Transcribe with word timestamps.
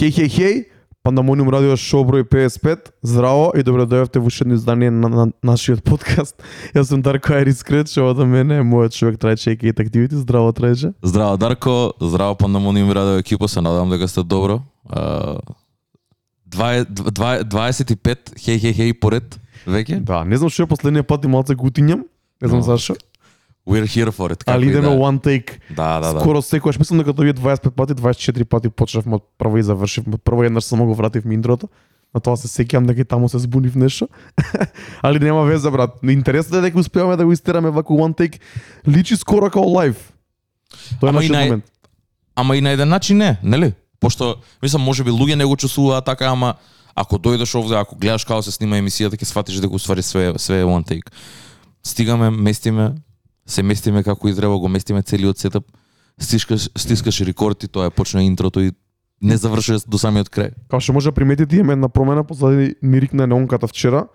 Хеј, 0.00 0.12
хеј, 0.16 0.28
хеј, 0.32 0.54
Пандамониум 1.04 1.50
радио 1.52 1.74
шоу 1.76 2.06
број 2.08 2.24
55. 2.24 2.86
Здраво 3.04 3.50
и 3.52 3.60
добро 3.60 3.84
дојавте 3.84 4.16
во 4.16 4.30
уште 4.32 4.46
едно 4.46 4.56
издание 4.56 4.88
на, 4.88 5.10
на, 5.12 5.26
нашиот 5.44 5.82
подкаст. 5.84 6.40
Јас 6.72 6.88
сум 6.88 7.02
Дарко 7.04 7.34
Айрис 7.36 7.60
Крет, 7.60 7.92
шоу 7.92 8.14
до 8.16 8.24
мене 8.24 8.62
е 8.62 8.64
мојот 8.64 8.96
човек 8.96 9.18
Трајче 9.20 9.52
и 9.60 9.72
Activity. 9.76 10.16
Здраво 10.16 10.54
Трајче. 10.56 10.94
Здраво 11.04 11.36
Дарко, 11.36 11.92
здраво 12.00 12.34
Пандамониум 12.34 12.92
радио 12.96 13.20
екипа, 13.20 13.48
се 13.48 13.60
надевам 13.60 13.90
дека 13.92 14.08
сте 14.08 14.24
добро. 14.24 14.62
Uh, 14.88 15.36
25 16.48 18.40
хеј 18.40 18.56
хеј 18.56 18.72
хеј 18.72 18.96
поред 18.96 19.36
веќе. 19.68 20.00
Да, 20.00 20.24
не 20.24 20.40
знам 20.40 20.48
што 20.48 20.64
е 20.64 20.72
последниот 20.72 21.04
пат 21.04 21.28
и 21.28 21.28
малце 21.28 21.52
гутињам. 21.52 22.08
Не 22.40 22.48
знам 22.48 22.64
Но. 22.64 22.72
зашо. 22.72 22.96
We're 23.66 23.86
here 23.86 24.10
for 24.10 24.32
it. 24.32 24.42
Али 24.46 24.66
како 24.66 24.78
идеме 24.78 24.88
да 24.88 25.02
one 25.02 25.20
take. 25.20 25.58
Да, 25.70 26.00
да, 26.00 26.12
да. 26.12 26.20
Скоро 26.20 26.42
секогаш 26.42 26.78
мислам 26.78 26.98
дека 26.98 27.12
тоа 27.12 27.24
вие 27.24 27.34
25 27.34 27.70
пати, 27.70 27.92
24 27.94 28.44
пати 28.44 28.68
почнавме 28.68 29.14
од 29.14 29.24
прво 29.38 29.58
и 29.58 29.62
завршивме. 29.62 30.18
Прво 30.18 30.44
еднаш 30.44 30.64
само 30.64 30.86
го 30.86 30.94
вративме 30.94 31.34
интрото. 31.34 31.68
На 32.14 32.20
тоа 32.20 32.36
се 32.36 32.48
сеќавам 32.48 32.86
дека 32.86 33.00
и 33.00 33.04
таму 33.04 33.28
се 33.28 33.38
збунив 33.38 33.76
нешто. 33.76 34.08
Али 35.02 35.18
нема 35.18 35.44
веза 35.44 35.70
брат. 35.70 35.90
Интересно 36.02 36.58
е 36.58 36.60
дека 36.60 36.78
успеаваме 36.78 37.16
да 37.16 37.24
го 37.24 37.32
истераме 37.32 37.70
вако 37.70 37.92
one 37.94 38.16
take. 38.16 38.40
Личи 38.88 39.16
скоро 39.16 39.50
као 39.50 39.68
лайв. 39.68 40.12
Тоа 41.00 41.10
е 41.10 41.12
нашиот 41.12 41.36
нај- 41.36 41.44
момент. 41.44 41.64
Ама 42.36 42.56
и 42.56 42.60
на 42.60 42.70
еден 42.70 42.88
начин 42.88 43.16
не, 43.16 43.36
нели? 43.42 43.72
Пошто, 44.00 44.36
мислам, 44.62 44.82
може 44.82 45.04
би 45.04 45.10
луѓе 45.10 45.34
не 45.34 45.44
го 45.44 45.56
чувствуваат 45.56 46.04
така, 46.04 46.26
ама 46.26 46.54
ако 46.94 47.18
дојдеш 47.18 47.54
овде, 47.54 47.74
ако 47.76 47.96
гледаш 47.96 48.24
како 48.24 48.42
се 48.42 48.50
снима 48.50 48.76
емисијата, 48.80 49.14
ќе 49.14 49.24
сватиш 49.24 49.60
дека 49.60 49.74
уствари 49.74 50.02
све 50.02 50.32
све 50.38 50.64
one 50.64 50.82
take. 50.82 51.12
Стигаме, 51.84 52.30
местиме, 52.30 52.94
се 53.50 53.62
местиме 53.66 54.02
како 54.06 54.30
и 54.30 54.34
треба, 54.34 54.58
го 54.58 54.68
местиме 54.70 55.02
целиот 55.02 55.38
сетап, 55.38 55.66
стискаш, 56.20 56.70
стискаш 56.78 57.20
рекорд 57.26 57.64
и 57.64 57.68
тоа 57.68 57.90
е 57.90 57.90
почна 57.90 58.22
интрото 58.22 58.60
и 58.62 58.72
не 59.20 59.36
завршува 59.36 59.82
до 59.84 59.98
самиот 59.98 60.30
крај. 60.30 60.54
Као 60.70 60.80
што 60.80 60.94
може 60.96 61.10
да 61.10 61.18
приметите 61.18 61.58
имаме 61.60 61.76
една 61.76 61.88
промена 61.88 62.24
позади 62.24 62.74
ми 62.82 63.00
рикна 63.00 63.26
неонката 63.26 63.66
вчера. 63.68 64.06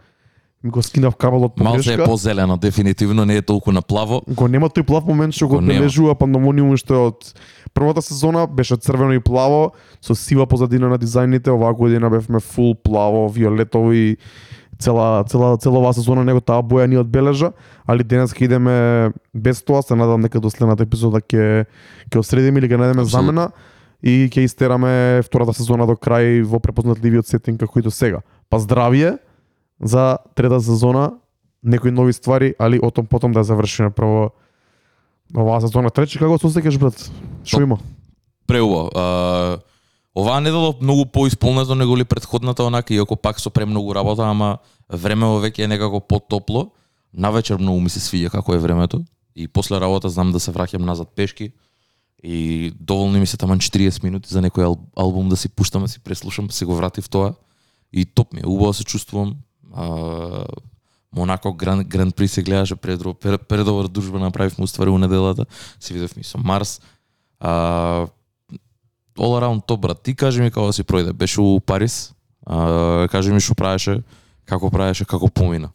Ми 0.64 0.72
го 0.72 0.82
скинав 0.82 1.16
кабелот 1.16 1.60
Малце 1.60 1.94
е 1.94 2.04
позелено, 2.04 2.58
дефинитивно 2.58 3.26
не 3.26 3.36
е 3.38 3.42
толку 3.42 3.72
на 3.72 3.82
плаво. 3.82 4.22
Го 4.28 4.48
нема 4.48 4.70
тој 4.74 4.82
плав 4.88 5.06
момент 5.06 5.36
што 5.36 5.46
го 5.48 5.56
Го 5.56 5.62
нема. 5.62 5.78
одбележува 5.78 6.16
пандемониум 6.16 6.74
што 6.78 6.94
е 6.96 7.04
од 7.12 7.34
првата 7.76 8.02
сезона 8.02 8.48
беше 8.48 8.80
црвено 8.80 9.14
и 9.14 9.20
плаво 9.20 9.76
со 10.02 10.16
сива 10.16 10.48
позадина 10.50 10.90
на 10.90 10.98
дизајните, 10.98 11.54
оваа 11.54 11.74
година 11.74 12.10
бевме 12.10 12.40
фул 12.40 12.74
плаво, 12.74 13.30
виолетово 13.30 13.94
и 13.94 14.18
цела 14.80 15.24
цела 15.24 15.58
цела 15.58 15.80
оваа 15.80 15.94
сезона 15.94 16.24
него 16.24 16.42
таа 16.42 16.62
боја 16.62 16.88
ни 16.88 16.98
одбележа, 16.98 17.52
али 17.88 18.04
денес 18.04 18.34
ќе 18.34 18.46
идеме 18.46 19.14
без 19.34 19.64
тоа, 19.64 19.82
се 19.82 19.96
надам 19.96 20.22
дека 20.22 20.40
до 20.40 20.50
следната 20.50 20.84
епизода 20.84 21.22
ќе 21.22 21.66
ќе 22.12 22.20
осредиме 22.20 22.60
или 22.60 22.68
ќе 22.68 22.80
најдеме 22.82 23.06
замена 23.06 23.50
и 24.04 24.30
ќе 24.30 24.46
истераме 24.46 25.22
втората 25.26 25.54
сезона 25.54 25.88
до 25.88 25.96
крај 25.96 26.44
во 26.44 26.60
препознатливиот 26.60 27.28
сетинг 27.28 27.60
како 27.60 27.80
и 27.80 27.86
до 27.86 27.92
сега. 27.92 28.22
Па 28.50 28.60
здравие 28.60 29.18
за 29.80 30.18
трета 30.36 30.62
сезона, 30.62 31.14
некои 31.64 31.92
нови 31.92 32.14
ствари, 32.14 32.56
али 32.60 32.80
о 32.84 32.92
том 32.92 33.06
потом 33.06 33.32
да 33.32 33.44
завршиме 33.44 33.90
прво 33.90 34.32
оваа 35.36 35.62
сезона. 35.62 35.90
Тречи 35.90 36.20
како 36.20 36.38
се 36.38 36.48
осеќаш 36.48 36.80
брат? 36.80 37.00
Што 37.44 37.58
Топ. 37.58 37.64
има? 37.64 37.78
Преубаво. 38.48 38.92
А, 38.96 39.58
оваа 40.16 40.42
недела 40.42 40.74
многу 40.82 41.06
поисполнето 41.06 41.76
него 41.76 41.98
ли 41.98 42.04
предходната 42.04 42.64
онака, 42.64 42.94
иако 42.94 43.16
пак 43.16 43.40
со 43.40 43.50
премногу 43.50 43.94
работа, 43.94 44.24
ама 44.30 44.58
времево 44.90 45.42
веќе 45.42 45.66
е 45.66 45.68
некако 45.68 46.00
потопло. 46.00 46.72
Навечер 47.14 47.58
многу 47.60 47.80
ми 47.80 47.90
се 47.90 48.00
свиѓа 48.00 48.32
како 48.32 48.56
е 48.56 48.60
времето. 48.60 49.04
И 49.36 49.48
после 49.48 49.80
работа 49.80 50.10
знам 50.10 50.32
да 50.32 50.40
се 50.40 50.52
враќам 50.52 50.86
назад 50.86 51.12
пешки. 51.16 51.52
И 52.24 52.72
доволни 52.80 53.20
ми 53.20 53.28
се 53.28 53.38
таман 53.38 53.60
40 53.60 54.04
минути 54.04 54.32
за 54.32 54.42
некој 54.42 54.66
ал, 54.66 54.80
албум 54.96 55.30
да 55.30 55.38
си 55.38 55.50
пуштам, 55.50 55.84
да 55.84 55.88
си 55.88 56.00
преслушам, 56.00 56.52
се 56.52 56.66
го 56.66 56.76
вратив 56.76 57.10
тоа. 57.10 57.36
И 57.94 58.06
топ 58.06 58.34
ми 58.34 58.40
е, 58.40 58.48
убаво 58.48 58.74
се 58.74 58.84
чувствувам. 58.84 59.36
А, 59.74 60.46
Монако 61.16 61.54
Гран, 61.54 61.84
Гран 61.84 62.12
При 62.12 62.28
се 62.28 62.44
гледаше 62.44 62.76
пред, 62.76 63.02
пред, 63.20 63.48
предобра 63.48 63.88
дружба 63.88 64.20
направивме 64.20 64.64
уствари 64.64 64.90
у 64.90 64.98
неделата. 64.98 65.46
Се 65.80 65.94
видовме 65.94 66.22
и 66.22 66.24
со 66.24 66.38
Марс. 66.38 66.82
А, 67.40 68.08
all 69.20 69.40
around 69.40 69.66
топ 69.66 69.80
брат. 69.82 70.02
Ти 70.04 70.16
кажи 70.16 70.42
ми 70.42 70.52
како 70.52 70.68
да 70.68 70.74
си 70.74 70.84
пројде. 70.84 71.14
Беше 71.14 71.42
у 71.42 71.60
Парис. 71.60 72.14
А, 72.46 73.08
кажи 73.12 73.34
ми 73.34 73.40
што 73.40 73.56
правеше, 73.56 74.02
како 74.46 74.70
правеше, 74.70 75.06
како 75.06 75.30
помина. 75.30 75.72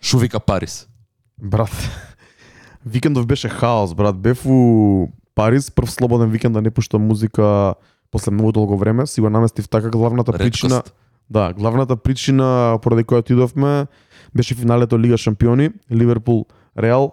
Шо 0.00 0.18
вика 0.18 0.40
Парис? 0.40 0.86
Брат, 1.42 1.72
викендов 2.86 3.26
беше 3.26 3.48
хаос, 3.48 3.94
брат. 3.94 4.16
Бев 4.16 4.46
у 4.46 5.08
Париз, 5.34 5.70
прв 5.70 5.90
слободен 5.90 6.30
викенд 6.30 6.54
да 6.54 6.62
не 6.62 6.70
пуштам 6.70 7.06
музика 7.06 7.74
после 8.10 8.30
многу 8.30 8.52
долго 8.52 8.78
време. 8.78 9.06
Си 9.06 9.20
го 9.20 9.30
наместив 9.30 9.68
така 9.68 9.90
главната 9.90 10.32
причина. 10.32 10.76
Редкост. 10.76 10.94
Да, 11.30 11.52
главната 11.52 11.96
причина 11.96 12.78
поради 12.82 13.02
која 13.04 13.18
отидовме 13.18 13.86
беше 14.34 14.54
финалето 14.54 14.98
Лига 14.98 15.18
Шампиони, 15.18 15.70
Ливерпул 15.90 16.46
Реал. 16.78 17.12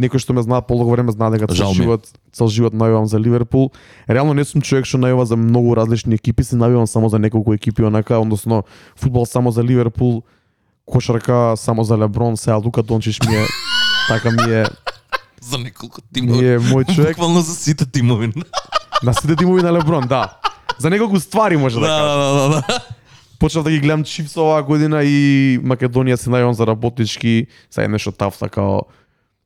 Некој 0.00 0.18
што 0.18 0.34
ме 0.34 0.42
знае 0.42 0.62
подолго 0.66 0.90
време 0.90 1.12
знае 1.12 1.30
дека 1.38 1.46
цел 1.54 1.70
живот, 1.74 2.08
цел 2.32 2.48
живот 2.48 2.74
навивам 2.74 3.06
за 3.06 3.18
Ливерпул. 3.20 3.70
Реално 4.10 4.34
не 4.34 4.44
сум 4.44 4.62
човек 4.62 4.86
што 4.86 4.98
навива 4.98 5.26
за 5.26 5.36
многу 5.36 5.76
различни 5.76 6.14
екипи, 6.14 6.44
се 6.44 6.56
навивам 6.56 6.86
само 6.86 7.08
за 7.08 7.18
неколку 7.18 7.54
екипи 7.54 7.82
онака, 7.82 8.18
односно 8.18 8.64
фудбал 8.96 9.26
само 9.26 9.50
за 9.50 9.62
Ливерпул, 9.62 10.22
кошарка 10.86 11.54
само 11.56 11.84
за 11.84 11.98
Леброн, 11.98 12.36
сега 12.36 12.56
Лука 12.56 12.82
Дончиш 12.82 13.20
ми 13.28 13.36
е 13.36 13.44
така 14.08 14.30
ми 14.30 14.54
е, 14.54 14.64
За 15.40 15.58
неколку 15.58 16.00
ми 16.00 16.12
тимови. 16.14 16.46
е 16.46 16.58
мој 16.58 16.94
човек 16.94 17.10
Буквално 17.16 17.40
за 17.40 17.54
сите 17.54 17.86
тимови. 17.86 18.32
на 19.02 19.14
сите 19.14 19.36
тимови 19.36 19.62
на 19.62 19.72
Леброн, 19.72 20.06
да. 20.08 20.38
За 20.78 20.90
неколку 20.90 21.20
ствари 21.20 21.56
може 21.56 21.74
да, 21.74 21.80
да, 21.80 21.86
кажам. 21.86 22.18
да, 22.18 22.48
да, 22.48 22.48
да. 22.48 22.80
Почнав 23.38 23.64
да 23.64 23.70
ги 23.70 23.78
гледам 23.80 24.04
Чифс 24.04 24.36
оваа 24.36 24.62
година 24.62 25.04
и 25.04 25.58
Македонија 25.62 26.14
се 26.16 26.30
најавам 26.30 26.50
за 26.50 26.66
работнички, 26.66 27.46
сега 27.70 27.84
е 27.84 27.88
нешто 27.88 28.12
тав 28.12 28.38
така 28.38 28.62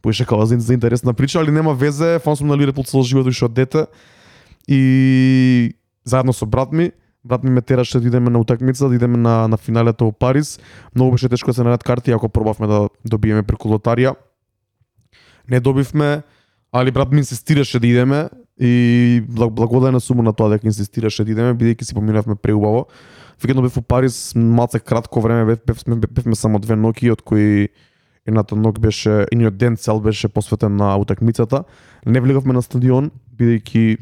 поише 0.02 0.24
као 0.24 0.46
за, 0.46 0.58
за 0.60 0.74
интересна 0.74 1.14
прича, 1.14 1.40
али 1.40 1.50
нема 1.50 1.74
везе, 1.74 2.18
фан 2.18 2.36
сум 2.36 2.48
на 2.48 2.56
Ливерпул 2.56 2.84
цел 2.84 3.02
живот 3.02 3.26
уште 3.26 3.44
од 3.44 3.52
дете. 3.52 3.86
И 4.68 5.74
заедно 6.04 6.32
со 6.32 6.46
брат 6.46 6.72
ми, 6.72 6.92
брат 7.24 7.44
ми 7.44 7.50
ме 7.50 7.62
тераше 7.62 8.00
да 8.00 8.06
идеме 8.06 8.30
на 8.30 8.38
утакмица, 8.38 8.88
да 8.88 8.94
идеме 8.94 9.16
на 9.16 9.48
на 9.48 9.56
финалето 9.56 10.04
во 10.04 10.12
Париз. 10.12 10.60
Многу 10.94 11.10
беше 11.10 11.28
тешко 11.28 11.50
да 11.50 11.54
се 11.54 11.62
најдат 11.62 11.84
карти, 11.84 12.10
ако 12.10 12.28
пробавме 12.28 12.66
да 12.66 12.88
добиеме 13.04 13.42
преку 13.42 13.68
лотарија. 13.68 14.14
Не 15.50 15.60
добивме, 15.60 16.22
али 16.72 16.90
брат 16.90 17.12
ми 17.12 17.18
инсистираше 17.18 17.80
да 17.80 17.86
идеме 17.86 18.28
и 18.60 19.22
благ- 19.28 19.50
благодарен 19.50 20.00
сум 20.00 20.24
на 20.24 20.32
тоа 20.32 20.50
дека 20.50 20.66
инсистираше 20.66 21.24
да 21.24 21.32
идеме, 21.32 21.54
бидејќи 21.54 21.82
си 21.82 21.94
поминавме 21.94 22.36
преубаво. 22.36 22.86
Викендот 23.42 23.64
бев 23.64 23.76
во 23.76 23.82
Париз 23.82 24.34
малце 24.34 24.80
кратко 24.80 25.20
време, 25.20 25.44
бев, 25.44 25.58
бевме, 25.66 25.96
бевме 25.96 26.34
само 26.34 26.58
две 26.58 26.74
ноќи, 26.74 27.12
од 27.12 27.22
кои 27.22 27.68
едната 28.28 28.56
ног 28.56 28.78
беше, 28.78 29.26
едниот 29.32 29.56
ден 29.56 29.76
цел 29.76 30.00
беше 30.00 30.28
посветен 30.28 30.76
на 30.76 30.96
утакмицата. 30.96 31.64
Не 32.06 32.20
влегавме 32.20 32.52
на 32.52 32.62
стадион, 32.62 33.10
бидејќи 33.36 33.98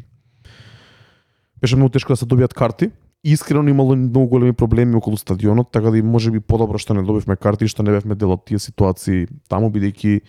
беше 1.62 1.76
многу 1.76 1.94
тешко 1.94 2.12
да 2.12 2.16
се 2.16 2.26
добијат 2.26 2.54
карти. 2.54 2.90
Искрено 3.24 3.70
имало 3.70 3.96
многу 3.96 4.26
големи 4.28 4.52
проблеми 4.52 4.94
околу 4.94 5.16
стадионот, 5.16 5.70
така 5.72 5.90
да 5.90 5.98
и 5.98 6.02
може 6.02 6.30
би 6.30 6.40
подобро 6.40 6.78
што 6.78 6.94
не 6.94 7.02
добивме 7.02 7.36
карти 7.36 7.64
и 7.64 7.70
што 7.70 7.82
не 7.82 7.94
бевме 7.94 8.14
дел 8.14 8.34
од 8.34 8.44
тие 8.46 8.58
ситуации 8.58 9.26
таму, 9.48 9.70
бидејќи 9.70 10.20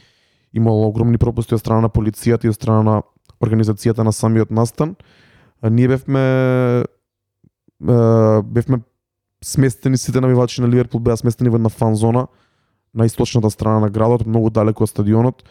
имало 0.54 0.88
огромни 0.88 1.18
пропусти 1.18 1.58
од 1.58 1.62
страна 1.62 1.82
на 1.82 1.90
полицијата 1.90 2.46
и 2.46 2.54
од 2.54 2.58
страна 2.58 2.84
на 2.84 3.02
организацијата 3.42 4.06
на 4.06 4.14
самиот 4.14 4.52
настан. 4.52 4.96
Ние 5.62 5.88
бевме 5.88 6.86
бевме 7.80 8.82
сместени 9.44 9.98
сите 9.98 10.22
навивачи 10.22 10.62
на 10.62 10.68
Ливерпул 10.68 11.00
беа 11.00 11.18
сместени 11.18 11.50
во 11.50 11.58
една 11.58 11.70
фан 11.70 11.96
зона 11.96 12.28
на 12.98 13.06
источната 13.06 13.50
страна 13.52 13.80
на 13.80 13.90
градот, 13.90 14.26
многу 14.26 14.50
далеко 14.50 14.84
од 14.84 14.90
стадионот. 14.90 15.44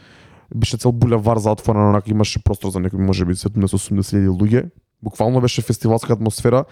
Беше 0.55 0.79
цел 0.79 0.93
булевар 0.93 1.39
затворен, 1.39 1.89
онака 1.89 2.11
имаше 2.11 2.43
простор 2.43 2.71
за 2.71 2.81
некои 2.81 3.01
можеби 3.01 3.35
70-80 3.35 4.29
луѓе. 4.29 4.71
Буквално 5.03 5.41
беше 5.41 5.63
фестивалска 5.63 6.13
атмосфера. 6.13 6.65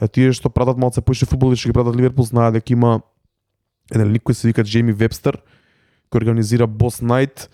Е, 0.00 0.08
тие 0.08 0.32
што 0.32 0.50
пратат 0.50 0.78
малце 0.78 1.00
поише 1.00 1.26
фудбал 1.26 1.52
и 1.52 1.56
што 1.56 1.70
ги 1.70 1.76
пратат 1.76 1.96
Ливерпул 1.96 2.24
знаат 2.24 2.54
дека 2.54 2.72
има 2.72 3.00
еден 3.90 4.12
лик 4.14 4.22
кој 4.22 4.38
се 4.38 4.48
вика 4.48 4.64
Джейми 4.64 4.92
Вебстер, 4.92 5.42
кој 6.10 6.22
организира 6.22 6.66
Boss 6.70 7.02
Night, 7.02 7.50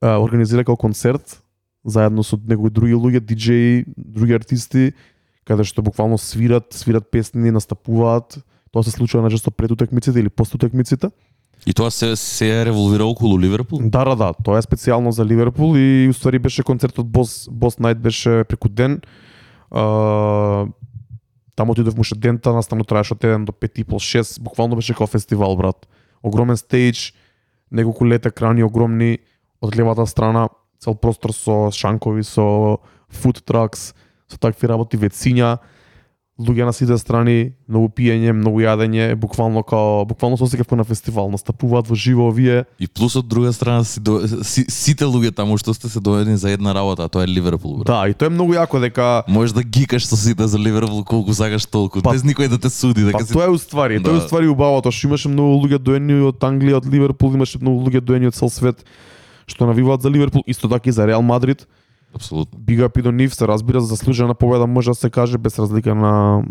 организира 0.00 0.64
како 0.64 0.76
концерт 0.76 1.40
заедно 1.84 2.22
со 2.22 2.36
некои 2.36 2.70
други 2.70 2.94
луѓе, 2.94 3.20
диџеи, 3.24 3.84
други 3.96 4.36
артисти, 4.36 4.92
каде 5.48 5.64
што 5.64 5.82
буквално 5.82 6.18
свират, 6.18 6.72
свират 6.76 7.10
песни, 7.10 7.50
настапуваат. 7.50 8.38
Тоа 8.70 8.84
се 8.84 8.92
случува 8.92 9.24
најчесто 9.24 9.50
пред 9.50 9.72
утакмиците 9.72 10.20
или 10.20 10.28
пост 10.28 10.54
утакмиците. 10.54 11.10
И 11.66 11.74
тоа 11.74 11.90
се 11.90 12.16
се 12.16 12.64
револвира 12.64 13.04
околу 13.04 13.40
Ливерпул? 13.40 13.80
Да, 13.82 14.04
да, 14.04 14.16
да, 14.16 14.32
тоа 14.32 14.58
е 14.58 14.64
специјално 14.64 15.10
за 15.12 15.24
Ливерпул 15.24 15.76
и 15.76 16.08
уствари 16.08 16.38
беше 16.38 16.62
концертот 16.62 17.06
Бос 17.06 17.48
Бос 17.52 17.76
Night 17.76 18.00
беше 18.00 18.44
преку 18.48 18.68
ден. 18.68 19.00
А, 19.70 20.66
таму 21.56 21.72
отидов 21.72 21.98
уште 21.98 22.16
дента, 22.16 22.52
наставно 22.52 22.84
траеше 22.84 23.14
од 23.14 23.20
1 23.20 23.44
до 23.44 23.52
5 23.52 23.80
и 23.80 23.84
пол 23.84 24.00
6, 24.00 24.40
буквално 24.40 24.76
беше 24.76 24.96
како 24.96 25.06
фестивал, 25.06 25.56
брат. 25.56 25.84
Огромен 26.24 26.56
стејдж, 26.56 27.12
неколку 27.70 28.08
лет 28.08 28.26
екрани 28.26 28.64
огромни, 28.64 29.18
од 29.60 29.76
левата 29.76 30.06
страна 30.06 30.48
цел 30.80 30.94
простор 30.96 31.36
со 31.36 31.68
шанкови, 31.68 32.24
со 32.24 32.80
food 33.12 33.44
trucks, 33.44 33.92
со 34.28 34.38
такви 34.40 34.68
работи, 34.68 34.96
вециња, 34.96 35.58
луѓе 36.40 36.64
на 36.64 36.72
сите 36.72 36.96
страни, 36.98 37.52
многу 37.68 37.90
пиење, 37.92 38.32
многу 38.32 38.62
јадење, 38.64 39.14
буквално 39.14 39.62
као 39.62 40.04
буквално 40.08 40.38
се 40.40 40.44
осеќав 40.48 40.72
на 40.76 40.84
фестивал, 40.84 41.28
настапуваат 41.30 41.86
во 41.86 41.94
живо 41.94 42.28
овие. 42.30 42.64
И 42.80 42.88
плюс 42.88 43.16
од 43.16 43.28
друга 43.28 43.52
страна 43.52 43.84
си, 43.84 44.00
до, 44.00 44.20
си 44.42 44.64
сите 44.68 45.04
луѓе 45.04 45.34
таму 45.36 45.58
што 45.60 45.74
сте 45.76 45.88
се 45.92 46.00
доведени 46.00 46.36
за 46.40 46.50
една 46.50 46.72
работа, 46.74 47.04
а 47.04 47.08
тоа 47.08 47.24
е 47.24 47.28
Ливерпул, 47.28 47.78
брат. 47.78 47.86
Да, 47.86 48.08
и 48.08 48.14
тоа 48.14 48.26
е 48.26 48.34
многу 48.34 48.56
јако 48.56 48.80
дека 48.80 49.22
Можеш 49.28 49.52
да 49.52 49.62
гикаш 49.62 50.08
со 50.08 50.16
сите 50.16 50.46
за 50.48 50.58
Ливерпул 50.58 51.04
колку 51.04 51.34
сакаш 51.34 51.66
толку, 51.68 52.00
Па- 52.02 52.12
без 52.16 52.24
никој 52.24 52.48
да 52.48 52.58
те 52.58 52.70
суди, 52.70 53.04
дека 53.04 53.18
Па 53.20 53.26
си 53.26 53.32
тоа 53.32 53.44
е 53.46 53.54
уствари, 53.54 54.00
тоа 54.02 54.16
е 54.16 54.18
Да. 54.18 54.24
уствари 54.24 54.48
убавото, 54.48 54.90
што 54.90 55.06
имаше 55.06 55.28
многу 55.28 55.60
луѓе 55.66 55.78
доени 55.78 56.18
од 56.24 56.40
Англија, 56.40 56.80
од 56.80 56.86
Ливерпул, 56.88 57.34
имаше 57.36 57.60
многу 57.60 57.84
луѓе 57.84 58.00
доени 58.00 58.26
од 58.26 58.34
цел 58.34 58.48
свет 58.48 58.80
што 59.50 59.66
навиваат 59.66 60.02
за 60.02 60.10
Ливерпул, 60.10 60.44
исто 60.46 60.68
така 60.70 60.88
и 60.88 60.92
за 60.92 61.06
Реал 61.06 61.22
Мадрид. 61.22 61.66
Апсолутно. 62.14 62.58
Big 62.58 62.80
up 62.80 62.98
и 62.98 63.02
до 63.02 63.12
нив, 63.12 63.34
се 63.34 63.48
разбира, 63.48 63.80
заслужена 63.80 64.34
победа 64.34 64.66
може 64.66 64.90
да 64.90 64.94
се 64.94 65.10
каже 65.10 65.38
без 65.38 65.58
разлика 65.58 65.94
на 65.94 66.42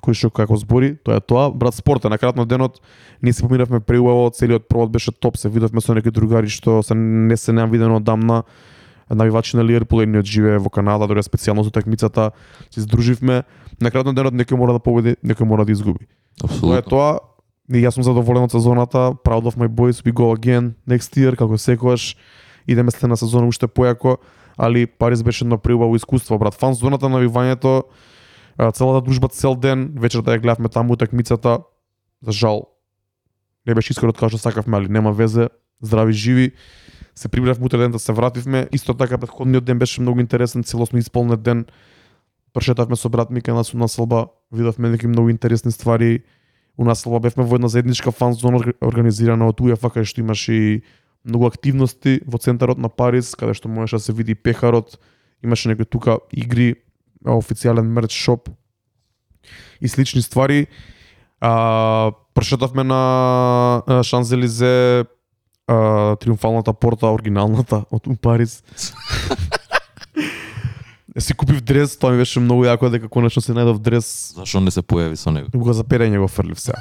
кој 0.00 0.16
што 0.16 0.30
како 0.32 0.56
збори, 0.56 0.96
тоа 1.04 1.20
е 1.20 1.20
тоа. 1.20 1.50
Брат, 1.52 1.76
спорт 1.76 2.04
е 2.04 2.08
на 2.08 2.18
крајот 2.18 2.36
на 2.36 2.46
денот, 2.48 2.80
ние 3.22 3.32
се 3.32 3.44
поминавме 3.44 3.80
преубаво, 3.80 4.30
целиот 4.32 4.68
провод 4.68 4.90
беше 4.92 5.12
топ, 5.12 5.36
се 5.36 5.48
видовме 5.48 5.80
со 5.80 5.94
некои 5.94 6.10
другари 6.10 6.48
што 6.48 6.80
се 6.82 6.94
не 6.94 7.36
се 7.36 7.52
неам 7.52 7.70
видено 7.70 7.96
одамна. 8.00 8.42
Навивачи 9.10 9.56
на 9.56 9.64
Ливерпул 9.64 10.00
едниот 10.02 10.24
живее 10.24 10.58
во 10.58 10.70
Канада, 10.70 11.06
дори 11.06 11.22
специјално 11.22 11.66
за 11.66 11.70
такмицата, 11.70 12.30
се 12.70 12.80
здруживме. 12.80 13.42
На 13.80 13.90
крајот 13.90 14.06
на 14.06 14.14
денот 14.14 14.34
некој 14.34 14.56
мора 14.56 14.72
да 14.72 14.78
победи, 14.78 15.16
некој 15.24 15.44
мора 15.44 15.64
да 15.66 15.72
изгуби. 15.72 16.06
Тоа 16.38 16.46
е 16.46 16.54
Апсолутно. 16.54 16.82
тоа. 16.88 17.18
И 17.70 17.82
јас 17.82 17.94
сум 17.94 18.02
задоволен 18.06 18.46
од 18.46 18.52
сезоната. 18.54 19.12
Proud 19.24 19.46
of 19.46 19.58
my 19.58 19.68
boys, 19.68 20.00
we 20.02 20.12
go 20.14 20.32
again 20.32 20.74
next 20.88 21.14
year, 21.18 21.36
како 21.36 21.58
секогаш. 21.58 22.16
Идеме 22.66 22.90
следна 22.90 23.16
сезона 23.16 23.46
уште 23.46 23.66
појако, 23.66 24.16
али 24.60 24.86
Париз 24.86 25.22
беше 25.22 25.44
едно 25.44 25.58
преубаво 25.58 25.96
искуство, 25.96 26.38
брат. 26.38 26.54
Фан 26.54 26.74
зоната 26.74 27.08
на 27.08 27.18
вивањето, 27.24 27.82
целата 28.72 29.00
дружба 29.00 29.28
цел 29.28 29.54
ден, 29.56 29.94
вечерта 29.96 30.30
да 30.30 30.36
ја 30.36 30.42
гледавме 30.42 30.68
таму 30.68 30.92
утакмицата. 30.92 31.64
За 32.20 32.32
жал, 32.32 32.68
не 33.66 33.74
беше 33.74 33.92
искорот 33.96 34.14
да 34.14 34.20
како 34.20 34.28
што 34.28 34.38
сакавме, 34.38 34.76
али 34.76 34.88
нема 34.92 35.12
везе. 35.12 35.48
Здрави 35.80 36.12
живи. 36.12 36.52
Се 37.14 37.28
прибравме 37.28 37.64
утре 37.64 37.78
ден 37.78 37.90
да 37.90 37.98
се 37.98 38.12
вративме. 38.12 38.68
Исто 38.72 38.94
така 38.94 39.18
претходниот 39.18 39.64
ден 39.64 39.78
беше 39.78 40.00
многу 40.00 40.20
интересен, 40.20 40.62
целосно 40.62 40.98
исполнет 40.98 41.42
ден. 41.42 41.64
Прошетавме 42.52 42.96
со 42.96 43.08
брат 43.08 43.30
ми 43.30 43.40
на 43.46 43.54
нас 43.54 43.74
у 43.74 43.78
населба, 43.78 44.26
видовме 44.52 44.90
некои 44.90 45.08
многу 45.08 45.30
интересни 45.30 45.72
ствари. 45.72 46.22
У 46.76 46.84
населба 46.84 47.20
бевме 47.20 47.44
во 47.44 47.56
една 47.56 47.68
заедничка 47.68 48.12
фан 48.12 48.32
зона 48.32 48.60
организирана 48.80 49.48
од 49.48 49.60
УЕФА 49.60 49.88
кај 49.88 50.04
што 50.04 50.20
имаше 50.20 50.52
и 50.52 50.82
многу 51.24 51.46
активности 51.46 52.20
во 52.26 52.38
центарот 52.38 52.78
на 52.78 52.88
Париз, 52.88 53.34
каде 53.34 53.54
што 53.54 53.68
можеше 53.68 53.96
да 53.96 54.02
се 54.02 54.12
види 54.12 54.34
пехарот, 54.34 54.98
имаше 55.42 55.68
некои 55.68 55.84
тука 55.84 56.18
игри, 56.32 56.76
официјален 57.24 57.88
мерч 57.92 58.12
шоп 58.12 58.48
и 59.80 59.88
слични 59.88 60.22
ствари. 60.22 60.66
А, 61.40 62.12
прошетавме 62.34 62.84
на 62.84 64.02
Шанзелизе, 64.04 65.04
а, 65.66 66.16
триумфалната 66.16 66.72
порта, 66.72 67.06
оригиналната 67.06 67.84
од 67.90 68.08
Париз. 68.20 68.62
си 71.18 71.34
купив 71.34 71.60
дрес, 71.60 71.96
тоа 71.98 72.12
ми 72.12 72.22
беше 72.22 72.40
многу 72.40 72.64
јако 72.64 72.90
дека 72.90 73.08
конечно 73.12 73.42
се 73.42 73.52
најдов 73.52 73.80
дрес 73.82 74.32
Зашо 74.36 74.60
не 74.60 74.70
се 74.70 74.82
појави 74.82 75.18
со 75.18 75.30
него? 75.34 75.50
го 75.52 75.72
за 75.72 75.84
перење 75.84 76.20
го 76.20 76.28
фрлив 76.28 76.60
сега. 76.60 76.80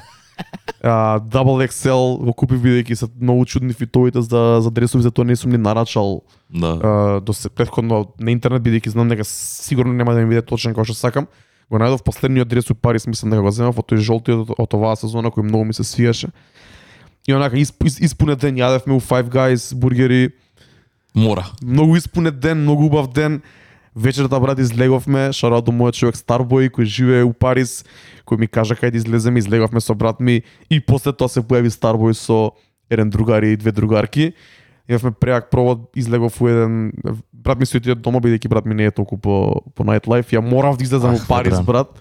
А, 0.83 1.19
Double 1.19 1.67
XL 1.67 2.23
го 2.23 2.33
купив 2.33 2.61
бидејќи 2.63 2.95
се 2.95 3.07
многу 3.19 3.45
чудни 3.45 3.73
фитовите 3.73 4.21
за 4.21 4.59
за 4.63 4.71
дресови, 4.71 5.03
за 5.03 5.11
тоа 5.11 5.25
не 5.25 5.35
сум 5.35 5.51
ни 5.51 5.57
нарачал 5.57 6.21
Да. 6.49 6.79
а, 6.83 7.19
до 7.19 7.33
се 7.33 7.49
претходно 7.49 8.05
на 8.19 8.31
интернет 8.31 8.63
бидејќи 8.63 8.89
знам 8.89 9.09
дека 9.09 9.25
сигурно 9.25 9.93
нема 9.93 10.13
да 10.13 10.21
ми 10.21 10.29
биде 10.29 10.41
точен 10.41 10.71
како 10.73 10.85
што 10.87 10.95
сакам. 10.95 11.27
Го 11.69 11.77
најдов 11.77 12.01
последниот 12.03 12.47
дрес 12.47 12.69
у 12.71 12.75
Париз, 12.75 13.07
мислам 13.07 13.29
дека 13.29 13.41
го 13.43 13.51
земав 13.51 13.77
од 13.77 13.85
тој 13.91 13.99
жолтиот 14.01 14.49
од, 14.49 14.55
од 14.57 14.73
оваа 14.73 14.95
сезона 14.95 15.29
кој 15.29 15.43
многу 15.43 15.65
ми 15.65 15.73
се 15.73 15.83
свиеше. 15.83 16.31
И 17.27 17.33
онака 17.33 17.59
исп, 17.59 17.83
исп, 17.83 17.99
испунет 18.01 18.39
ден 18.39 18.55
јадевме 18.55 18.95
у 18.95 18.99
Five 19.03 19.29
Guys 19.29 19.75
бургери, 19.75 20.31
Мора. 21.13 21.45
многу 21.61 21.97
испунет 21.97 22.39
ден, 22.39 22.63
многу 22.63 22.85
убав 22.85 23.11
ден. 23.13 23.41
Вечерта 23.99 24.39
брат 24.39 24.59
излеговме, 24.59 25.33
шарот 25.35 25.65
до 25.67 25.73
мојот 25.75 25.97
човек 25.99 26.15
Старбој 26.15 26.69
кој 26.71 26.87
живее 26.87 27.25
у 27.27 27.33
Париз, 27.35 27.83
кој 28.23 28.39
ми 28.39 28.47
кажа 28.47 28.77
кај 28.79 28.93
да 28.95 28.97
излеземе, 28.97 29.43
излеговме 29.43 29.81
со 29.83 29.91
брат 29.93 30.21
ми 30.23 30.39
и 30.71 30.79
после 30.79 31.11
тоа 31.11 31.27
се 31.27 31.43
појави 31.43 31.67
Старбој 31.67 32.15
со 32.15 32.55
еден 32.87 33.11
другар 33.11 33.43
и 33.43 33.57
две 33.59 33.75
другарки. 33.75 34.31
Имавме 34.87 35.11
преак 35.11 35.49
провод, 35.51 35.91
излегов 35.99 36.39
у 36.41 36.47
еден 36.47 36.93
брат 37.33 37.59
ми 37.59 37.65
се 37.65 37.77
отиде 37.77 37.95
дома 37.99 38.23
бидејќи 38.23 38.47
брат 38.47 38.65
ми 38.65 38.75
не 38.75 38.87
е 38.87 38.91
толку 38.91 39.17
по 39.19 39.61
по 39.75 39.83
nightlife, 39.83 40.31
ја 40.31 40.39
морав 40.39 40.79
да 40.79 40.83
излезам 40.83 41.19
Ах, 41.19 41.23
у 41.23 41.27
Париз, 41.27 41.59
брат. 41.59 41.91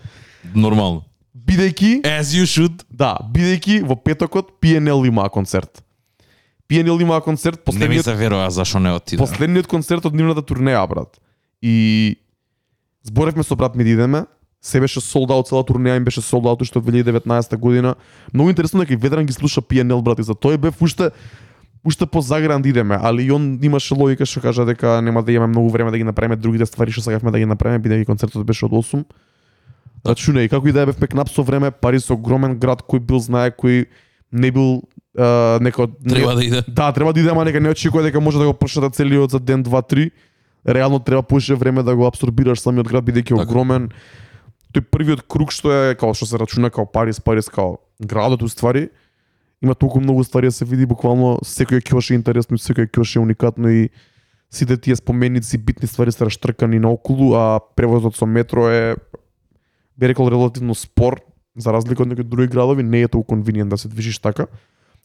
Нормално. 0.55 1.03
Бидејќи 1.35 2.07
As 2.07 2.31
you 2.31 2.47
should. 2.47 2.87
да, 2.91 3.19
бидејќи 3.27 3.83
во 3.83 3.97
петокот 3.97 4.61
PNL 4.63 5.03
имаа 5.11 5.29
концерт. 5.29 5.83
PNL 6.71 7.03
имаа 7.03 7.21
концерт, 7.21 7.59
Не 7.59 7.89
ми 7.89 7.99
последниот 7.99 8.05
се 8.05 8.15
верува 8.15 8.51
зашо 8.51 8.79
не 8.79 8.93
отиде. 8.93 9.19
Последниот 9.19 9.67
концерт 9.67 10.05
од 10.07 10.15
нивната 10.15 10.43
турнеја, 10.43 10.87
брат. 10.89 11.19
И 11.63 12.17
зборевме 13.03 13.43
со 13.43 13.57
брат 13.57 13.77
ми 13.77 13.85
да 13.85 13.91
идеме, 13.91 14.25
се 14.63 14.81
беше 14.81 15.01
sold 15.01 15.31
out, 15.31 15.49
цела 15.49 15.63
турнеја 15.63 15.97
им 15.97 16.05
беше 16.05 16.21
sold 16.21 16.47
out 16.51 16.63
уште 16.63 16.79
од 16.79 16.85
2019 16.85 17.57
година. 17.57 17.95
Многу 18.35 18.51
интересно 18.51 18.81
дека 18.81 18.95
и 18.95 18.97
Ведран 18.97 19.27
ги 19.27 19.33
слуша 19.33 19.63
PNL, 19.63 20.03
брат, 20.03 20.19
и 20.19 20.27
за 20.27 20.35
тој 20.35 20.59
бев 20.59 20.83
уште 20.83 21.11
уште 21.85 22.07
по 22.07 22.21
загран 22.21 22.63
да 22.63 22.69
идеме, 22.69 22.99
али 23.03 23.23
и 23.23 23.33
он 23.33 23.59
имаше 23.63 23.95
логика 23.95 24.27
што 24.27 24.41
кажа 24.41 24.67
дека 24.67 25.01
нема 25.03 25.23
да 25.23 25.33
имаме 25.33 25.51
многу 25.55 25.71
време 25.71 25.91
да 25.91 25.99
ги 25.99 26.05
направиме 26.05 26.37
другите 26.37 26.67
ствари 26.67 26.93
што 26.93 27.03
сакавме 27.03 27.31
да 27.31 27.39
ги 27.39 27.47
направиме, 27.47 27.83
бидејќи 27.83 28.07
концертот 28.07 28.47
беше 28.47 28.67
од 28.67 28.73
8. 28.73 29.05
Рачунај, 30.05 30.51
како 30.51 30.69
и 30.69 30.73
да 30.73 30.83
е 30.83 30.91
бевме 30.91 31.07
кнап 31.07 31.31
со 31.31 31.43
време, 31.43 31.71
Париз 31.71 32.11
огромен 32.11 32.59
град 32.59 32.83
кој 32.83 33.01
бил 33.01 33.23
знае, 33.23 33.55
кој 33.55 33.87
не 34.33 34.51
бил 34.51 34.83
а, 35.17 35.59
некој 35.63 35.95
Треба 36.03 36.35
да 36.35 36.45
иде. 36.45 36.63
Да, 36.69 36.93
треба 36.93 37.13
да 37.13 37.21
иде, 37.21 37.31
ама 37.31 37.45
нека 37.45 37.61
не 37.61 37.71
очекува 37.71 38.03
дека 38.03 38.21
може 38.21 38.39
да 38.39 38.47
го 38.47 38.55
прошета 38.55 38.91
целиот 38.91 39.31
за 39.31 39.41
ден, 39.41 39.63
два, 39.63 39.83
три. 39.83 40.11
Реално 40.67 40.99
треба 40.99 41.23
поише 41.23 41.55
време 41.55 41.83
да 41.83 41.97
го 41.97 42.07
абсорбираш 42.07 42.61
самиот 42.61 42.89
град 42.89 43.05
бидејќи 43.05 43.35
е 43.35 43.37
Така. 43.37 43.43
огромен. 43.43 43.91
Тој 44.75 44.85
првиот 44.91 45.23
круг 45.29 45.53
што 45.53 45.73
е 45.73 45.95
како 45.95 46.15
што 46.15 46.27
се 46.27 46.39
рачуна 46.39 46.71
како 46.71 46.87
Париз, 46.87 47.21
Париз 47.21 47.49
како 47.49 47.79
градот 48.01 48.43
уствари, 48.43 48.89
има 49.63 49.75
толку 49.75 50.01
многу 50.01 50.25
ствари 50.25 50.47
да 50.47 50.53
се 50.53 50.65
види 50.65 50.87
буквално 50.87 51.39
секој 51.43 51.83
кјош 51.83 52.13
е 52.13 52.19
интересно, 52.19 52.59
секој 52.59 52.87
кјош 52.87 53.17
е 53.17 53.23
уникатно 53.23 53.69
и 53.69 53.89
сите 54.51 54.77
тие 54.77 54.97
споменици, 54.97 55.59
битни 55.59 55.89
ствари 55.89 56.13
се 56.13 56.25
раштркани 56.25 56.79
наоколу, 56.79 57.35
а 57.35 57.61
превозот 57.77 58.17
со 58.17 58.27
метро 58.27 58.69
е 58.69 58.97
би 59.99 60.09
рекол 60.09 60.31
релативно 60.31 60.75
спор, 60.75 61.21
за 61.57 61.73
разлика 61.73 62.03
од 62.03 62.09
некои 62.09 62.25
други 62.25 62.49
градови, 62.49 62.83
не 62.83 63.03
е 63.03 63.09
толку 63.09 63.35
конвиниент 63.35 63.71
да 63.71 63.79
се 63.79 63.89
движиш 63.89 64.19
така. 64.19 64.47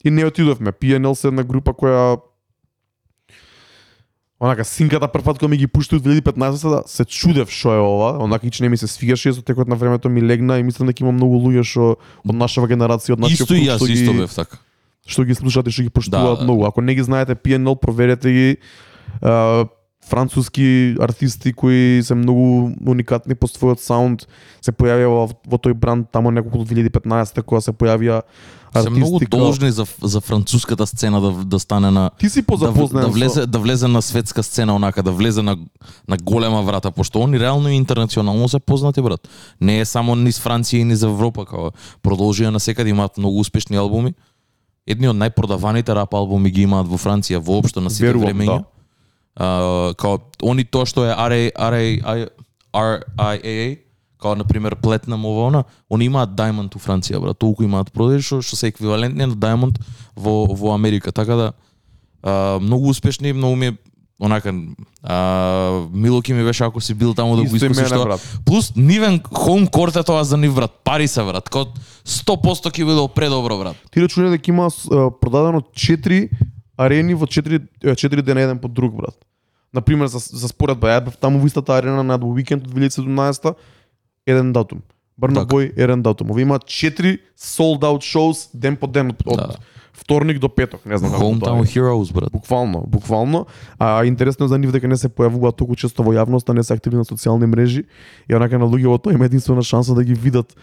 И 0.06 0.12
не 0.12 0.25
отидовме. 0.25 0.72
PNL 0.72 1.13
се 1.13 1.28
една 1.28 1.44
група 1.44 1.74
која 1.74 2.22
Онака, 4.44 4.66
синката 4.66 5.08
прв 5.08 5.24
пат 5.24 5.40
кога 5.40 5.48
ми 5.50 5.58
ги 5.58 5.68
пуштаат 5.68 6.04
2015 6.04 6.70
да 6.70 6.84
се 6.86 7.06
чудев 7.06 7.48
што 7.48 7.72
е 7.72 7.80
ова, 7.80 8.10
онака 8.20 8.48
ич 8.48 8.60
не 8.60 8.68
ми 8.70 8.76
се 8.78 8.88
свигаше, 8.92 9.32
со 9.32 9.40
текот 9.42 9.68
на 9.72 9.76
времето 9.80 10.10
ми 10.12 10.20
легна 10.20 10.60
и 10.60 10.64
мислам 10.64 10.92
дека 10.92 11.00
има 11.00 11.16
многу 11.16 11.40
луѓе 11.40 11.64
што 11.64 11.96
од 12.28 12.36
нашава 12.36 12.68
генерација, 12.68 13.16
од 13.16 13.24
нашиот 13.24 13.48
Исто 13.48 13.56
и 13.56 13.64
јас 13.64 13.80
исто 13.88 14.12
бев 14.12 14.36
така. 14.36 14.60
што 15.08 15.24
ги 15.24 15.36
слушате, 15.36 15.72
што 15.72 15.88
ги 15.88 15.90
поштуваат 15.90 16.40
Да, 16.40 16.44
многу. 16.44 16.68
Ако 16.68 16.82
не 16.82 16.96
ги 16.96 17.04
знаете 17.04 17.36
PNL, 17.40 17.80
проверете 17.80 18.32
ги. 18.32 18.58
А, 19.22 19.64
француски 20.10 20.96
артисти 21.02 21.54
кои 21.54 22.02
се 22.04 22.16
многу 22.16 22.72
уникатни 22.88 23.36
по 23.36 23.48
својот 23.48 23.80
саунд 23.80 24.28
се 24.62 24.72
појавија 24.72 25.08
во, 25.08 25.30
во 25.48 25.58
тој 25.58 25.74
бранд 25.74 26.12
тамо 26.12 26.32
неколку 26.32 26.66
2015 26.66 27.42
кога 27.44 27.62
се 27.62 27.72
појавија 27.72 28.22
Се 28.82 28.90
многу 28.90 29.20
должни 29.30 29.72
за 29.72 29.86
за 30.02 30.22
француската 30.22 30.88
сцена 30.88 31.22
да 31.22 31.32
да 31.32 31.60
стане 31.60 31.92
на 31.92 32.10
Ти 32.18 32.30
си 32.30 32.42
да, 32.42 32.46
позапознаен 32.48 33.06
да 33.06 33.12
со- 33.12 33.14
влезе 33.14 33.46
да 33.46 33.60
влезе 33.60 33.88
на 33.88 34.02
светска 34.02 34.44
сцена 34.44 34.76
онака 34.76 35.04
да 35.04 35.12
влезе 35.12 35.42
на 35.42 35.58
на 36.08 36.18
голема 36.18 36.62
врата 36.62 36.92
пошто 36.92 37.20
они 37.22 37.40
реално 37.40 37.70
и 37.70 37.76
интернационално 37.76 38.50
се 38.50 38.60
познати 38.60 39.02
брат. 39.02 39.28
Не 39.62 39.80
е 39.80 39.86
само 39.86 40.16
низ 40.16 40.42
Франција 40.42 40.82
и 40.82 40.84
низ 40.84 41.04
Европа 41.04 41.46
како 41.46 41.72
продолжија 42.04 42.50
на 42.50 42.60
секаде 42.60 42.90
имаат 42.90 43.18
многу 43.18 43.40
успешни 43.40 43.78
албуми. 43.78 44.14
Едни 44.88 45.08
од 45.08 45.16
најпродаваните 45.16 45.94
рап 45.94 46.14
албуми 46.14 46.50
ги 46.52 46.66
имаат 46.66 46.88
во 46.88 46.98
Франција 46.98 47.38
воопшто 47.38 47.82
на 47.82 47.90
сите 47.90 48.10
Верувам, 48.10 48.28
времења. 48.34 48.58
да. 48.58 48.64
Као 49.38 50.20
они 50.44 50.63
тоа 50.63 50.86
што 50.86 51.08
е 51.08 51.13
RA, 51.13 51.52
RA, 51.58 52.30
RIAA, 52.74 53.80
као 54.22 54.36
на 54.36 54.44
пример 54.44 54.75
Platinum 54.75 55.25
ова 55.25 55.48
она, 55.48 55.63
они 55.90 56.06
имаат 56.06 56.30
Diamond 56.38 56.75
у 56.75 56.80
Франција, 56.80 57.20
брат, 57.20 57.38
толку 57.38 57.63
имаат 57.63 57.92
продажи 57.92 58.24
што 58.24 58.42
што 58.42 58.56
се 58.56 58.70
еквивалентни 58.72 59.25
на 59.25 59.36
Diamond 59.36 59.80
во 60.16 60.46
во 60.54 60.74
Америка, 60.74 61.12
така 61.12 61.36
да 61.36 61.54
а, 62.24 62.60
многу 62.60 62.90
успешни, 62.90 63.34
многу 63.34 63.56
ми 63.56 63.68
е 63.68 63.78
онака 64.20 64.54
а, 65.04 65.82
Милоки 65.94 66.34
ми 66.34 66.44
беше 66.44 66.63
ако 66.63 66.82
си 66.82 66.94
бил 66.94 67.13
таму 67.13 67.36
да 67.36 67.44
го 67.44 67.56
искусиш 67.56 67.90
тоа. 67.90 68.06
брат. 68.06 68.40
Плюс 68.46 68.74
нивен 68.75 69.22
хоум 69.34 69.68
корт 69.68 69.96
е 69.96 70.04
тоа 70.04 70.24
за 70.24 70.38
нив 70.38 70.56
брат, 70.56 70.72
Парис 70.84 71.18
е 71.18 71.24
брат, 71.24 71.50
као 71.50 71.66
100% 72.06 72.72
ќе 72.72 72.86
биде 72.86 73.08
предобро 73.16 73.58
брат. 73.58 73.75
Ти 73.92 74.00
рачунај 74.00 74.38
дека 74.38 74.52
има 74.52 74.70
продадено 75.20 75.62
4 75.74 76.30
арени 76.77 77.13
во 77.13 77.25
4 77.25 77.62
4 77.84 78.22
дена 78.22 78.42
еден 78.42 78.60
по 78.60 78.68
друг 78.68 78.96
брат. 78.96 79.15
На 79.74 79.82
пример 79.82 80.08
за 80.08 80.20
за 80.20 80.48
споредба, 80.48 80.88
ја 80.88 81.06
бев 81.06 81.18
таму 81.18 81.39
во 81.39 81.48
истата 81.48 81.77
арена 81.77 82.03
на 82.03 82.15
уикенд 82.15 82.68
од 82.68 82.74
2017 82.74 83.56
еден 84.27 84.53
датум. 84.53 84.82
Брна 85.18 85.44
Така. 85.44 85.56
Бој, 85.56 85.72
Ерен 85.77 86.01
Датум. 86.01 86.32
Овие 86.32 86.44
имаат 86.44 86.63
4 86.65 87.20
sold 87.38 87.86
out 87.86 88.01
shows 88.01 88.50
ден 88.53 88.75
по 88.75 88.88
ден 88.88 89.13
од, 89.25 89.38
Да. 89.38 89.56
вторник 89.94 90.39
до 90.39 90.50
петок, 90.50 90.86
не 90.86 90.98
знам 90.98 91.12
како 91.12 91.22
тоа 91.22 91.34
Hometown. 91.34 91.65
Heroes, 91.70 92.13
брат. 92.13 92.32
Буквално, 92.32 92.84
буквално. 92.88 93.46
А 93.80 94.06
интересно 94.06 94.46
е 94.46 94.50
за 94.50 94.58
нив 94.58 94.72
дека 94.72 94.88
не 94.88 94.98
се 94.98 95.10
појавуваат 95.10 95.56
толку 95.56 95.75
често 95.75 96.03
во 96.03 96.13
јавноста, 96.13 96.53
не 96.53 96.63
се 96.63 96.74
активни 96.74 96.98
на 96.98 97.06
социјални 97.06 97.46
мрежи 97.46 97.86
и 98.30 98.36
онака 98.36 98.60
на 98.60 98.65
луѓето 98.65 99.03
тоа 99.03 99.13
има 99.13 99.25
единствена 99.25 99.62
шанса 99.63 99.94
да 99.94 100.03
ги 100.03 100.13
видат 100.13 100.56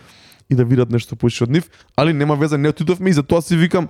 и 0.51 0.55
да 0.55 0.65
видат 0.65 0.91
нешто 0.91 1.17
поише 1.17 1.45
од 1.45 1.51
нив, 1.51 1.71
али 1.97 2.13
нема 2.13 2.35
веза, 2.37 2.59
не 2.59 2.69
отидовме 2.69 3.11
и 3.11 3.13
затоа 3.13 3.43
си 3.43 3.57
викам 3.57 3.89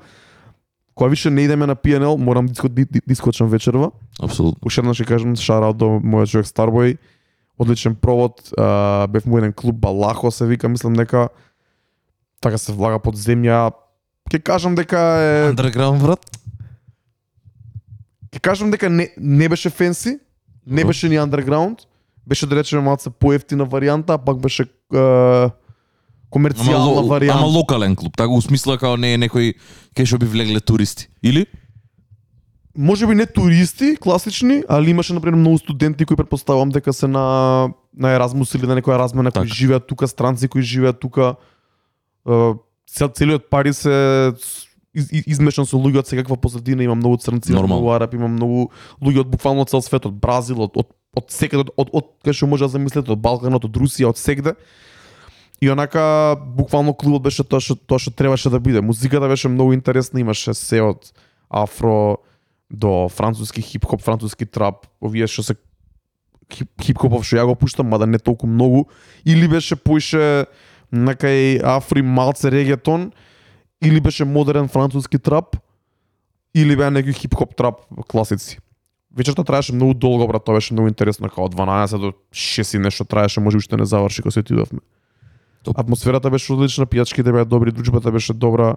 кога 1.00 1.11
више 1.11 1.30
не 1.30 1.42
идеме 1.42 1.66
на 1.66 1.76
PNL, 1.76 2.16
морам 2.16 2.47
да 2.47 2.52
иско- 2.52 2.69
да 2.69 2.85
да 2.85 3.47
вечерва. 3.47 3.90
Апсолутно. 4.23 4.61
Уште 4.66 4.80
еднаш 4.80 5.00
ќе 5.00 5.07
кажам 5.09 5.37
шараут 5.37 5.78
до 5.80 5.97
мојот 6.04 6.28
човек 6.28 6.47
Starboy. 6.47 6.99
Одличен 7.59 7.95
провод, 7.95 8.52
а, 8.59 9.07
бев 9.09 9.25
му 9.25 9.38
еден 9.38 9.52
клуб 9.52 9.80
Балахо 9.80 10.30
се 10.30 10.47
вика, 10.47 10.69
мислам 10.69 10.92
дека 10.92 11.28
така 12.40 12.59
се 12.59 12.73
влага 12.73 12.99
под 13.00 13.16
земја. 13.16 13.73
Ќе 14.28 14.42
кажам 14.45 14.75
дека 14.76 15.00
е 15.00 15.57
Underground, 15.57 16.04
брат. 16.04 16.21
Ќе 18.37 18.40
кажам 18.40 18.71
дека 18.71 18.90
не, 18.90 19.09
не 19.16 19.49
беше 19.49 19.71
фенси, 19.71 20.19
не 20.66 20.85
беше 20.85 21.09
ни 21.09 21.16
underground, 21.16 21.88
беше 22.28 22.47
да 22.47 22.57
речеме 22.57 22.83
малце 22.83 23.11
поевтина 23.11 23.64
варијанта, 23.66 24.14
а 24.14 24.19
пак 24.19 24.37
беше 24.37 24.69
е, 24.92 25.49
комерцијална 26.30 27.02
варијанта. 27.08 27.38
ама 27.38 27.46
локален 27.46 27.96
клуб, 27.96 28.16
така 28.16 28.28
го 28.28 28.40
смисла 28.42 28.78
као 28.78 28.96
не 28.96 29.14
е 29.14 29.18
некој 29.18 29.54
кај 29.96 30.06
што 30.06 30.18
би 30.18 30.26
влегле 30.26 30.60
туристи. 30.60 31.08
Или? 31.22 31.46
Може 32.76 33.06
би 33.06 33.14
не 33.14 33.26
туристи, 33.26 33.96
класични, 33.96 34.62
али 34.68 34.90
имаше 34.90 35.12
например 35.12 35.38
многу 35.38 35.58
студенти 35.58 36.04
кои 36.04 36.16
предпоставувам 36.16 36.70
дека 36.70 36.92
се 36.92 37.06
на 37.08 37.68
на 37.96 38.14
Еразмус 38.14 38.54
или 38.54 38.66
на 38.66 38.78
некоја 38.78 38.99
размена 38.99 39.30
кои 39.32 39.42
Така. 39.42 39.54
живеат 39.54 39.87
тука, 39.87 40.08
странци 40.08 40.49
кои 40.49 40.62
живеат 40.62 41.00
тука. 41.00 41.34
Е, 42.28 42.52
Цел, 42.87 43.08
целиот 43.08 43.50
Париз 43.50 43.78
се 43.78 44.32
из, 44.94 45.06
из- 45.12 45.26
измешан 45.26 45.66
со 45.66 45.76
луѓе 45.78 45.99
од 46.02 46.06
секаква 46.06 46.37
позадина, 46.37 46.82
има 46.82 46.94
многу 46.94 47.16
црнци, 47.18 47.52
има 47.52 47.62
многу 47.62 47.90
араби, 47.94 48.16
има 48.18 48.28
многу 48.28 48.70
луѓе 49.02 49.20
од 49.20 49.30
буквално 49.30 49.64
цел 49.64 49.82
свет, 49.82 50.06
од 50.06 50.14
Бразил, 50.14 50.62
од 50.62 50.75
од 50.75 50.87
од 51.14 51.26
секаде, 51.30 51.62
од, 51.66 51.70
од, 51.76 51.88
од 51.92 52.06
кај 52.26 52.32
што 52.34 52.46
може 52.46 52.66
да 52.66 52.75
замислите, 52.75 53.10
од 53.10 53.18
Балканот, 53.18 53.64
од 53.66 53.75
Русија, 53.75 54.10
од 54.10 54.18
сегде. 54.18 54.54
И 55.60 55.70
онака 55.70 56.36
буквално 56.56 56.94
клубот 56.94 57.22
беше 57.22 57.44
тоа 57.44 57.60
што 57.60 57.76
тоа 57.76 58.00
што 58.00 58.10
требаше 58.10 58.50
да 58.50 58.60
биде. 58.60 58.80
Музиката 58.80 59.28
беше 59.28 59.48
многу 59.48 59.72
интересна, 59.76 60.20
имаше 60.20 60.54
се 60.54 60.80
од 60.80 61.12
афро 61.50 62.18
до 62.70 63.08
француски 63.08 63.62
хип-хоп, 63.62 64.00
француски 64.00 64.46
трап, 64.46 64.86
овие 65.02 65.26
што 65.26 65.42
се 65.42 65.56
хип- 66.48 66.80
хип-хопов 66.80 67.26
што 67.26 67.36
ја 67.36 67.46
го 67.50 67.54
пуштам, 67.54 67.90
мада 67.90 68.06
не 68.06 68.18
толку 68.18 68.46
многу, 68.46 68.88
или 69.24 69.48
беше 69.48 69.76
поише 69.76 70.46
на 70.92 71.14
кај 71.14 71.60
афри 71.76 72.02
малце 72.02 72.50
регетон, 72.50 73.12
или 73.82 74.00
беше 74.00 74.24
модерен 74.24 74.68
француски 74.68 75.18
трап, 75.18 75.56
или 76.54 76.76
беа 76.76 76.90
некои 76.90 77.12
хип-хоп 77.12 77.54
трап 77.54 77.84
класици. 78.08 78.58
Вечерта 79.16 79.44
траеше 79.44 79.74
многу 79.74 79.94
долго, 79.94 80.26
брат, 80.26 80.44
тоа 80.44 80.54
беше 80.54 80.74
многу 80.74 80.88
интересно, 80.88 81.28
као 81.28 81.48
12 81.48 81.98
до 81.98 82.12
6 82.32 82.76
и 82.76 82.78
нешто 82.78 83.04
траеше, 83.04 83.40
може 83.40 83.56
уште 83.56 83.76
не 83.76 83.84
заврши 83.84 84.22
кога 84.22 84.30
се 84.30 84.40
отидовме. 84.40 84.80
Топ. 85.62 85.78
Атмосферата 85.78 86.30
беше 86.30 86.52
одлична, 86.52 86.86
пијачките 86.86 87.32
беа 87.32 87.44
добри, 87.44 87.72
дружбата 87.72 88.12
беше 88.12 88.34
добра, 88.34 88.76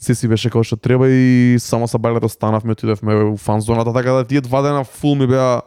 се 0.00 0.14
си 0.14 0.28
беше 0.28 0.50
како 0.50 0.64
што 0.64 0.76
треба 0.76 1.08
и 1.08 1.56
само 1.60 1.88
са 1.88 1.98
бајлето 1.98 2.28
станавме, 2.32 2.72
отидевме 2.72 3.14
у 3.32 3.36
фан 3.36 3.60
зоната, 3.60 3.92
така 3.92 4.12
да 4.12 4.24
тие 4.24 4.40
два 4.40 4.62
дена 4.62 4.84
фул 4.84 5.14
ми 5.14 5.26
беа 5.26 5.62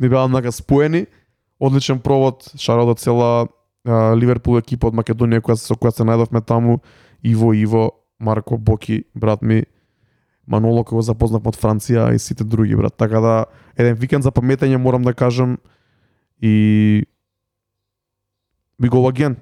ми 0.00 0.08
беа 0.08 0.24
однака 0.24 0.52
споени. 0.52 1.06
Одличен 1.60 1.98
провод, 1.98 2.52
шарал 2.56 2.86
до 2.86 2.94
цела 2.94 3.48
а, 3.86 4.14
Ливерпул 4.14 4.58
екипа 4.58 4.90
од 4.90 4.94
Македонија 4.94 5.42
која 5.42 5.58
со 5.58 5.74
која 5.74 5.90
се 5.90 6.06
најдовме 6.06 6.44
таму, 6.46 6.78
Иво 7.22 7.52
Иво, 7.54 7.90
Марко 8.18 8.58
Боки, 8.58 9.04
брат 9.14 9.42
ми, 9.42 9.64
Маноло 10.46 10.84
кој 10.86 10.98
го 10.98 11.02
запознавме 11.02 11.50
од 11.50 11.58
Франција 11.58 12.12
и 12.14 12.18
сите 12.18 12.44
други 12.44 12.76
брат. 12.76 12.94
Така 12.96 13.20
да 13.20 13.34
еден 13.76 13.94
викенд 13.94 14.24
за 14.24 14.30
паметење 14.30 14.78
морам 14.78 15.02
да 15.02 15.14
кажам 15.14 15.58
и 16.40 17.04
we 18.82 18.88
go 18.88 19.08
again 19.12 19.36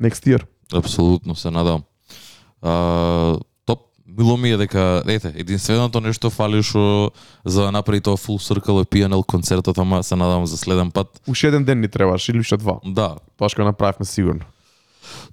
next 0.00 0.26
year. 0.26 0.42
Апсолутно 0.74 1.34
се 1.34 1.50
надам. 1.50 1.82
А, 2.62 3.38
топ. 3.66 3.78
Мило 4.06 4.36
ми 4.36 4.50
е 4.50 4.56
дека, 4.56 5.02
ете, 5.06 5.32
единственото 5.36 6.00
нешто 6.00 6.30
фали 6.30 6.62
што 6.62 7.10
за 7.44 7.62
да 7.62 7.72
направи 7.72 8.00
тоа 8.00 8.16
full 8.16 8.38
circle 8.40 8.82
е 8.82 8.84
PNL 8.84 9.26
концертот, 9.26 9.78
ама 9.78 10.02
се 10.02 10.16
надам 10.16 10.46
за 10.46 10.56
следен 10.56 10.90
пат. 10.90 11.20
Уште 11.28 11.48
еден 11.48 11.64
ден 11.64 11.80
ни 11.80 11.88
требаш 11.88 12.28
или 12.28 12.38
уште 12.38 12.56
два. 12.56 12.80
Да, 12.84 13.16
Тоа 13.36 13.48
што 13.48 13.64
направивме 13.64 14.06
сигурно. 14.06 14.44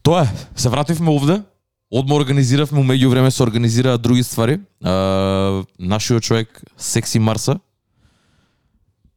Тоа 0.04 0.24
е. 0.24 0.28
Се 0.56 0.70
вративме 0.70 1.10
овде. 1.10 1.42
Одма 1.92 2.16
организиравме, 2.16 2.84
меѓу 2.84 3.10
време 3.10 3.32
се 3.32 3.44
организираа 3.44 3.98
други 3.98 4.24
ствари. 4.24 4.60
А, 4.84 5.64
нашиот 5.80 6.24
човек 6.24 6.62
Секси 6.78 7.20
Марса 7.20 7.60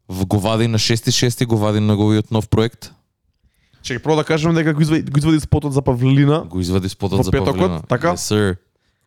го 0.08 0.38
вади 0.38 0.68
на 0.68 0.78
6.6 0.78 1.46
го 1.46 1.56
вади 1.56 1.80
неговиот 1.80 2.30
нов 2.30 2.48
проект. 2.48 2.92
Чекај, 3.82 4.02
прво 4.02 4.16
да 4.16 4.24
кажем 4.24 4.54
дека 4.54 4.74
го 4.74 4.82
извади, 4.82 5.10
го 5.10 5.18
извади 5.18 5.40
спотот 5.40 5.72
за 5.72 5.82
Павлина. 5.82 6.44
Го 6.46 6.60
извади 6.60 6.88
спотот 6.88 7.24
за 7.24 7.30
петокот, 7.30 7.56
Павлина. 7.56 7.82
така? 7.88 8.14
Yes, 8.14 8.32
sir. 8.32 8.56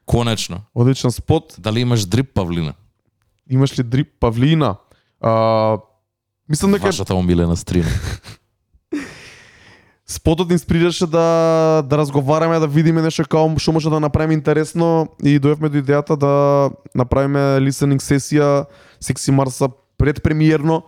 Конечно. 0.05 0.61
Одличен 0.75 1.11
спот. 1.11 1.55
Дали 1.57 1.79
имаш 1.79 2.05
дрип 2.05 2.33
Павлина? 2.33 2.73
Имаш 3.49 3.79
ли 3.79 3.83
дрип 3.83 4.07
Павлина? 4.19 4.75
А, 5.21 5.77
мислам 6.49 6.71
дека 6.71 6.85
Вашата 6.85 7.15
омилена 7.15 7.55
стрина. 7.55 7.89
спотот 10.07 10.51
инспирираше 10.51 11.07
да 11.07 11.81
да 11.85 11.97
разговараме, 11.97 12.59
да 12.59 12.67
видиме 12.67 13.01
нешто 13.01 13.23
како 13.25 13.49
што 13.57 13.73
може 13.73 13.89
да 13.89 13.99
направиме 13.99 14.37
интересно 14.37 15.07
и 15.23 15.39
дојавме 15.41 15.69
до 15.69 15.81
идејата 15.81 16.17
да 16.17 16.33
направиме 16.95 17.57
listening 17.65 18.01
сесија 18.01 18.65
Секси 18.99 19.31
Марса 19.31 19.69
предпремиерно. 19.97 20.83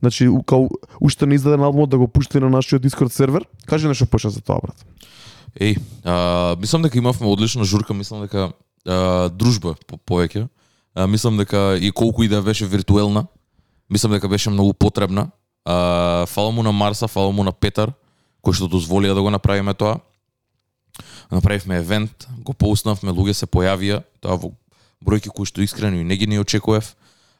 Значи, 0.00 0.28
као 0.46 0.68
уште 1.00 1.26
не 1.26 1.34
издаден 1.34 1.64
албумот 1.64 1.90
да 1.90 1.98
го 1.98 2.08
пушти 2.08 2.38
на 2.38 2.50
нашиот 2.50 2.82
Discord 2.82 3.12
сервер. 3.12 3.46
Кажи 3.66 3.88
нешто 3.88 4.06
поше 4.06 4.30
за 4.30 4.40
тоа, 4.40 4.60
брат. 4.62 4.76
Еј, 5.56 5.78
а, 6.04 6.56
мислам 6.60 6.82
дека 6.82 6.98
имавме 6.98 7.26
одлична 7.26 7.64
журка, 7.64 7.94
мислам 7.94 8.22
дека 8.22 8.52
а, 8.86 9.28
дружба 9.28 9.74
по 9.86 9.96
повеќе. 9.96 10.48
А, 10.94 11.06
мислам 11.06 11.36
дека 11.36 11.78
и 11.80 11.90
колку 11.90 12.22
и 12.22 12.28
да 12.28 12.42
беше 12.42 12.66
виртуелна, 12.66 13.26
мислам 13.90 14.12
дека 14.12 14.28
беше 14.28 14.50
многу 14.50 14.74
потребна. 14.74 15.30
А, 15.64 16.26
фала 16.26 16.52
му 16.52 16.62
на 16.62 16.72
Марса, 16.72 17.08
фала 17.08 17.32
му 17.32 17.44
на 17.44 17.52
Петар, 17.52 17.92
кој 18.44 18.52
што 18.52 18.68
дозволија 18.68 19.14
да 19.14 19.22
го 19.24 19.30
направиме 19.30 19.74
тоа. 19.74 20.00
Направивме 21.32 21.80
евент, 21.80 22.28
го 22.44 22.52
поуснавме, 22.52 23.10
луѓе 23.10 23.32
се 23.32 23.46
појавија, 23.48 24.04
тоа 24.20 24.36
во 24.36 24.52
бројки 25.00 25.32
кои 25.32 25.48
што 25.48 25.64
искрено 25.64 25.96
и 26.00 26.04
не 26.04 26.16
ги 26.16 26.26
не 26.26 26.40
очекував. 26.40 26.94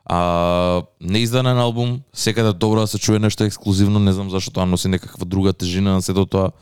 А, 0.08 0.82
неизданен 1.00 1.58
албум, 1.58 2.02
секаде 2.12 2.52
добро 2.52 2.80
да 2.80 2.86
се 2.86 2.98
чуе 2.98 3.18
нешто 3.18 3.44
ексклузивно, 3.44 3.98
не 3.98 4.12
знам 4.12 4.30
зашто 4.30 4.50
тоа 4.50 4.66
носи 4.66 4.88
некаква 4.88 5.26
друга 5.26 5.52
тежина 5.52 5.98
на 5.98 6.02
сето 6.02 6.26
тоа. 6.26 6.52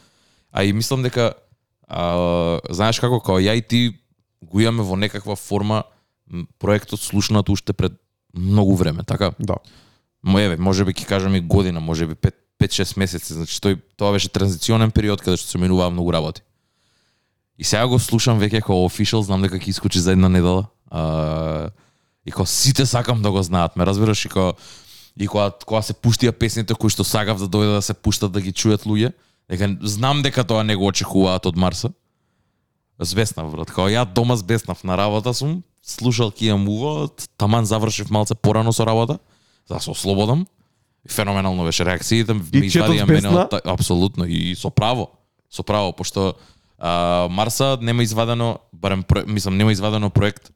А 0.52 0.64
и 0.64 0.72
мислам 0.72 1.02
дека 1.02 1.34
а, 1.88 2.60
знаеш 2.70 3.00
како 3.00 3.20
као 3.20 3.44
ја 3.44 3.52
и 3.58 3.62
ти 3.62 3.80
го 4.40 4.60
имаме 4.60 4.82
во 4.82 4.96
некаква 4.96 5.36
форма 5.36 5.84
проектот 6.58 7.00
слушнат 7.00 7.48
уште 7.48 7.72
пред 7.72 7.92
многу 8.32 8.76
време, 8.76 9.04
така? 9.04 9.32
Да. 9.38 9.56
Мо 10.24 10.40
еве, 10.40 10.56
може 10.56 10.84
би 10.84 10.96
ќе 10.96 11.04
кажам 11.04 11.34
и 11.34 11.40
година, 11.40 11.80
може 11.80 12.06
би 12.06 12.14
5-6 12.16 12.98
месеци, 12.98 13.34
значи 13.34 13.60
тој 13.60 13.76
тоа 14.00 14.16
беше 14.16 14.32
транзиционен 14.32 14.88
период 14.90 15.20
каде 15.20 15.36
што 15.36 15.52
се 15.52 15.60
менуваа 15.60 15.92
многу 15.92 16.12
работи. 16.12 16.40
И 17.58 17.64
сега 17.64 17.84
го 17.86 18.00
слушам 18.00 18.40
веќе 18.40 18.64
како 18.64 18.80
official, 18.88 19.20
знам 19.20 19.44
дека 19.44 19.60
ќе 19.60 19.68
искочи 19.68 20.00
за 20.00 20.16
една 20.16 20.32
недела. 20.32 20.72
А, 20.88 21.70
и 22.26 22.32
кога 22.32 22.46
сите 22.46 22.86
сакам 22.86 23.22
да 23.22 23.30
го 23.30 23.42
знаат, 23.42 23.76
ме 23.76 23.86
разбираш 23.86 24.24
и 24.24 24.28
кога 24.28 24.52
и 25.16 25.26
кога, 25.26 25.50
кога 25.66 25.82
се 25.82 25.94
пуштија 25.94 26.32
песните 26.32 26.74
кои 26.74 26.90
што 26.90 27.04
сакав 27.06 27.38
да 27.38 27.46
дојдат 27.46 27.78
да 27.78 27.82
се 27.82 27.94
пуштат 27.94 28.32
да 28.34 28.40
ги 28.42 28.50
чујат 28.50 28.86
луѓе, 28.88 29.12
дека 29.50 29.70
знам 29.82 30.22
дека 30.22 30.44
тоа 30.44 30.64
не 30.64 30.76
го 30.76 30.88
очекуваат 30.90 31.46
од 31.46 31.56
Марса. 31.56 31.92
Збеснав, 32.98 33.50
брат. 33.52 33.70
Као 33.74 33.90
ја 33.90 34.04
дома 34.06 34.36
збеснав 34.36 34.84
на 34.84 34.96
работа 34.98 35.34
сум, 35.34 35.62
слушал 35.82 36.30
Кија 36.30 36.56
Мува, 36.58 37.08
таман 37.38 37.66
завршив 37.66 38.10
малце 38.10 38.34
порано 38.34 38.72
со 38.72 38.86
работа, 38.86 39.18
за 39.68 39.74
да 39.74 39.80
се 39.80 39.90
ослободам. 39.90 40.46
Феноменално 41.10 41.64
беше 41.64 41.84
реакциите, 41.84 42.34
ме 42.34 42.40
И 42.52 42.70
четот 42.70 42.94
извадија 42.94 43.06
мене 43.06 43.28
од 43.28 43.54
апсолутно 43.64 44.24
и 44.24 44.54
со 44.56 44.70
право. 44.70 45.10
Со 45.50 45.62
право, 45.62 45.92
пошто 45.92 46.34
а, 46.78 47.28
Марса 47.30 47.78
нема 47.80 48.02
извадено, 48.02 48.58
барем 48.72 49.04
мислам 49.26 49.56
нема 49.56 49.72
извадено 49.72 50.10
проект 50.10 50.50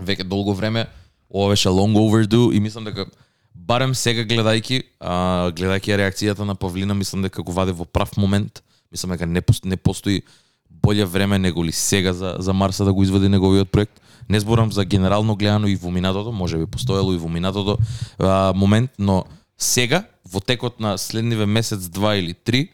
веќе 0.00 0.24
долго 0.24 0.54
време. 0.54 0.86
Ова 1.28 1.52
беше 1.52 1.68
long 1.68 1.96
overdue 1.96 2.52
и 2.52 2.60
мислам 2.60 2.84
дека 2.84 3.06
барем 3.54 3.94
сега 3.94 4.24
гледајќи, 4.24 4.82
а, 5.00 5.50
гледајќи 5.52 5.96
реакцијата 5.96 6.44
на 6.44 6.54
Павлина, 6.54 6.94
мислам 6.94 7.22
дека 7.22 7.42
го 7.42 7.52
ваде 7.52 7.72
во 7.72 7.84
прав 7.84 8.16
момент. 8.16 8.62
Мислам 8.92 9.16
дека 9.16 9.26
не, 9.26 9.42
не 9.64 9.76
постои 9.76 10.22
боле 10.70 11.04
време 11.04 11.38
него 11.38 11.64
ли 11.64 11.72
сега 11.72 12.12
за, 12.12 12.36
за 12.38 12.52
Марса 12.52 12.84
да 12.84 12.92
го 12.92 13.02
извади 13.02 13.28
неговиот 13.28 13.70
проект. 13.70 14.00
Не 14.28 14.40
зборам 14.40 14.72
за 14.72 14.84
генерално 14.84 15.36
гледано 15.36 15.66
и 15.66 15.76
во 15.76 15.90
минатото, 15.90 16.32
може 16.32 16.58
би 16.58 16.66
постоело 16.66 17.12
и 17.12 17.18
во 17.18 17.28
минатото 17.28 17.78
а, 18.18 18.52
момент, 18.56 18.90
но 18.98 19.24
сега, 19.58 20.04
во 20.24 20.40
текот 20.40 20.80
на 20.80 20.98
следниве 20.98 21.46
месец, 21.46 21.88
два 21.88 22.16
или 22.16 22.34
три, 22.34 22.68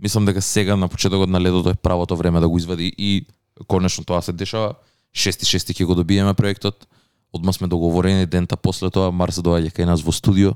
мислам 0.00 0.24
дека 0.24 0.42
сега 0.42 0.76
на 0.76 0.88
почетокот 0.88 1.28
на 1.28 1.40
ледото 1.40 1.70
е 1.70 1.74
правото 1.74 2.16
време 2.16 2.40
да 2.40 2.48
го 2.48 2.58
извади 2.58 2.92
и 2.98 3.26
конечно 3.68 4.04
тоа 4.04 4.22
се 4.22 4.32
дешава. 4.32 4.74
Шести 5.16 5.48
шести 5.48 5.72
ќе 5.72 5.86
го 5.88 5.96
добиеме 5.96 6.34
проектот. 6.36 6.84
Одма 7.32 7.52
сме 7.52 7.68
договорени 7.68 8.26
дента 8.26 8.56
после 8.56 8.90
тоа 8.92 9.10
Марс 9.10 9.40
доаѓа 9.40 9.72
кај 9.72 9.88
нас 9.88 10.04
во 10.04 10.12
студио. 10.12 10.52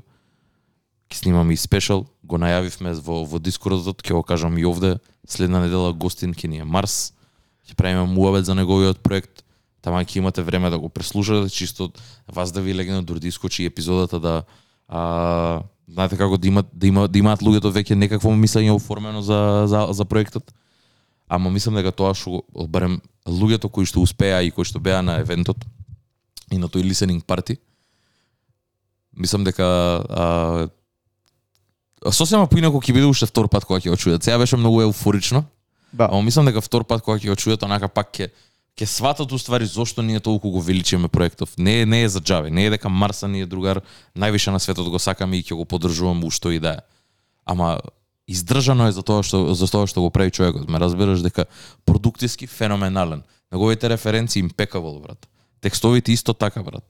Ќе 1.09 1.25
снимаме 1.25 1.53
и 1.53 1.59
спешал, 1.59 2.05
го 2.23 2.37
најавивме 2.37 2.93
во 3.01 3.23
во 3.25 3.41
Дискордот, 3.41 4.05
ќе 4.05 4.13
го 4.13 4.23
кажам 4.23 4.57
и 4.57 4.65
овде. 4.65 4.99
Следна 5.27 5.63
недела 5.65 5.93
гостин 5.93 6.37
ќе 6.37 6.47
ни 6.47 6.61
е 6.61 6.67
Марс. 6.67 7.13
Ќе 7.65 7.75
правиме 7.75 8.05
муабет 8.05 8.45
за 8.45 8.55
неговиот 8.55 9.01
проект. 9.01 9.43
Тама 9.81 10.05
ќе 10.05 10.21
имате 10.21 10.45
време 10.45 10.69
да 10.69 10.77
го 10.77 10.89
преслушате, 10.89 11.49
чисто 11.49 11.91
вас 12.29 12.51
да 12.53 12.61
ви 12.61 12.75
легне 12.75 13.01
дури 13.01 13.19
да 13.19 13.27
искочи 13.27 13.65
епизодата 13.65 14.19
да 14.19 14.43
а, 14.87 15.61
знаете 15.89 16.17
како 16.17 16.37
да 16.37 16.47
имат 16.47 16.67
да 16.73 16.87
има 16.87 17.07
да 17.07 17.19
имаат 17.19 17.41
луѓето 17.41 17.73
веќе 17.73 17.97
некакво 17.97 18.29
мислење 18.29 18.75
оформено 18.75 19.21
за 19.21 19.65
за 19.65 19.87
за 19.91 20.05
проектот. 20.05 20.53
Ама 21.31 21.49
мислам 21.49 21.77
дека 21.79 21.93
тоа 21.95 22.11
што 22.17 22.41
барем 22.67 22.99
луѓето 23.23 23.69
кои 23.71 23.87
што 23.87 24.03
успеа 24.03 24.41
и 24.43 24.51
кои 24.51 24.67
што 24.67 24.81
беа 24.83 24.99
на 25.01 25.21
евентот 25.23 25.63
и 26.51 26.57
на 26.59 26.67
тој 26.67 26.83
listening 26.83 27.23
парти 27.23 27.55
мислам 29.15 29.45
дека 29.47 29.63
а, 29.63 30.67
сосема 32.11 32.47
поинаку 32.51 32.81
ќе 32.83 32.95
биде 32.95 33.07
уште 33.07 33.29
втор 33.29 33.47
пат 33.47 33.63
кога 33.65 33.79
ќе 33.79 33.93
го 33.93 33.99
чујат. 33.99 34.23
Сега 34.27 34.37
беше 34.41 34.59
многу 34.59 34.81
еуфорично, 34.81 35.45
Да. 35.93 36.09
ама 36.11 36.21
мислам 36.21 36.45
дека 36.45 36.61
втор 36.61 36.83
пат 36.83 37.01
кога 37.01 37.19
ќе 37.19 37.31
го 37.31 37.35
чујат 37.39 37.63
онака 37.63 37.87
пак 37.87 38.11
ќе 38.11 38.29
ќе 38.75 38.85
сватат 38.87 39.31
уствари 39.31 39.65
зошто 39.65 40.01
ние 40.01 40.19
толку 40.19 40.49
го 40.51 40.61
величиме 40.61 41.07
проектов. 41.07 41.55
Не 41.57 41.81
е 41.81 41.85
не 41.85 42.03
е 42.03 42.09
за 42.09 42.19
џаве, 42.19 42.49
не 42.49 42.65
е 42.65 42.69
дека 42.69 42.89
Марса 42.89 43.27
ни 43.27 43.41
е 43.41 43.45
другар, 43.45 43.81
највише 44.15 44.51
на 44.51 44.59
светот 44.59 44.89
го 44.89 44.99
сакаме 44.99 45.37
и 45.37 45.43
ќе 45.43 45.55
го 45.55 45.65
поддржуваме 45.65 46.25
ушто 46.25 46.51
и 46.51 46.59
да 46.59 46.69
е. 46.69 46.79
Ама 47.45 47.79
издржано 48.27 48.87
е 48.87 48.91
за 48.91 49.03
тоа 49.03 49.23
што 49.23 49.53
за 49.53 49.67
тоа 49.67 49.87
што 49.87 50.01
го 50.01 50.09
прави 50.09 50.31
човекот. 50.31 50.69
Ме 50.69 50.79
разбираш 50.79 51.21
дека 51.21 51.45
продуктиски 51.85 52.47
феноменален. 52.47 53.23
Неговите 53.51 53.89
референции 53.89 54.39
импекабл, 54.39 54.99
брат. 54.99 55.27
Текстовите 55.61 56.11
исто 56.11 56.33
така, 56.33 56.63
брат. 56.63 56.83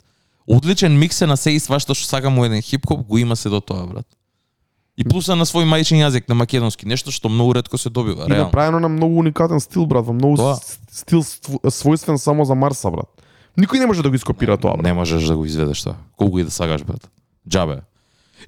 Одличен 0.46 0.98
микс 0.98 1.20
е 1.20 1.26
на 1.26 1.36
се 1.36 1.50
и 1.50 1.60
свашто 1.60 1.94
што 1.94 2.06
сакам 2.06 2.38
у 2.38 2.44
еден 2.44 2.62
хип-хоп, 2.62 3.06
го 3.06 3.18
има 3.18 3.36
се 3.36 3.48
до 3.48 3.60
тоа, 3.60 3.86
брат. 3.86 4.06
И 4.96 5.04
плюса 5.04 5.34
на 5.36 5.46
свој 5.46 5.64
мајчин 5.64 6.02
јазик 6.04 6.28
на 6.28 6.34
македонски, 6.34 6.84
нешто 6.86 7.10
што 7.10 7.28
многу 7.28 7.54
ретко 7.54 7.78
се 7.78 7.88
добива, 7.90 8.26
И 8.26 8.28
реално. 8.28 8.44
направено 8.44 8.80
на 8.80 8.88
многу 8.88 9.18
уникатен 9.18 9.60
стил, 9.60 9.86
брат, 9.86 10.04
во 10.06 10.12
многу 10.12 10.36
Тоа. 10.36 10.56
стил 10.90 11.22
својствен 11.64 12.16
само 12.16 12.44
за 12.44 12.54
Марса, 12.54 12.90
брат. 12.90 13.08
Никој 13.58 13.78
не 13.78 13.86
може 13.86 14.02
да 14.02 14.10
го 14.10 14.14
ископира 14.14 14.58
тоа, 14.58 14.76
брат. 14.76 14.84
Не 14.84 14.92
можеш 14.92 15.24
да 15.24 15.36
го 15.36 15.44
изведеш 15.44 15.82
тоа. 15.82 15.96
Колку 16.16 16.38
и 16.38 16.44
да 16.44 16.50
сакаш, 16.50 16.84
брат. 16.84 17.08
Џабе. 17.48 17.80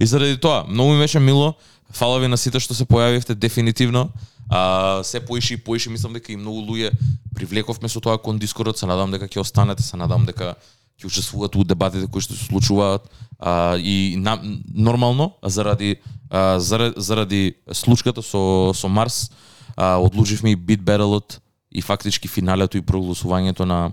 И 0.00 0.07
заради 0.07 0.37
тоа, 0.37 0.64
многу 0.69 0.93
ми 0.93 0.99
беше 0.99 1.19
мило. 1.19 1.55
Фала 1.95 2.19
ви 2.19 2.29
на 2.29 2.37
сите 2.37 2.59
што 2.61 2.75
се 2.75 2.85
појавивте 2.85 3.35
дефинитивно. 3.39 4.09
А, 4.51 5.03
се 5.05 5.21
поиши 5.21 5.55
и 5.55 5.57
поиши 5.57 5.91
мислам 5.91 6.13
дека 6.13 6.33
и 6.33 6.37
многу 6.37 6.61
луѓе 6.61 6.91
привлековме 7.35 7.89
со 7.89 8.01
тоа 8.01 8.19
кон 8.19 8.39
Дискордот, 8.39 8.79
се 8.79 8.87
надам 8.87 9.15
дека 9.15 9.29
ќе 9.31 9.41
останете, 9.41 9.83
се 9.83 9.97
надам 9.97 10.27
дека 10.27 10.55
ќе 10.99 11.07
учествувате 11.07 11.59
у 11.59 11.65
дебатите 11.65 12.11
кои 12.11 12.21
што 12.21 12.35
се 12.35 12.45
случуваат 12.51 13.07
а, 13.39 13.79
и 13.79 14.17
на, 14.19 14.39
нормално 14.75 15.33
заради 15.43 15.97
а, 16.31 16.59
заради, 16.59 16.95
заради 16.97 17.55
случката 17.73 18.23
со 18.23 18.75
со 18.75 18.89
Марс 18.89 19.31
а, 19.77 19.97
одлучивме 19.97 20.53
и 20.53 20.57
бит 20.57 20.83
батлот 20.83 21.41
и 21.71 21.83
фактички 21.83 22.29
финалето 22.29 22.79
и 22.79 22.83
прогласувањето 22.83 23.65
на 23.65 23.93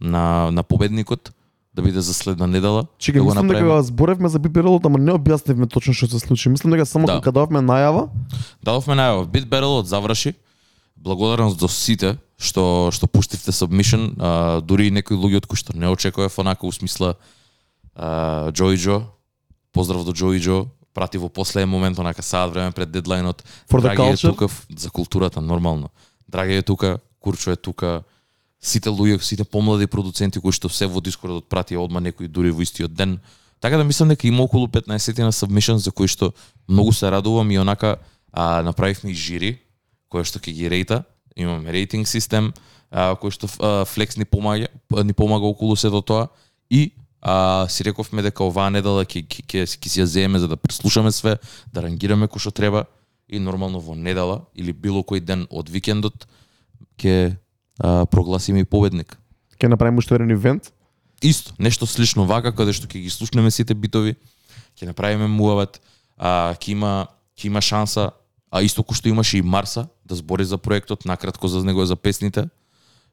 на 0.00 0.50
на 0.50 0.62
победникот 0.62 1.32
да 1.76 1.82
биде 1.82 2.00
за 2.00 2.14
следна 2.14 2.46
недела. 2.46 2.86
Чекај, 2.98 3.20
да 3.20 3.22
го 3.22 3.28
мислам 3.28 3.48
дека 3.48 3.82
зборевме 3.82 4.28
за 4.28 4.38
Биперелот, 4.38 4.86
ама 4.88 4.98
не 4.98 5.12
објаснивме 5.12 5.68
точно 5.68 5.92
што 5.92 6.08
се 6.08 6.18
случи. 6.18 6.48
Мислам 6.48 6.72
дека 6.72 6.86
само 6.86 7.06
Да. 7.06 7.20
кога 7.20 7.30
дававме 7.30 7.60
најава, 7.60 8.08
Дадовме 8.64 8.96
најава. 8.96 9.26
Бит 9.28 9.48
Батлот 9.48 9.86
заврши. 9.86 10.34
Благодарност 10.96 11.58
до 11.60 11.68
сите 11.68 12.16
што 12.40 12.88
што 12.92 13.06
пуштивте 13.06 13.52
submission, 13.52 14.16
а, 14.18 14.60
дури 14.60 14.88
и 14.88 14.90
некои 14.90 15.16
луѓе 15.16 15.36
од 15.36 15.46
кои 15.46 15.56
што 15.56 15.76
не 15.76 15.88
очекував 15.88 16.38
онака 16.38 16.66
у 16.66 16.72
смисла 16.72 17.14
а, 17.94 18.50
Джои 18.52 18.76
Джо. 18.76 19.02
Поздрав 19.72 20.04
до 20.04 20.12
Джои 20.12 20.40
Джо. 20.40 20.66
Прати 20.94 21.18
во 21.18 21.28
последен 21.28 21.68
момент 21.68 21.98
онака 21.98 22.22
саат 22.22 22.52
време 22.52 22.72
пред 22.72 22.88
дедлајнот. 22.88 23.44
For 23.68 23.80
Драги 23.82 24.02
е 24.02 24.16
тука 24.16 24.48
за 24.76 24.90
културата 24.90 25.40
нормално. 25.40 25.88
Драги 26.28 26.56
е 26.56 26.62
тука, 26.62 26.98
Курчо 27.20 27.50
е 27.50 27.56
тука, 27.56 28.02
сите 28.60 28.90
луѓе, 28.90 29.20
сите 29.20 29.44
помлади 29.44 29.86
продуценти 29.86 30.40
кои 30.40 30.52
што 30.52 30.68
се 30.68 30.86
во 30.86 31.00
Дискордот 31.00 31.48
прати 31.48 31.76
одма 31.76 32.00
некои 32.00 32.28
дури 32.28 32.50
во 32.50 32.62
истиот 32.62 32.94
ден. 32.94 33.18
Така 33.60 33.76
да 33.76 33.84
мислам 33.84 34.08
дека 34.08 34.26
има 34.26 34.42
околу 34.42 34.66
15 34.66 35.22
на 35.22 35.32
submissions 35.32 35.84
за 35.84 35.92
кои 35.92 36.08
што 36.08 36.32
многу 36.68 36.92
се 36.92 37.10
радувам 37.10 37.50
и 37.50 37.58
онака 37.58 37.96
а, 38.32 38.62
направивме 38.62 39.10
и 39.10 39.14
жири 39.14 39.58
кој 40.12 40.24
што 40.24 40.38
ќе 40.38 40.52
ги 40.52 40.68
рејта. 40.68 41.04
Имаме 41.36 41.72
рейтинг 41.72 42.08
систем 42.08 42.52
а, 42.90 43.16
кој 43.16 43.30
што 43.30 43.48
а, 43.60 43.84
Flex 43.84 44.18
ни 44.18 44.24
помага 44.24 44.68
ни 45.04 45.12
помага 45.12 45.46
околу 45.46 45.76
се 45.76 45.88
до 45.88 46.02
тоа 46.02 46.28
и 46.70 46.92
а, 47.20 47.66
си 47.68 47.84
рековме 47.84 48.22
дека 48.22 48.44
оваа 48.44 48.70
недела 48.70 49.04
ќе 49.04 49.24
ќе 49.24 49.42
ќе 49.46 49.64
ќе 49.64 49.88
си 49.88 50.00
ја 50.00 50.06
земеме 50.06 50.38
за 50.38 50.48
да 50.48 50.56
преслушаме 50.56 51.12
све, 51.12 51.38
да 51.72 51.82
рангираме 51.82 52.28
кој 52.28 52.40
што 52.40 52.50
треба 52.50 52.86
и 53.28 53.38
нормално 53.38 53.80
во 53.80 53.94
недела 53.94 54.46
или 54.54 54.72
било 54.72 55.02
кој 55.02 55.20
ден 55.20 55.46
од 55.50 55.68
викендот 55.68 56.26
ќе 57.00 57.36
а, 57.78 58.06
прогласиме 58.06 58.60
и 58.60 58.64
победник. 58.64 59.18
ќе 59.60 59.68
направиме 59.68 59.98
уште 59.98 60.14
еден 60.14 60.30
ивент. 60.30 60.72
Исто, 61.22 61.54
нешто 61.58 61.86
слично 61.86 62.26
вака 62.26 62.52
каде 62.52 62.72
што 62.76 62.86
ќе 62.86 63.02
ги 63.02 63.10
слушнеме 63.10 63.50
сите 63.50 63.74
битови, 63.74 64.16
ќе 64.76 64.86
направиме 64.92 65.26
муавет, 65.26 65.80
а 66.16 66.54
ќе 66.60 66.72
има 66.76 67.08
ќе 67.36 67.46
има 67.46 67.60
шанса, 67.60 68.10
а 68.50 68.62
исто 68.64 68.82
кој 68.82 68.96
што 68.96 69.08
имаше 69.08 69.38
и 69.38 69.42
Марса 69.42 69.88
да 70.04 70.16
збори 70.16 70.44
за 70.44 70.58
проектот, 70.58 71.04
накратко 71.04 71.48
за 71.48 71.64
него 71.64 71.84
за 71.84 71.96
песните, 71.96 72.48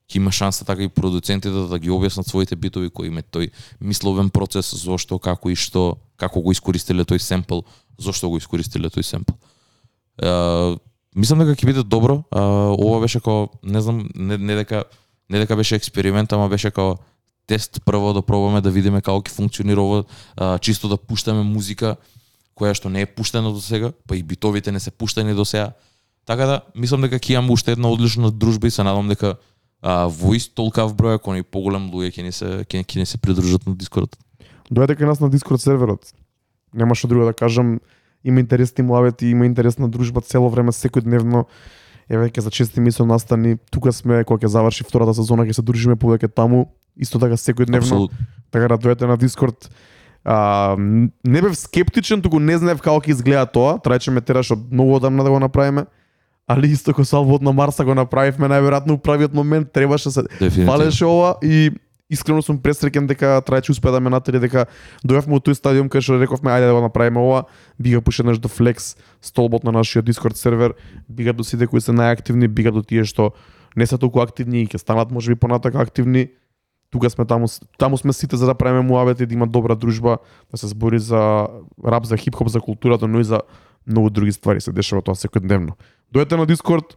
ќе 0.07 0.19
има 0.19 0.31
шанса 0.31 0.65
така 0.65 0.83
и 0.83 0.89
продуцентите 0.89 1.67
да 1.67 1.79
ги 1.79 1.91
објаснат 1.91 2.27
своите 2.27 2.55
битови 2.55 2.89
кои 2.89 3.07
има 3.07 3.23
тој 3.23 3.51
мисловен 3.79 4.29
процес, 4.29 4.73
зошто, 4.75 5.19
како 5.19 5.49
и 5.49 5.55
што, 5.55 5.97
како 6.17 6.41
го 6.41 6.51
искористиле 6.51 7.03
тој 7.03 7.19
семпл, 7.19 7.63
зошто 7.97 8.29
го 8.29 8.37
искористиле 8.37 8.91
тој 8.91 9.03
семпл. 9.03 9.35
Е, 10.19 10.29
мислам 11.15 11.43
дека 11.43 11.55
ќе 11.55 11.69
биде 11.69 11.83
добро. 11.83 12.23
А, 12.31 12.73
ова 12.73 13.01
беше 13.03 13.19
како 13.19 13.49
не 13.63 13.81
знам, 13.81 14.07
не, 14.15 14.37
не 14.37 14.55
дека 14.55 14.83
не 15.29 15.39
дека 15.39 15.55
беше 15.55 15.75
експеримент, 15.75 16.33
ама 16.33 16.49
беше 16.49 16.71
како 16.71 16.97
тест 17.47 17.81
прво 17.85 18.13
да 18.13 18.21
пробаме 18.21 18.61
да 18.61 18.71
видиме 18.71 19.01
како 19.01 19.21
ќе 19.21 19.33
функционира 19.33 19.81
ова, 19.81 20.03
а, 20.35 20.57
чисто 20.57 20.89
да 20.89 20.97
пуштаме 20.97 21.43
музика 21.43 21.95
која 22.55 22.75
што 22.77 22.89
не 22.89 23.01
е 23.01 23.09
пуштена 23.09 23.51
до 23.51 23.61
сега, 23.61 23.91
па 24.07 24.15
и 24.15 24.23
битовите 24.23 24.71
не 24.71 24.79
се 24.79 24.91
пуштени 24.91 25.33
до 25.33 25.45
сега. 25.45 25.73
Така 26.25 26.45
да, 26.45 26.61
мислам 26.75 27.01
дека 27.01 27.19
ќе 27.19 27.37
имам 27.37 27.51
уште 27.51 27.73
една 27.73 27.89
одлична 27.89 28.31
дружба 28.31 28.67
и 28.67 28.71
се 28.71 28.83
надам 28.83 29.09
дека 29.09 29.35
а, 29.81 30.07
во 30.07 30.35
ист 30.37 30.53
толкав 30.55 30.93
број, 30.95 31.19
ако 31.19 31.33
не 31.33 31.43
поголем 31.43 31.89
луѓе 31.91 32.13
ќе 32.13 32.23
не 32.23 32.31
се 32.31 32.49
ќе, 32.63 32.85
ќе 32.85 33.05
се 33.05 33.17
придружат 33.17 33.65
на 33.67 33.75
Дискорд. 33.75 34.15
Дојдете 34.71 35.01
кај 35.01 35.11
нас 35.11 35.19
на 35.19 35.29
Дискорд 35.29 35.61
серверот. 35.61 36.13
Немаше 36.73 37.07
друго 37.07 37.25
да 37.25 37.33
кажам. 37.33 37.79
Има 38.23 38.39
интересни 38.39 38.83
муавети, 38.83 39.27
има 39.27 39.45
интересна 39.45 39.89
дружба 39.89 40.21
цело 40.21 40.49
време, 40.49 40.71
секојдневно. 40.71 41.45
Еве 42.09 42.29
ќе 42.29 42.39
за 42.39 42.51
чести 42.51 42.81
мисол 42.81 43.07
настани. 43.07 43.57
Тука 43.71 43.91
сме 43.91 44.23
кога 44.23 44.45
ќе 44.45 44.51
заврши 44.51 44.83
втората 44.83 45.13
сезона, 45.13 45.45
ќе 45.47 45.59
се 45.59 45.61
дружиме 45.61 45.95
повеќе 45.95 46.31
таму. 46.31 46.71
Исто 46.97 47.19
така 47.19 47.35
секојдневно. 47.39 47.83
Апсолутно. 47.83 48.17
Така 48.51 48.67
да 48.67 48.77
дојдете 48.77 49.07
на 49.07 49.17
Дискорд. 49.17 49.69
А, 50.23 50.75
не 50.77 51.41
бев 51.41 51.57
скептичен, 51.57 52.21
туку 52.21 52.39
не 52.39 52.57
знаев 52.57 52.79
како 52.81 53.01
ќе 53.03 53.11
изгледа 53.11 53.45
тоа. 53.45 53.75
Трајче 53.83 54.11
ме 54.11 54.21
тераш 54.21 54.53
од 54.55 54.71
многу 54.71 54.95
одамна 54.99 55.23
да 55.23 55.31
го 55.31 55.39
направиме. 55.39 55.85
Али 56.47 56.71
исто 56.75 56.91
како 56.91 57.05
Салвот 57.07 57.41
на 57.41 57.53
Марса 57.55 57.85
го 57.87 57.95
направивме 57.95 58.47
најверојатно 58.51 58.95
у 58.95 58.99
правиот 58.99 59.33
момент, 59.33 59.71
требаше 59.71 60.11
се 60.11 60.23
фалеше 60.39 61.05
ова 61.07 61.35
и 61.41 61.71
искрено 62.13 62.41
сум 62.45 62.59
пресреќен 62.61 63.07
дека 63.09 63.41
Трајче 63.45 63.73
успеа 63.73 63.91
да 63.95 63.99
ме 63.99 64.13
натери 64.13 64.39
дека 64.43 64.67
дојавме 65.05 65.39
од 65.39 65.47
тој 65.47 65.57
стадиум 65.57 65.89
кај 65.89 66.05
што 66.05 66.19
рековме 66.21 66.53
ајде 66.53 66.69
да 66.69 66.75
го 66.77 66.83
направиме 66.85 67.19
ова, 67.19 67.43
бига 67.79 68.01
пушеднаш 68.01 68.39
до 68.39 68.51
Flex, 68.51 68.93
столбот 69.21 69.63
на 69.63 69.71
нашиот 69.71 70.05
Discord 70.05 70.37
сервер, 70.37 70.77
бига 71.09 71.33
до 71.33 71.43
сите 71.43 71.67
кои 71.67 71.81
се 71.81 71.91
најактивни, 71.91 72.47
бига 72.47 72.71
до 72.71 72.83
тие 72.83 73.03
што 73.03 73.33
не 73.75 73.85
се 73.85 73.97
толку 73.97 74.21
активни 74.21 74.63
и 74.63 74.69
ќе 74.69 74.77
станат 74.77 75.11
можеби 75.11 75.39
понатака 75.39 75.81
активни. 75.81 76.29
Тука 76.93 77.09
сме 77.09 77.25
таму, 77.25 77.47
таму 77.81 77.97
сме 77.97 78.13
сите 78.13 78.37
за 78.37 78.45
да 78.45 78.53
правиме 78.53 78.85
муабети, 78.85 79.25
да 79.25 79.33
има 79.33 79.47
добра 79.47 79.75
дружба, 79.75 80.19
да 80.51 80.57
се 80.57 80.67
збори 80.67 80.99
за 80.99 81.49
рап, 81.81 82.05
за 82.05 82.17
хип-хоп, 82.17 82.47
за 82.47 82.61
културата, 82.61 83.07
но 83.07 83.19
и 83.19 83.23
за 83.23 83.41
многу 83.87 84.09
други 84.09 84.31
ствари 84.31 84.61
се 84.61 84.71
дешава 84.71 85.01
тоа 85.01 85.17
секојдневно. 85.17 85.73
Дојдете 86.13 86.37
на 86.37 86.45
Дискорд, 86.45 86.93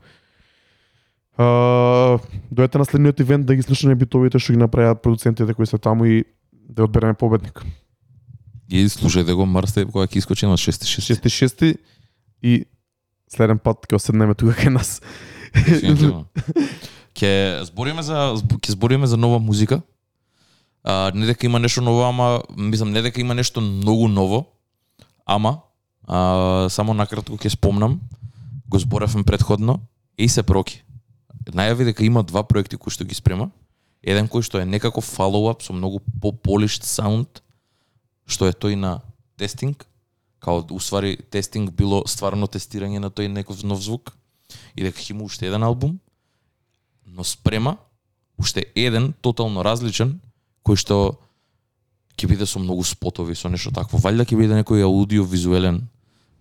Uh, 1.37 2.17
дојдете 2.49 2.81
на 2.81 2.85
следниот 2.89 3.21
ивент 3.21 3.47
да 3.47 3.55
ги 3.55 3.63
слушаме 3.63 3.95
битовите 3.95 4.39
што 4.41 4.55
ги 4.55 4.61
направиат 4.61 5.03
продуцентите 5.05 5.53
кои 5.55 5.67
се 5.67 5.77
таму 5.79 6.07
и 6.09 6.25
да 6.53 6.85
одбереме 6.85 7.15
победник. 7.15 7.61
И 8.69 8.89
слушајте 8.89 9.35
го 9.37 9.45
Марс 9.47 9.75
Тейп 9.77 9.93
кога 9.93 10.07
ќе 10.09 10.17
искочи 10.25 10.49
на 10.49 10.57
6-6. 10.57 11.29
6-6 11.29 11.77
и 12.43 12.65
следен 13.29 13.61
пат 13.61 13.85
ќе 13.85 14.01
оседнеме 14.01 14.35
тука 14.35 14.57
кај 14.57 14.73
нас. 14.73 15.01
Ќе 17.17 17.65
збориме 17.69 18.03
за 18.05 18.37
ќе 18.37 18.73
збориме 18.73 19.07
за 19.07 19.17
нова 19.17 19.39
музика. 19.39 19.83
А, 20.85 21.11
не 21.15 21.27
дека 21.27 21.47
има 21.47 21.59
нешто 21.59 21.83
ново, 21.83 22.05
ама 22.05 22.43
мислам 22.57 22.93
не 22.93 23.03
дека 23.03 23.21
има 23.21 23.35
нешто 23.35 23.61
многу 23.61 24.09
ново, 24.09 24.47
ама 25.27 25.61
а, 26.09 26.69
само 26.71 26.95
накратко 26.95 27.37
ќе 27.37 27.49
спомнам. 27.57 28.01
го 28.69 28.79
зборевме 28.79 29.25
предходно, 29.25 29.81
ASAP 30.19 30.49
Rocky. 30.51 30.86
Најави 31.47 31.87
дека 31.91 32.05
има 32.05 32.23
два 32.27 32.43
проекти 32.43 32.77
кои 32.77 32.91
што 32.91 33.05
ги 33.05 33.15
спрема. 33.15 33.51
Еден 34.03 34.29
кој 34.31 34.43
што 34.43 34.59
е 34.59 34.67
некако 34.67 35.03
follow-up 35.03 35.63
со 35.63 35.73
многу 35.73 36.01
по-polished 36.23 36.87
sound, 36.87 37.43
што 38.27 38.47
е 38.51 38.55
тој 38.55 38.75
на 38.75 39.01
тестинг, 39.39 39.87
као 40.39 40.65
усвари 40.71 41.17
тестинг 41.31 41.73
било 41.73 42.03
стварно 42.07 42.47
тестирање 42.47 43.01
на 43.03 43.11
тој 43.11 43.31
некој 43.31 43.65
нов 43.65 43.83
звук 43.83 44.15
и 44.75 44.83
дека 44.83 44.99
ќе 44.99 45.15
има 45.15 45.27
уште 45.27 45.47
еден 45.47 45.63
албум, 45.63 45.99
но 47.07 47.25
спрема 47.25 47.77
уште 48.39 48.67
еден 48.75 49.13
тотално 49.23 49.63
различен 49.63 50.21
кој 50.67 50.79
што 50.79 51.19
ќе 52.17 52.29
биде 52.31 52.47
со 52.47 52.59
многу 52.59 52.85
спотови, 52.85 53.35
со 53.37 53.49
нешто 53.49 53.71
такво. 53.71 54.01
Валјда 54.01 54.27
ќе 54.27 54.39
биде 54.39 54.57
некој 54.59 54.87
аудиовизуелен 54.87 55.85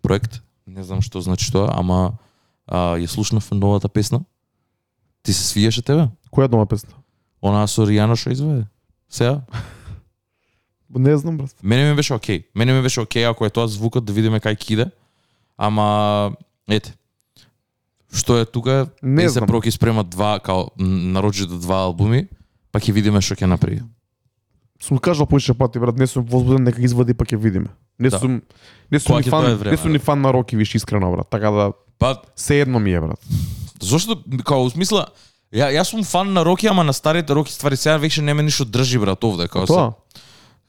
проект, 0.01 0.41
не 0.65 0.83
знам 0.83 1.01
што 1.01 1.21
значи 1.21 1.51
тоа, 1.51 1.69
ама 1.75 2.17
а, 2.65 2.95
ја 2.97 3.07
слушнав 3.11 3.51
новата 3.51 3.89
песна. 3.89 4.23
Ти 5.25 5.33
се 5.33 5.43
свиеше 5.43 5.81
тебе? 5.81 6.07
Која 6.31 6.47
дома 6.47 6.65
песна? 6.69 6.93
Она 7.41 7.65
со 7.67 7.85
Ријана 7.85 8.15
што 8.15 8.29
изведе? 8.31 8.67
Сега? 9.09 9.41
Не 10.95 11.17
знам, 11.17 11.37
брат. 11.37 11.55
Мене 11.63 11.89
ми 11.89 11.95
беше 11.95 12.13
окей. 12.13 12.43
Мене 12.55 12.73
ми 12.73 12.81
беше 12.81 13.01
окей 13.01 13.25
ако 13.27 13.45
е 13.45 13.49
тоа 13.49 13.67
звукот 13.67 14.05
да 14.05 14.13
видиме 14.13 14.39
кај 14.39 14.55
ќе 14.55 14.71
иде. 14.71 14.85
Ама 15.57 16.31
ете. 16.69 16.93
Што 18.13 18.37
е 18.39 18.45
тука? 18.45 18.87
Не 19.03 19.29
се 19.29 19.41
проки 19.41 19.71
спрема 19.71 20.03
два 20.03 20.39
као 20.39 20.69
нарочито 20.79 21.57
два 21.59 21.83
албуми, 21.89 22.27
па 22.71 22.79
ќе 22.79 22.93
видиме 22.93 23.19
што 23.19 23.35
ќе 23.35 23.49
направи. 23.49 23.81
Сум 24.79 24.97
кажал 24.99 25.25
поише 25.25 25.53
пати, 25.53 25.79
брат, 25.79 25.97
не 25.97 26.07
сум 26.07 26.23
возбуден, 26.23 26.63
нека 26.63 26.79
ги 26.79 26.85
извади 26.85 27.13
па 27.13 27.25
ќе 27.25 27.35
видиме. 27.37 27.73
Не 27.99 28.09
Да. 28.09 28.19
сум 28.19 28.41
не 28.91 28.99
сум 28.99 29.17
ни 29.17 29.23
фан, 29.23 29.55
време, 29.55 29.71
не 29.71 29.77
сум 29.77 29.91
ни 29.91 29.97
да. 29.97 30.03
фан 30.03 30.21
на 30.21 30.33
Роки 30.33 30.55
виш 30.55 30.75
искрено, 30.75 31.11
брат. 31.11 31.27
Така 31.29 31.51
да 31.51 31.73
Па 31.99 32.21
се 32.35 32.61
едно 32.61 32.79
ми 32.79 32.93
е, 32.93 33.01
брат. 33.01 33.19
Зошто 33.81 34.19
као 34.43 34.69
смисла 34.69 35.07
Ја, 35.53 35.69
јас 35.71 35.91
сум 35.93 36.03
фан 36.03 36.33
на 36.33 36.43
Роки, 36.45 36.67
ама 36.67 36.83
на 36.83 36.93
старите 36.93 37.33
Роки 37.33 37.53
ствари 37.53 37.77
сега 37.77 37.99
веќе 37.99 38.21
нема 38.21 38.43
ништо 38.43 38.65
држи 38.65 38.99
брат 38.99 39.23
овде, 39.23 39.47
као 39.47 39.65
Тоа. 39.65 39.91
се, 39.91 40.21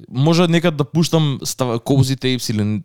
може 0.08 0.46
некад 0.48 0.76
да 0.76 0.84
пуштам 0.84 1.38
става 1.44 1.78
кози 1.80 2.16
тейпс 2.16 2.48
или 2.52 2.82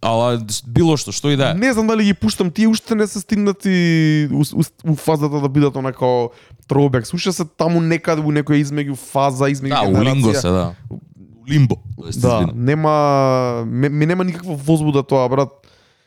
ала 0.00 0.40
било 0.66 0.96
што, 0.96 1.12
што 1.12 1.30
и 1.30 1.36
да 1.36 1.50
е. 1.50 1.54
Не 1.54 1.72
знам 1.72 1.86
дали 1.86 2.04
ги 2.04 2.14
пуштам, 2.14 2.50
тие 2.50 2.66
уште 2.68 2.94
не 2.94 3.06
се 3.06 3.20
стигнати 3.20 4.28
у, 4.32 4.40
у, 4.40 4.62
у 4.92 4.96
фазата 4.96 5.40
да 5.40 5.48
бидат 5.48 5.76
онако 5.76 6.30
троубек. 6.68 7.06
Слуша 7.06 7.32
се 7.32 7.44
таму 7.44 7.80
некаде 7.80 8.24
у 8.24 8.32
некоја 8.32 8.64
измеѓу 8.64 8.96
фаза, 8.96 9.52
измеѓу 9.52 9.76
Да, 9.76 9.82
у 9.84 9.92
генерација. 9.92 10.14
лимбо 10.14 10.34
се, 10.34 10.48
да. 10.48 10.74
У 10.90 10.98
лимбо. 11.46 11.76
Да, 12.16 12.46
нема 12.54 13.64
ме, 13.66 13.88
ми 13.88 14.06
нема 14.06 14.24
никаква 14.24 14.56
возбуда 14.56 15.02
тоа, 15.02 15.28
брат. 15.28 15.65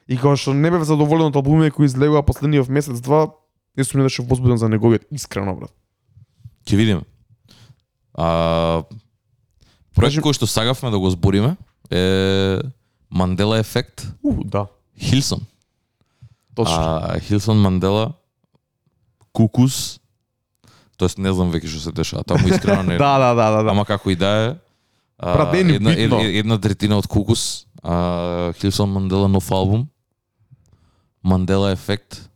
И 0.10 0.18
кога 0.18 0.34
што 0.36 0.56
не 0.58 0.72
бев 0.74 0.82
задоволен 0.90 1.30
од 1.30 1.38
албумите 1.38 1.70
кои 1.72 1.86
излегува 1.86 2.26
последниот 2.26 2.68
месец 2.68 2.98
два, 3.00 3.30
не 3.78 3.84
сум 3.86 4.02
беше 4.02 4.26
возбуден 4.26 4.58
за 4.58 4.70
неговиот, 4.70 5.06
искрено, 5.14 5.54
брат. 5.56 5.72
Ќе 6.66 6.76
видиме. 6.76 7.06
А, 8.18 8.84
проект 9.94 10.18
кој 10.26 10.34
што 10.34 10.50
сагавме 10.50 10.90
да 10.90 11.00
го 11.00 11.14
збориме 11.14 11.56
е 11.94 12.60
Мандела 13.10 13.60
ефект 13.62 14.10
У, 14.24 14.44
да, 14.44 14.66
Хилсон. 14.98 15.46
точно. 16.56 16.78
А 16.78 17.20
Хилсон 17.20 17.62
Мандела 17.62 18.14
Кукус 19.32 20.00
Тоест 20.98 21.18
не 21.18 21.32
знам 21.32 21.54
веќе 21.54 21.70
што 21.72 21.80
се 21.80 21.92
дешава, 21.96 22.26
таму 22.28 22.50
искрено 22.50 22.84
не. 22.84 22.98
да, 23.04 23.16
да, 23.22 23.32
да, 23.34 23.52
да, 23.52 23.64
да. 23.64 23.72
Ама 23.72 23.86
како 23.86 24.10
и 24.10 24.18
да 24.20 24.28
е. 24.28 24.48
а, 25.18 25.34
Брат, 25.38 25.54
не 25.54 25.60
е 25.60 25.64
ни 25.64 25.74
една, 25.76 25.94
една, 25.94 26.18
една 26.24 26.58
третина 26.60 26.98
од 26.98 27.08
Кукус, 27.08 27.66
а, 27.84 28.52
Хилсон 28.60 28.92
Мандела 28.92 29.30
нов 29.30 29.52
албум. 29.52 29.88
Мандела 31.24 31.72
ефект. 31.72 32.30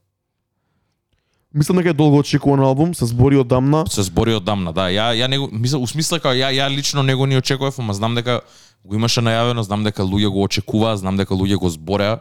Мислам 1.54 1.78
дека 1.78 1.90
е 1.90 1.94
долго 1.94 2.18
очекуван 2.18 2.60
албум, 2.60 2.96
се 2.96 3.06
збори 3.06 3.38
одамна. 3.38 3.86
се 3.88 4.04
збори 4.04 4.34
одамна, 4.34 4.74
да. 4.74 4.90
Ја 4.90 5.14
ја 5.14 5.28
него 5.28 5.50
мисла 5.52 5.80
усмисла 5.80 6.20
како 6.20 6.34
ја 6.34 6.50
ја 6.50 6.70
лично 6.76 7.04
него 7.04 7.26
не 7.26 7.38
очекував, 7.38 7.80
ама 7.80 7.94
знам 7.94 8.16
дека 8.16 8.42
го 8.84 8.96
имаше 8.96 9.22
најавено, 9.22 9.62
знам 9.62 9.84
дека 9.84 10.04
луѓе 10.04 10.30
го 10.34 10.44
очекуваа, 10.44 10.98
знам 10.98 11.18
дека 11.18 11.34
луѓе 11.34 11.56
го 11.56 11.70
збореа 11.70 12.20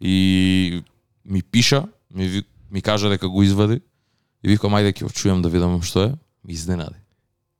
и 0.00 0.82
ми 1.24 1.42
пиша, 1.42 1.84
ми 2.14 2.42
ми 2.70 2.82
кажа 2.82 3.08
дека 3.08 3.28
го 3.28 3.42
извади 3.42 3.80
и 4.42 4.48
викам 4.48 4.74
ајде 4.74 4.92
ќе 4.92 5.02
го 5.06 5.10
чуjem 5.10 5.42
да 5.42 5.48
видам 5.48 5.82
што 5.82 6.02
е. 6.02 6.12
Ми 6.44 6.52
изненади. 6.52 6.98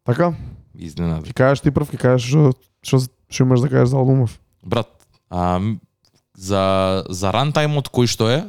Така? 0.05 0.35
Ми 0.75 0.85
изненади. 0.85 1.31
Ќе 1.31 1.35
кажеш 1.35 1.63
ти 1.63 1.71
прв, 1.71 1.87
ќе 1.95 1.99
кажеш 1.99 2.27
што 2.27 2.53
што 2.83 3.07
што 3.31 3.43
имаш 3.47 3.61
да 3.61 3.69
кажеш 3.69 3.95
за 3.95 3.97
албумов. 4.03 4.41
Брат, 4.67 4.91
а, 5.31 5.61
за 6.39 7.05
за 7.09 7.33
рантаймот 7.35 7.91
кој 7.91 8.07
што 8.07 8.31
е, 8.31 8.45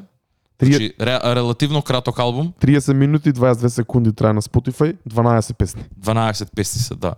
Три- 0.60 0.68
значи, 0.76 0.94
ре, 1.00 1.20
релативно 1.36 1.82
краток 1.82 2.20
албум, 2.20 2.54
30 2.62 2.94
минути 2.94 3.32
22 3.34 3.68
секунди 3.68 4.14
трае 4.14 4.34
на 4.34 4.42
Spotify, 4.42 4.96
12 5.10 5.54
песни. 5.54 5.82
12 6.00 6.52
песни 6.56 6.82
се, 6.82 6.96
да. 6.96 7.16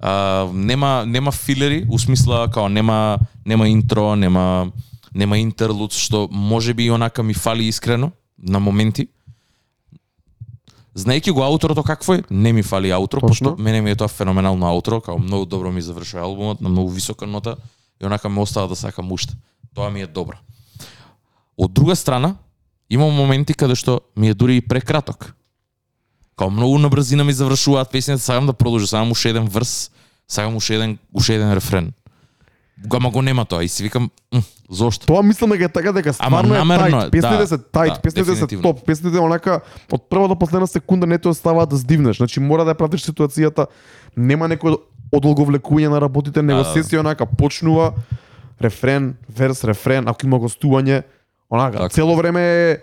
А, 0.00 0.48
нема 0.54 1.04
нема 1.06 1.32
филери, 1.32 1.86
у 1.90 1.98
смисла 1.98 2.48
као 2.50 2.68
нема 2.68 3.18
нема 3.46 3.68
интро, 3.68 4.16
нема 4.16 4.72
нема 5.14 5.38
интерлуд 5.38 5.92
што 5.92 6.28
можеби 6.32 6.84
и 6.84 6.90
онака 6.90 7.22
ми 7.22 7.34
фали 7.34 7.64
искрено 7.64 8.10
на 8.38 8.60
моменти. 8.60 9.08
Знаејќи 10.96 11.30
го 11.32 11.42
ауторото 11.42 11.82
какво 11.82 12.14
е, 12.14 12.22
не 12.30 12.52
ми 12.52 12.62
фали 12.62 12.90
аутро, 12.90 13.20
Точно. 13.20 13.28
пошто 13.28 13.62
мене 13.62 13.80
ми 13.80 13.90
е 13.90 13.96
тоа 13.96 14.08
феноменално 14.08 14.66
аутро, 14.66 15.00
као 15.00 15.18
многу 15.18 15.44
добро 15.46 15.72
ми 15.72 15.82
завршува 15.82 16.22
албумот, 16.22 16.60
на 16.60 16.68
многу 16.68 16.88
висока 16.90 17.26
нота 17.26 17.56
и 18.02 18.06
онака 18.06 18.28
ме 18.28 18.40
остава 18.40 18.66
да 18.66 18.76
сакам 18.76 19.12
уште. 19.12 19.34
Тоа 19.76 19.90
ми 19.90 20.00
е 20.00 20.06
добро. 20.06 20.36
Од 21.56 21.72
друга 21.72 21.96
страна, 21.96 22.34
има 22.90 23.06
моменти 23.06 23.54
каде 23.54 23.74
што 23.74 24.00
ми 24.16 24.28
е 24.28 24.34
дури 24.34 24.56
и 24.56 24.60
прекраток. 24.62 25.34
Као 26.36 26.50
многу 26.50 26.78
на 26.78 26.88
брзина 26.88 27.24
ми 27.24 27.32
завршуваат 27.32 27.90
песните, 27.90 28.18
сакам 28.18 28.46
да 28.46 28.52
продолжи, 28.52 28.86
сакам 28.86 29.10
уште 29.10 29.30
еден 29.30 29.44
врс, 29.44 29.90
сакам 30.28 30.56
уште 30.56 30.74
еден, 30.74 30.98
уште 31.12 31.34
еден 31.34 31.52
рефрен. 31.52 31.92
Ама 32.90 33.10
го 33.10 33.22
нема 33.22 33.44
тоа 33.44 33.64
и 33.64 33.68
си 33.68 33.82
викам, 33.82 34.10
«М, 34.32 34.42
зошто? 34.70 35.06
Тоа 35.06 35.22
мислам 35.22 35.50
дека 35.50 35.64
е 35.64 35.68
така 35.68 35.92
дека 35.92 36.08
Ама 36.10 36.14
стварно 36.14 36.54
е 36.54 36.58
намерно 36.58 36.84
тајт. 36.86 37.06
е, 37.06 37.10
Песните 37.10 37.36
да, 37.36 37.46
се 37.46 37.58
тајт, 37.58 37.94
да, 37.94 38.00
песните 38.00 38.24
се 38.24 38.30
дефинитивно. 38.32 38.62
топ, 38.62 38.84
песните 38.86 39.18
онака 39.18 39.60
од 39.92 40.08
прва 40.10 40.28
до 40.28 40.36
последна 40.36 40.66
секунда 40.66 41.06
не 41.06 41.18
те 41.18 41.28
оставаат 41.28 41.68
да 41.68 41.76
здивнеш. 41.76 42.16
Значи 42.16 42.40
мора 42.40 42.64
да 42.64 42.74
ја 42.74 42.78
пратиш 42.78 43.00
ситуацијата. 43.02 43.66
Нема 44.16 44.48
некој 44.48 44.76
одолговлекување 45.12 45.88
на 45.88 46.00
работите, 46.00 46.42
него 46.42 46.58
Да, 46.58 46.64
да, 46.64 46.72
се 46.72 46.84
си 46.84 46.98
онака 46.98 47.26
почнува 47.26 47.92
рефрен, 48.62 49.16
верс, 49.28 49.64
рефрен, 49.64 50.08
ако 50.08 50.26
има 50.26 50.38
гостување, 50.40 51.02
онака 51.50 51.78
Така. 51.78 51.94
цело 51.94 52.16
време 52.16 52.42
е 52.42 52.78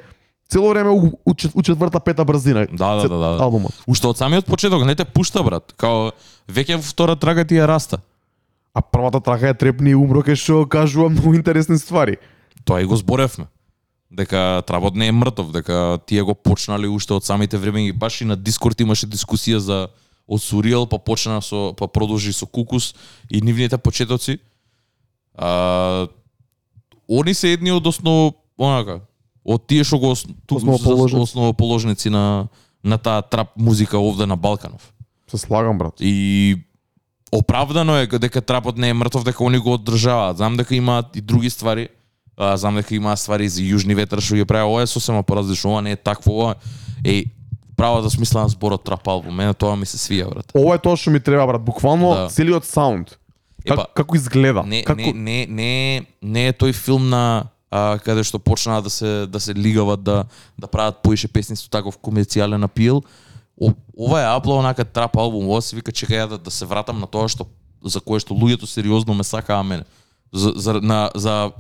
цело 0.50 0.70
време 0.70 0.90
у, 0.90 1.12
у, 1.26 1.34
у 1.54 1.62
четврта 1.64 2.00
пета 2.00 2.26
брзина. 2.26 2.68
Да, 2.72 2.96
да, 2.96 3.02
да, 3.02 3.18
да, 3.18 3.30
да. 3.38 3.44
Албумот. 3.44 3.74
Уште 3.88 4.08
од 4.08 4.18
самиот 4.18 4.46
почеток 4.46 4.86
не 4.86 4.96
те 4.96 5.06
пушта 5.06 5.44
брат, 5.44 5.74
као 5.78 6.12
веќе 6.48 6.78
во 6.78 6.86
втора 6.86 7.16
трага 7.18 7.46
ти 7.46 7.58
ја 7.58 7.66
раста. 7.68 8.04
А 8.74 8.82
првата 8.82 9.22
трака 9.22 9.50
е 9.50 9.58
трепни 9.58 9.94
и 9.94 9.98
умро 9.98 10.22
кај 10.26 10.38
што 10.38 10.66
кажува 10.70 11.10
многу 11.10 11.34
интересни 11.34 11.78
ствари. 11.78 12.18
Тоа 12.66 12.82
и 12.82 12.86
го 12.86 12.96
зборевме. 12.98 13.50
Дека 14.14 14.62
тработ 14.68 14.96
не 14.96 15.08
е 15.08 15.12
мртов, 15.12 15.52
дека 15.52 16.00
тие 16.06 16.22
го 16.22 16.36
почнале 16.38 16.88
уште 16.88 17.14
од 17.14 17.26
самите 17.26 17.58
време 17.58 17.88
и 17.88 17.92
баш 17.92 18.22
и 18.22 18.26
на 18.26 18.38
Дискорд 18.38 18.82
имаше 18.82 19.10
дискусија 19.10 19.58
за 19.58 19.88
од 20.28 20.42
Суриел, 20.42 20.86
па 20.86 20.98
почна 20.98 21.42
со 21.42 21.74
па 21.78 21.88
продолжи 21.88 22.34
со 22.34 22.46
Кукус 22.46 22.94
и 23.30 23.42
нивните 23.42 23.78
почетоци. 23.78 24.40
А, 25.36 26.08
они 27.10 27.34
се 27.34 27.54
едни 27.54 27.72
од 27.72 27.88
основ 27.88 28.34
онака 28.58 29.02
од 29.46 29.68
тие 29.68 29.84
што 29.84 30.00
го 30.00 30.12
Основоположници. 30.12 31.22
основоположници 31.22 32.10
на 32.10 32.48
на 32.84 32.98
таа 32.98 33.22
трап 33.22 33.48
музика 33.58 33.98
овде 33.98 34.26
на 34.26 34.36
Балканов. 34.38 34.94
Се 35.28 35.38
слагам 35.38 35.78
брат. 35.78 35.94
И 36.00 36.58
оправдано 37.32 37.96
е 37.98 38.08
дека 38.08 38.42
трапот 38.42 38.78
не 38.78 38.90
е 38.90 38.94
мртов, 38.94 39.24
дека 39.24 39.44
они 39.44 39.58
го 39.58 39.74
одржаваат. 39.74 40.38
Знам 40.38 40.58
дека 40.58 40.76
имаат 40.76 41.16
и 41.16 41.22
други 41.22 41.50
ствари. 41.50 41.90
А, 42.38 42.58
знам 42.58 42.76
дека 42.76 42.96
имаат 42.96 43.20
ствари 43.20 43.50
за 43.50 43.62
јужни 43.62 43.96
ветер 43.96 44.20
што 44.20 44.36
ги 44.36 44.46
прави. 44.46 44.64
Ова 44.64 44.82
е 44.82 44.88
сосема 44.88 45.24
поразлично, 45.24 45.72
ова 45.72 45.82
не 45.82 45.92
е 45.92 45.96
такво. 45.96 46.32
Ова 46.34 46.56
е 47.06 47.24
правата 47.76 48.10
смисла 48.10 48.42
на 48.42 48.50
зборот 48.50 48.84
трап 48.84 49.08
албум. 49.08 49.36
Мене 49.36 49.54
тоа 49.54 49.76
ми 49.76 49.86
се 49.86 49.98
свија, 49.98 50.30
брат. 50.30 50.52
Ова 50.54 50.76
е 50.76 50.80
тоа 50.80 50.96
што 50.96 51.10
ми 51.10 51.20
треба 51.20 51.48
брат, 51.48 51.62
буквално 51.62 52.10
Да. 52.10 52.28
целиот 52.30 52.66
саунд. 52.66 53.18
Как, 53.64 53.80
Епа, 53.80 53.86
како 53.96 54.16
изгледа? 54.16 54.64
Не, 54.68 54.84
како... 54.84 55.00
не, 55.00 55.14
не, 55.14 55.46
не, 55.48 56.06
не 56.22 56.48
е 56.52 56.54
тој 56.54 56.74
филм 56.76 57.10
на 57.10 57.50
а, 57.72 57.98
каде 58.04 58.26
што 58.28 58.40
почнаа 58.40 58.84
да 58.84 58.92
се 58.92 59.26
да 59.28 59.40
се 59.40 59.56
лигават 59.56 60.04
да 60.04 60.26
да 60.60 60.68
прават 60.68 61.02
поише 61.04 61.28
песни 61.28 61.56
со 61.56 61.70
таков 61.70 61.98
комерцијален 61.98 62.66
апил. 62.66 63.04
О, 63.58 63.72
ова 63.98 64.22
е 64.22 64.28
апло 64.28 64.58
онака 64.60 64.86
трап 64.86 65.16
албум, 65.18 65.48
ова 65.50 65.62
се 65.62 65.76
вика 65.76 65.92
чекај 65.92 66.26
ја 66.26 66.28
да, 66.36 66.38
да 66.38 66.52
се 66.52 66.66
вратам 66.66 67.00
на 67.00 67.08
тоа 67.08 67.30
што 67.30 67.48
за 67.84 68.00
кое 68.00 68.20
што 68.20 68.36
луѓето 68.36 68.68
сериозно 68.68 69.14
ме 69.14 69.24
сакаа 69.24 69.64
мене. 69.64 69.86
За, 70.32 70.54
за, 70.56 70.74
на, 70.82 71.10
за 71.16 71.52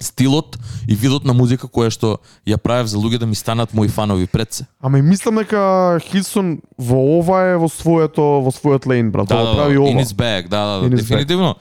стилот 0.00 0.58
и 0.88 0.94
видот 0.94 1.24
на 1.24 1.34
музика 1.34 1.66
која 1.66 1.90
што 1.90 2.18
ја 2.46 2.56
правев 2.56 2.88
за 2.88 2.98
луѓе 2.98 3.18
да 3.18 3.26
ми 3.26 3.34
станат 3.34 3.74
мои 3.74 3.88
фанови 3.88 4.26
пред 4.26 4.52
се. 4.52 4.66
Ама 4.80 4.98
и 4.98 5.02
мислам 5.02 5.42
дека 5.42 6.00
Хилсон 6.10 6.58
во 6.78 6.98
ова 7.18 7.42
е 7.54 7.56
во 7.56 7.68
своето 7.68 8.42
во 8.44 8.50
својот 8.54 8.86
лейн 8.86 9.10
брат. 9.10 9.28
Да, 9.28 9.42
ова 9.42 9.50
да, 9.50 9.56
прави 9.56 9.74
да, 9.74 9.80
ова. 9.80 9.90
in 9.90 10.02
its 10.02 10.14
bag, 10.14 10.48
да, 10.48 10.64
да, 10.64 10.74
да, 10.80 10.88
In 10.88 10.96
дефинитивно. 10.96 11.56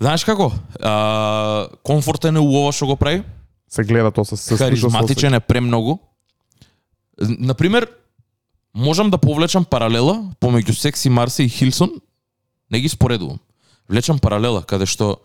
Знаеш 0.00 0.24
како? 0.24 0.52
А, 0.80 1.68
комфортен 1.82 2.36
е 2.36 2.40
у 2.40 2.50
ова 2.50 2.72
што 2.72 2.86
го 2.86 2.96
прави? 2.96 3.24
се 3.74 3.84
гледа 3.84 4.10
тоа 4.14 4.24
се 4.24 4.36
се 4.36 4.54
со 4.54 4.56
харизматичен 4.56 5.34
е 5.34 5.40
премногу. 5.40 5.98
Например, 7.18 7.88
можам 8.74 9.10
да 9.10 9.18
повлечам 9.18 9.64
паралела 9.64 10.30
помеѓу 10.40 10.72
Секси 10.72 11.10
Марси 11.10 11.44
и 11.44 11.48
Хилсон, 11.48 12.00
не 12.70 12.80
ги 12.80 12.88
споредувам. 12.88 13.38
Влечам 13.88 14.18
паралела 14.18 14.62
каде 14.62 14.86
што 14.86 15.18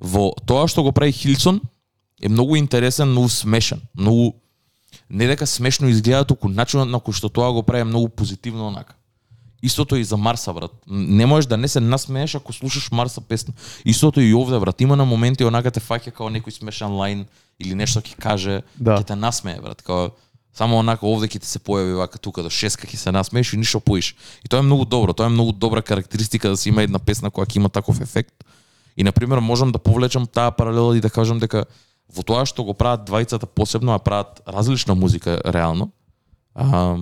во 0.00 0.30
тоа 0.46 0.68
што 0.68 0.82
го 0.86 0.92
прави 0.92 1.12
Хилсон 1.12 1.60
е 2.20 2.28
многу 2.28 2.56
интересен, 2.56 3.08
многу 3.08 3.28
смешен, 3.28 3.80
многу 3.94 4.34
не 5.10 5.26
дека 5.26 5.46
смешно 5.46 5.88
изгледа, 5.88 6.24
туку 6.24 6.48
начинот 6.48 6.88
на 6.88 6.98
кој 6.98 7.14
што 7.16 7.28
тоа 7.28 7.52
го 7.52 7.62
прави 7.62 7.80
е 7.80 7.84
многу 7.84 8.08
позитивно 8.08 8.68
онака. 8.68 8.94
Истото 9.62 9.96
и 9.96 10.04
за 10.04 10.16
Марса, 10.16 10.52
брат. 10.52 10.72
Не 10.86 11.26
можеш 11.26 11.46
да 11.48 11.56
не 11.56 11.68
се 11.68 11.80
насмееш 11.80 12.34
ако 12.34 12.52
слушаш 12.52 12.90
Марса 12.90 13.20
песна. 13.20 13.54
Истото 13.84 14.20
и 14.20 14.34
овде, 14.34 14.58
брат. 14.58 14.80
Има 14.80 14.96
на 14.96 15.04
моменти 15.04 15.44
онака 15.44 15.70
те 15.70 15.80
фаќа 15.80 16.10
као 16.10 16.30
некој 16.30 16.50
смешан 16.50 16.96
лайн 16.96 17.26
или 17.60 17.74
нешто 17.74 18.00
ќе 18.00 18.16
каже, 18.16 18.62
Да. 18.80 18.96
ќе 18.96 19.06
те 19.06 19.14
насмее, 19.16 19.60
брат. 19.60 19.82
Као 19.82 20.10
само 20.54 20.78
онака 20.78 21.06
овде 21.06 21.28
ќе 21.28 21.40
ти 21.40 21.46
се 21.46 21.58
појави 21.58 21.92
вака 21.98 22.18
тука 22.18 22.42
до 22.42 22.50
шеска 22.50 22.86
ќе 22.86 22.96
се 22.96 23.12
насмееш 23.12 23.52
и 23.52 23.56
ништо 23.60 23.80
поиш. 23.80 24.14
И 24.44 24.48
тоа 24.48 24.58
е 24.58 24.62
многу 24.62 24.84
добро. 24.84 25.12
Тоа 25.12 25.26
е 25.26 25.34
многу 25.36 25.52
добра 25.52 25.82
карактеристика 25.82 26.48
да 26.48 26.56
се 26.56 26.68
има 26.68 26.82
една 26.82 26.98
песна 26.98 27.30
која 27.30 27.44
ќе 27.44 27.56
има 27.56 27.68
таков 27.68 28.00
ефект. 28.00 28.34
И 28.96 29.04
на 29.04 29.12
пример 29.12 29.38
можам 29.38 29.72
да 29.72 29.78
повлечам 29.78 30.26
таа 30.26 30.50
паралела 30.50 30.96
и 30.96 31.00
да 31.00 31.10
кажам 31.10 31.38
дека 31.38 31.64
во 32.14 32.22
тоа 32.26 32.44
што 32.46 32.64
го 32.64 32.74
прават 32.74 33.06
двајцата 33.08 33.46
посебно, 33.46 33.94
а 33.94 33.98
прават 33.98 34.42
различна 34.46 34.94
музика 34.94 35.40
реално. 35.44 35.90
А, 36.54 36.98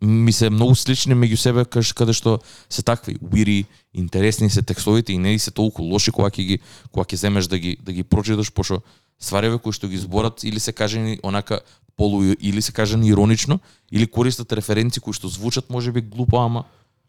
ми 0.00 0.32
се 0.32 0.50
многу 0.50 0.74
слични 0.74 1.14
меѓу 1.14 1.36
себе 1.40 1.64
кај 1.64 1.94
каде 1.96 2.12
што 2.12 2.40
се 2.68 2.82
такви 2.82 3.16
уири, 3.22 3.64
интересни 3.94 4.50
се 4.50 4.62
текстовите 4.62 5.12
и 5.12 5.18
не 5.18 5.34
и 5.34 5.38
се 5.38 5.50
толку 5.50 5.82
лоши 5.82 6.12
кога 6.12 6.30
ќе 6.30 6.44
ги 6.44 6.58
кога 6.90 7.04
ќе 7.04 7.16
земеш 7.16 7.48
да 7.48 7.58
ги 7.58 7.76
да 7.80 7.92
ги 7.92 8.02
прочиташ 8.02 8.52
пошто 8.52 8.82
ствареве 9.20 9.58
кои 9.58 9.72
што 9.72 9.88
ги 9.88 9.98
зборат 9.98 10.44
или 10.44 10.60
се 10.60 10.72
кажани 10.72 11.18
онака 11.22 11.60
полу 11.96 12.22
или 12.24 12.62
се 12.62 12.72
кажани 12.72 13.08
иронично 13.08 13.60
или 13.92 14.06
користат 14.06 14.52
референци 14.52 15.00
кои 15.00 15.12
што 15.12 15.28
звучат 15.28 15.70
можеби 15.70 16.00
глупо 16.00 16.38
ама 16.44 16.64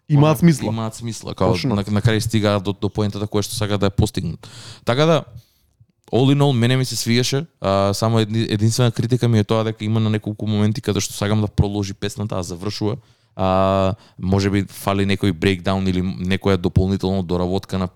Имаат 0.09 0.39
смисла. 0.39 0.67
Имаат 0.67 0.95
смисла, 0.95 1.33
као 1.33 1.53
Точно. 1.53 1.75
на, 1.75 1.81
на 1.81 2.01
крај 2.01 2.19
стигаат 2.19 2.63
до, 2.63 2.73
до 2.77 2.89
поентата 2.93 3.25
која 3.25 3.41
што 3.41 3.57
сака 3.57 3.79
да 3.81 3.89
ја 3.89 3.95
постигнат. 3.97 4.37
Така 4.85 5.05
да 5.05 5.23
all 6.11 6.35
in 6.35 6.41
all 6.41 6.53
мене 6.53 6.77
ми 6.77 6.85
се 6.85 6.95
свигаше, 6.95 7.45
а, 7.61 7.93
само 7.93 8.19
едни, 8.19 8.47
единствена 8.49 8.91
критика 8.91 9.27
ми 9.27 9.39
е 9.39 9.43
тоа 9.43 9.63
дека 9.63 9.85
има 9.85 9.99
на 9.99 10.09
неколку 10.09 10.47
моменти 10.47 10.81
каде 10.81 11.01
што 11.01 11.13
сакам 11.13 11.41
да 11.41 11.47
продолжи 11.47 11.93
песната, 11.93 12.39
а 12.39 12.43
завршува. 12.43 12.97
А, 13.35 13.93
може 14.19 14.49
би 14.49 14.63
фали 14.69 15.03
некој 15.05 15.33
брейкдаун 15.33 15.87
или 15.87 16.01
некоја 16.01 16.57
дополнително 16.57 17.23
доработка 17.23 17.77
на 17.77 17.89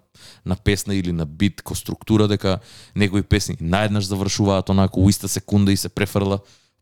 на 0.46 0.56
песна 0.56 0.96
или 0.96 1.12
на 1.12 1.26
бит, 1.26 1.62
ко 1.62 1.76
структура 1.76 2.28
дека 2.28 2.60
некои 2.96 3.24
песни 3.24 3.56
наеднаш 3.62 4.06
завршуваат 4.06 4.70
онако 4.70 5.00
у 5.00 5.10
иста 5.10 5.28
секунда 5.28 5.72
и 5.72 5.78
се 5.78 5.90
префрла 5.90 6.40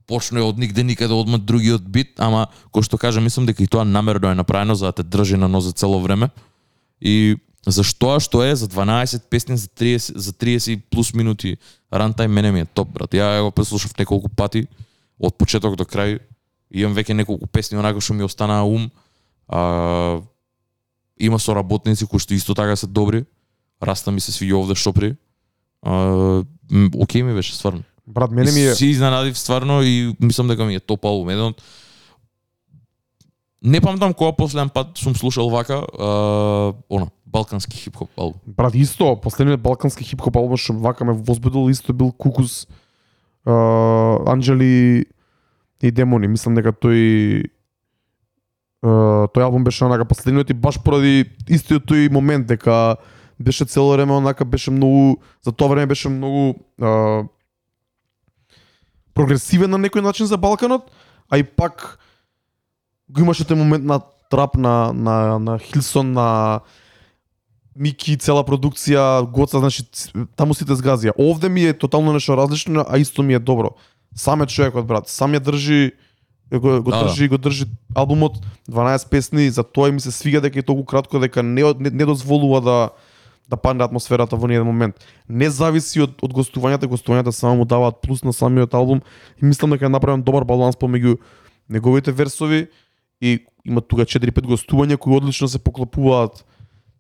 почне 0.08 0.42
од 0.42 0.58
нигде 0.58 0.84
никаде 0.84 1.14
одма 1.14 1.38
другиот 1.38 1.84
бит, 1.84 2.16
ама 2.18 2.48
кој 2.72 2.88
што 2.88 2.98
кажа, 2.98 3.22
мислам 3.22 3.46
дека 3.46 3.64
и 3.64 3.68
тоа 3.68 3.84
намерно 3.86 4.32
е 4.32 4.40
направено 4.40 4.76
за 4.76 4.86
да 4.86 4.92
те 4.92 5.04
држи 5.04 5.38
на 5.38 5.48
ноза 5.48 5.74
цело 5.74 6.00
време. 6.00 6.30
И 7.02 7.38
заштоа 7.72 8.20
што 8.24 8.44
е 8.44 8.56
за 8.56 8.68
12 8.68 9.28
песни 9.30 9.58
за 9.58 9.68
30 9.68 10.18
за 10.18 10.32
30 10.32 10.82
плюс 10.90 11.14
минути 11.14 11.58
рантајм 11.92 12.28
мене 12.28 12.52
ми 12.52 12.60
е 12.60 12.66
топ 12.66 12.90
брат. 12.90 13.12
Ја 13.12 13.44
го 13.44 13.52
преслушав 13.52 13.98
неколку 14.00 14.30
пати 14.30 14.68
од 15.20 15.38
почеток 15.38 15.76
до 15.76 15.84
крај. 15.84 16.20
Имам 16.72 16.96
веќе 16.96 17.14
неколку 17.14 17.48
песни 17.48 17.78
онака 17.78 18.02
што 18.02 18.14
ми 18.14 18.24
останаа 18.24 18.64
ум. 18.64 18.92
А, 19.48 20.22
има 21.20 21.40
соработници 21.40 22.08
кои 22.08 22.20
што 22.20 22.34
исто 22.34 22.56
така 22.56 22.76
се 22.76 22.88
добри. 22.88 23.26
Раста 23.82 24.12
ми 24.12 24.22
се 24.22 24.32
свиѓа 24.32 24.56
овде 24.56 24.76
Шопри. 24.76 25.16
А, 25.84 26.44
м, 26.72 26.90
окей 26.96 27.24
ми 27.24 27.34
беше 27.34 27.56
стварно. 27.56 27.84
Брат, 28.08 28.32
мене 28.32 28.52
ми 28.52 28.62
е 28.62 28.76
Си 28.76 28.86
изненадив 28.86 29.38
стварно 29.38 29.84
и 29.84 30.16
мислам 30.20 30.48
дека 30.48 30.66
ми 30.66 30.76
е 30.76 30.80
топ 30.80 31.06
албум. 31.06 31.30
Еден 31.30 31.52
од 31.52 31.62
Не 33.64 33.82
памтам 33.82 34.14
кога 34.14 34.32
последен 34.32 34.70
пат 34.70 34.98
сум 34.98 35.16
слушал 35.16 35.50
вака, 35.50 35.82
а, 36.00 36.74
она, 36.90 37.08
балкански 37.32 37.78
хип-хоп 37.78 38.10
албум. 38.18 38.40
брат 38.46 38.76
исто, 38.76 39.16
последниот 39.22 39.62
балкански 39.62 40.04
хип-хоп 40.04 40.36
албум 40.38 40.58
што 40.58 40.74
вака 40.74 41.06
ме 41.06 41.14
возбудил 41.14 41.70
исто 41.70 41.94
бил 41.94 42.12
Кукус 42.12 42.68
uh, 43.46 44.30
Анджели 44.30 45.06
и 45.82 45.92
Демони. 45.92 46.28
Мислам 46.28 46.56
дека 46.56 46.74
тој 46.74 47.50
uh, 48.84 49.28
тој 49.28 49.44
албум 49.44 49.64
беше 49.64 49.86
онака 49.86 50.06
последниот 50.06 50.50
и 50.50 50.54
баш 50.58 50.80
поради 50.84 51.26
истиот 51.48 51.86
тој 51.86 52.12
момент 52.12 52.48
дека 52.48 52.98
беше 53.40 53.66
цело 53.66 53.92
време 53.94 54.14
онака 54.14 54.46
беше 54.46 54.72
многу 54.72 55.22
за 55.44 55.52
тоа 55.52 55.68
време 55.68 55.86
беше 55.86 56.10
многу 56.10 56.58
uh, 56.82 57.28
прогресивен 59.14 59.70
на 59.70 59.78
некој 59.82 60.02
начин 60.02 60.26
за 60.26 60.38
Балканот, 60.38 60.92
а 61.30 61.38
и 61.38 61.44
пак 61.44 62.00
го 63.10 63.22
имаше 63.22 63.44
тој 63.44 63.58
момент 63.58 63.86
на 63.86 64.00
трап 64.30 64.58
на 64.58 64.94
на 64.94 65.40
на 65.40 65.60
Хилсон 65.60 66.14
на 66.14 66.62
Мики, 67.78 68.18
цела 68.18 68.42
продукција, 68.44 69.22
Гоца, 69.30 69.60
значи 69.62 69.86
таму 70.36 70.56
сите 70.58 70.74
згазија. 70.74 71.14
Овде 71.18 71.50
ми 71.50 71.68
е 71.70 71.74
тотално 71.78 72.14
нешто 72.14 72.38
различно, 72.38 72.86
а 72.90 72.98
исто 72.98 73.24
ми 73.24 73.34
е 73.34 73.40
добро. 73.40 73.76
Сам 74.16 74.42
е 74.42 74.48
човекот 74.48 74.88
брат, 74.88 75.10
сам 75.10 75.34
ја 75.38 75.44
држи 75.44 75.92
го, 76.52 76.82
го 76.82 76.92
Да, 76.92 77.04
да. 77.04 77.06
држи, 77.06 77.28
го 77.28 77.38
држи 77.38 77.66
албумот 77.96 78.38
12 78.72 79.10
песни, 79.10 79.50
за 79.50 79.64
тоа 79.64 79.92
ми 79.92 80.00
се 80.00 80.12
свига 80.12 80.42
дека 80.42 80.60
е 80.60 80.64
толку 80.64 80.86
кратко 80.86 81.20
дека 81.20 81.44
не 81.44 81.64
не, 81.80 81.90
не 81.90 82.06
дозволува 82.06 82.62
да 82.62 82.90
да 83.50 83.58
падне 83.58 83.84
атмосферата 83.84 84.36
во 84.36 84.48
ниеден 84.48 84.68
момент. 84.68 84.96
Не 85.30 85.50
зависи 85.50 86.02
од, 86.04 86.18
од 86.22 86.34
гостувањата, 86.36 86.88
гостувањата 86.88 87.32
само 87.32 87.64
му 87.64 87.66
даваат 87.66 88.02
плюс 88.04 88.24
на 88.24 88.34
самиот 88.34 88.74
албум 88.74 89.02
и 89.42 89.46
мислам 89.46 89.72
дека 89.72 89.86
е 89.86 89.90
направен 89.90 90.22
добар 90.22 90.44
баланс 90.44 90.76
помеѓу 90.76 91.18
неговите 91.70 92.12
версови 92.12 92.68
и 93.22 93.40
има 93.66 93.82
тука 93.82 94.04
4-5 94.04 94.44
гостувања 94.52 94.98
кои 94.98 95.16
одлично 95.16 95.48
се 95.48 95.60
поклопуваат 95.60 96.44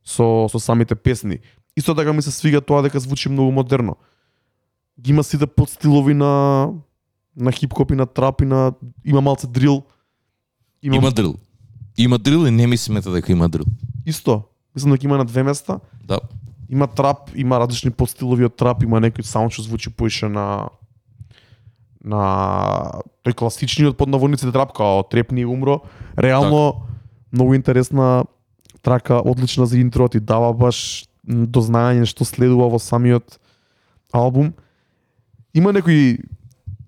со 0.08 0.48
со 0.50 0.60
самите 0.60 0.96
песни. 0.96 1.40
Исто 1.76 1.96
така 1.96 2.14
ми 2.14 2.22
се 2.22 2.32
свига 2.32 2.62
тоа 2.62 2.82
дека 2.82 3.00
звучи 3.00 3.30
многу 3.30 3.52
модерно. 3.52 3.96
Ги 5.00 5.12
има 5.12 5.24
сите 5.24 5.48
подстилови 5.48 6.14
на 6.14 6.68
на 7.36 7.52
хип-хоп 7.52 7.92
и 7.92 7.96
на 7.96 8.06
трап 8.06 8.42
и 8.42 8.46
на 8.46 8.74
има 9.06 9.22
малце 9.22 9.48
дрил. 9.48 9.84
Има, 10.84 10.96
Има 10.96 11.12
дрил. 11.12 11.36
Има 11.98 12.18
дрил 12.18 12.48
и 12.48 12.52
не 12.52 12.68
ми 12.68 12.78
смета 12.78 13.12
дека 13.12 13.32
има 13.32 13.50
дрил. 13.50 13.66
исто. 14.06 14.44
Мислам 14.76 14.92
дека 14.92 15.06
има 15.06 15.18
на 15.18 15.26
две 15.26 15.44
места. 15.44 15.80
Да. 16.04 16.20
Има 16.70 16.88
трап, 16.88 17.32
има 17.36 17.60
различни 17.60 17.92
подстилови 17.92 18.46
од 18.46 18.56
трап, 18.56 18.84
има 18.84 19.00
некој 19.00 19.22
саунд 19.22 19.52
што 19.52 19.62
звучи 19.62 19.90
поише 19.90 20.30
на 20.30 20.70
на 22.04 22.24
тој 23.26 23.36
класичниот 23.36 23.98
под 23.98 24.10
наводниците 24.10 24.52
трап 24.52 24.72
као 24.74 25.04
Трепни 25.04 25.42
и 25.42 25.46
умро. 25.46 25.82
Реално 26.18 26.88
многу 27.34 27.54
интересна 27.54 28.24
трака, 28.82 29.22
одлична 29.26 29.66
за 29.66 29.80
интро, 29.80 30.08
ти 30.08 30.20
дава 30.20 30.54
баш 30.54 31.08
м, 31.28 31.46
до 31.48 31.62
знаење 31.62 32.06
што 32.06 32.26
следува 32.26 32.70
во 32.70 32.80
самиот 32.80 33.40
албум. 34.14 34.54
Има 35.54 35.74
некои 35.74 36.20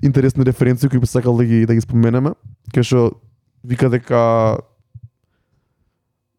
интересни 0.04 0.46
референции 0.46 0.90
кои 0.90 1.00
би 1.00 1.08
сакал 1.08 1.38
да 1.38 1.46
ги 1.46 1.66
да 1.66 1.76
ги 1.76 1.82
споменеме, 1.82 2.34
кај 2.74 2.84
што 2.84 3.00
вика 3.64 3.90
дека 3.90 4.60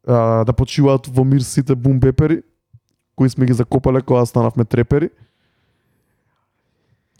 а, 0.07 0.45
да 0.45 0.53
почиваат 0.53 1.07
во 1.07 1.25
мир 1.25 1.43
сите 1.43 1.75
бумбепери 1.75 2.43
кои 3.15 3.31
сме 3.31 3.47
ги 3.47 3.53
закопале 3.53 4.01
кога 4.01 4.27
станавме 4.27 4.65
трепери. 4.65 5.11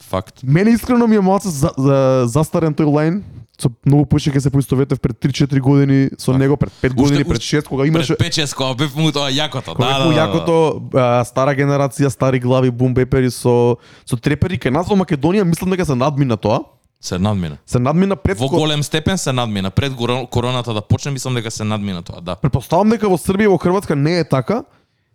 Факт. 0.01 0.43
Мене 0.43 0.71
искрено 0.71 1.07
ми 1.07 1.17
е 1.17 1.21
малце 1.21 1.49
за, 1.49 1.71
за, 1.79 2.25
застарен 2.27 2.73
тој 2.75 2.89
лайн, 2.89 3.21
со 3.61 3.71
многу 3.87 4.07
поише 4.09 4.33
ќе 4.33 4.41
се 4.41 4.51
поистоветев 4.51 5.01
пред 5.01 5.21
3-4 5.21 5.61
години 5.61 6.11
со 6.19 6.33
Така. 6.33 6.39
него, 6.39 6.57
пред 6.57 6.73
5 6.83 6.95
години, 6.95 7.25
пред 7.25 7.41
6, 7.41 7.69
кога 7.69 7.87
имаше 7.87 8.17
Пред 8.17 8.19
печес 8.19 8.55
кога 8.55 8.75
бев 8.75 8.97
му 8.97 9.13
тоа 9.13 9.31
јакото. 9.31 9.77
Да, 9.77 9.99
да, 9.99 9.99
да, 9.99 10.09
да. 10.09 10.17
јакото 10.17 11.25
стара 11.25 11.55
генерација, 11.55 12.09
стари 12.09 12.41
глави, 12.41 12.71
бумбепери 12.71 13.31
со 13.31 13.77
со 14.05 14.17
трепери 14.17 14.59
кај 14.59 14.73
нас 14.73 14.89
во 14.89 14.97
Македонија, 14.97 15.45
мислам 15.45 15.71
дека 15.71 15.85
се 15.85 15.95
надмина 15.95 16.37
тоа. 16.37 16.65
Се 17.01 17.19
надмина. 17.19 17.57
Се 17.67 17.79
надмина 17.79 18.17
пред 18.17 18.39
Во 18.39 18.49
голем 18.49 18.83
степен 18.83 19.19
се 19.19 19.33
надмина. 19.33 19.71
Пред 19.71 19.93
короната 20.31 20.75
да 20.75 20.81
почне, 20.81 21.13
мислам 21.13 21.35
дека 21.35 21.51
се 21.51 21.65
надмина 21.65 22.03
тоа, 22.03 22.21
да. 22.21 22.37
Предпоставам 22.37 22.91
дека 22.91 23.09
во 23.09 23.17
Србија 23.17 23.49
во 23.49 23.57
Хрватска 23.57 23.97
не 23.97 24.21
е 24.21 24.25
така, 24.25 24.65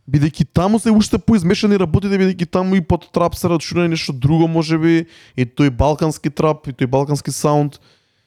бидејќи 0.10 0.47
таму 0.53 0.79
се 0.79 0.93
уште 0.93 1.17
поизмешани 1.17 1.77
работите, 1.77 2.17
бидејќи 2.17 2.49
таму 2.49 2.77
и 2.77 2.81
под 2.81 3.05
трап 3.13 3.38
се 3.38 3.49
рачуна 3.49 3.88
нешто 3.89 4.13
друго 4.13 4.47
можеби, 4.47 5.05
и 5.38 5.45
тој 5.45 5.69
балкански 5.69 6.29
трап, 6.29 6.67
и 6.69 6.73
тој 6.73 6.89
балкански 6.89 7.34
саунд 7.34 7.77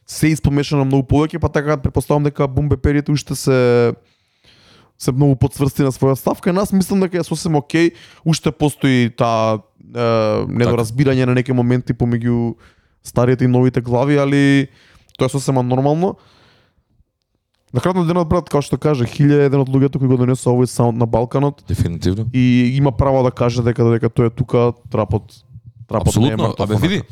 се 0.09 0.33
испомешано 0.33 0.87
многу 0.89 1.05
повеќе, 1.11 1.41
па 1.41 1.51
така 1.53 1.77
предпоставам 1.77 2.25
дека 2.25 2.49
бумбеперите 2.49 3.13
уште 3.13 3.37
се 3.37 3.59
се 4.99 5.13
многу 5.13 5.37
подсврсти 5.39 5.85
на 5.87 5.93
своја 5.95 6.17
став. 6.19 6.41
Кај 6.43 6.57
нас 6.57 6.73
мислам 6.75 7.05
дека 7.05 7.21
е 7.21 7.27
сосем 7.27 7.55
окей, 7.55 7.93
уште 8.27 8.51
постои 8.51 9.13
таа 9.15 9.61
е, 9.79 10.09
недоразбирање 10.51 11.29
на 11.29 11.37
некои 11.39 11.55
моменти 11.55 11.95
помеѓу 11.95 12.57
старите 13.07 13.47
и 13.47 13.53
новите 13.53 13.81
глави, 13.81 14.19
али 14.19 14.67
тоа 15.15 15.31
е 15.31 15.35
сосема 15.37 15.63
нормално. 15.63 16.17
На 17.71 17.85
крај 17.85 18.01
на 18.01 18.09
денот 18.09 18.27
брат, 18.27 18.49
како 18.49 18.65
што 18.65 18.81
каже, 18.81 19.07
Хилја 19.07 19.45
е 19.45 19.49
еден 19.53 19.61
од 19.61 19.71
луѓето 19.71 20.01
кои 20.01 20.09
го 20.09 20.17
донесува 20.19 20.57
овој 20.57 20.73
саунд 20.73 20.99
на 20.99 21.07
Балканот 21.07 21.63
Дефинитивно. 21.69 22.27
и 22.33 22.75
има 22.81 22.91
право 22.91 23.23
да 23.23 23.31
каже 23.31 23.63
дека 23.63 23.85
дека 23.85 24.09
тој 24.09 24.33
е 24.33 24.35
тука 24.35 24.73
трапот 24.91 25.45
Трапот 25.89 26.17
не 26.17 26.29
е 26.29 26.37
абе 26.59 26.77
види. 26.77 27.03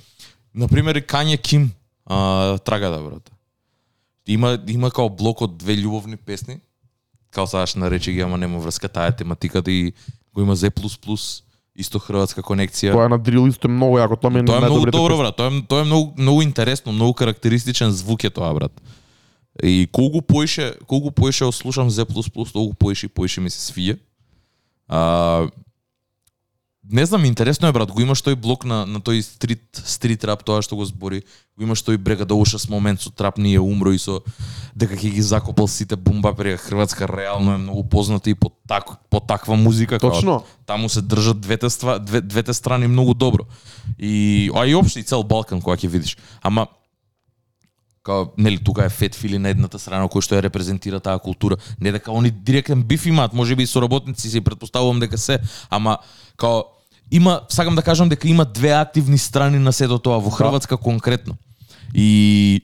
На 0.54 0.68
пример 0.68 0.96
Кање 1.00 1.38
Ким, 1.40 1.70
а, 2.06 2.58
трагада 2.58 3.02
брате. 3.02 3.32
Има 4.26 4.58
има 4.68 4.90
као 4.90 5.10
блок 5.10 5.42
од 5.42 5.56
две 5.58 5.76
љубовни 5.76 6.16
песни. 6.16 6.60
Као 7.30 7.46
садаш 7.46 7.74
нарече 7.74 8.12
ги, 8.12 8.20
ама 8.20 8.38
нема 8.38 8.58
врска 8.58 8.88
таа 8.88 9.12
тематиката 9.12 9.70
и 9.70 9.92
го 10.34 10.42
има 10.42 10.56
Z++, 10.56 10.70
исто 11.76 12.00
хрватска 12.00 12.42
конекција. 12.42 12.92
Тоа 12.96 13.06
е 13.06 13.12
на 13.12 13.18
дрил 13.18 13.46
исто 13.50 13.68
е 13.68 13.74
многу 13.74 13.98
јако, 14.00 14.18
тоа 14.20 14.32
ми 14.32 14.40
е 14.40 14.46
Тоа 14.48 14.62
е 14.64 14.68
многу 14.68 14.90
добро, 14.90 15.18
брат. 15.18 15.36
Тоа 15.36 15.52
е, 15.52 15.62
тоа 15.68 15.84
е 15.84 15.88
многу, 15.88 16.12
многу 16.16 16.42
интересно, 16.42 16.92
многу 16.92 17.14
карактеристичен 17.14 17.92
звук 17.92 18.24
е 18.24 18.30
тоа, 18.30 18.54
брат. 18.54 18.72
И 19.62 19.88
колку 19.92 20.22
поише, 20.22 20.74
колку 20.86 21.10
поише 21.10 21.44
ослушам 21.44 21.90
Z++, 21.90 22.04
толку 22.52 22.74
поише 22.74 23.06
и 23.06 23.08
поише 23.08 23.40
ми 23.40 23.50
се 23.50 23.60
свија. 23.72 23.98
А, 24.88 25.48
не 26.90 27.06
знам, 27.06 27.24
интересно 27.24 27.68
е, 27.68 27.72
брат, 27.72 27.90
го 27.90 28.00
имаш 28.00 28.22
тој 28.22 28.36
блок 28.38 28.64
на, 28.64 28.84
на 28.86 29.00
тој 29.02 29.22
стрит, 29.24 29.64
стрит 29.74 30.22
рап, 30.24 30.44
тоа 30.46 30.62
што 30.62 30.78
го 30.78 30.84
збори, 30.86 31.24
го 31.58 31.66
имаш 31.66 31.82
тој 31.82 31.98
брега 31.98 32.24
да 32.24 32.38
ушас 32.38 32.68
момент 32.70 33.02
со 33.02 33.10
трап 33.10 33.38
ние 33.42 33.58
умро 33.58 33.90
и 33.90 33.98
со 33.98 34.20
дека 34.76 34.94
ќе 34.94 35.10
ги 35.18 35.22
закопал 35.22 35.66
сите 35.66 35.96
бумбапери, 35.96 36.54
а 36.54 36.62
Хрватска 36.62 37.08
реално 37.08 37.54
е 37.54 37.58
многу 37.58 37.82
позната 37.88 38.30
и 38.30 38.34
по, 38.34 38.52
так, 38.68 38.86
по 39.10 39.20
таква 39.20 39.56
музика. 39.56 39.98
као 39.98 40.10
Точно. 40.10 40.42
таму 40.66 40.88
се 40.88 41.02
држат 41.02 41.40
двете, 41.40 41.70
ства, 41.70 41.98
две, 41.98 42.20
двете 42.20 42.54
страни 42.54 42.86
многу 42.86 43.14
добро. 43.14 43.44
И, 43.98 44.50
а 44.54 44.66
и 44.66 44.74
општо 44.74 44.98
и 44.98 45.02
цел 45.02 45.22
Балкан 45.22 45.60
кога 45.60 45.76
ќе 45.76 45.88
видиш. 45.88 46.16
Ама 46.42 46.66
као, 48.02 48.30
нели, 48.38 48.62
тука 48.62 48.84
е 48.84 48.88
фет 48.88 49.14
фили 49.14 49.38
на 49.38 49.50
едната 49.50 49.78
страна 49.82 50.06
кој 50.06 50.22
што 50.22 50.38
ја 50.38 50.46
репрезентира 50.46 51.00
таа 51.00 51.18
култура. 51.18 51.58
Не 51.80 51.90
дека 51.90 52.14
они 52.14 52.30
директен 52.30 52.82
биф 52.82 53.06
имаат, 53.06 53.34
може 53.34 53.56
би 53.56 53.62
и 53.62 53.66
соработници 53.66 54.30
се 54.30 54.40
претпоставувам 54.40 55.00
дека 55.00 55.18
се, 55.18 55.38
ама 55.70 55.98
као 56.36 56.75
има 57.10 57.40
сакам 57.48 57.74
да 57.74 57.82
кажам 57.82 58.08
дека 58.08 58.28
има 58.28 58.44
две 58.44 58.70
активни 58.70 59.18
страни 59.18 59.58
на 59.58 59.72
сето 59.72 59.98
тоа 59.98 60.18
во 60.18 60.30
Хрватска 60.30 60.76
конкретно. 60.76 61.36
И 61.94 62.60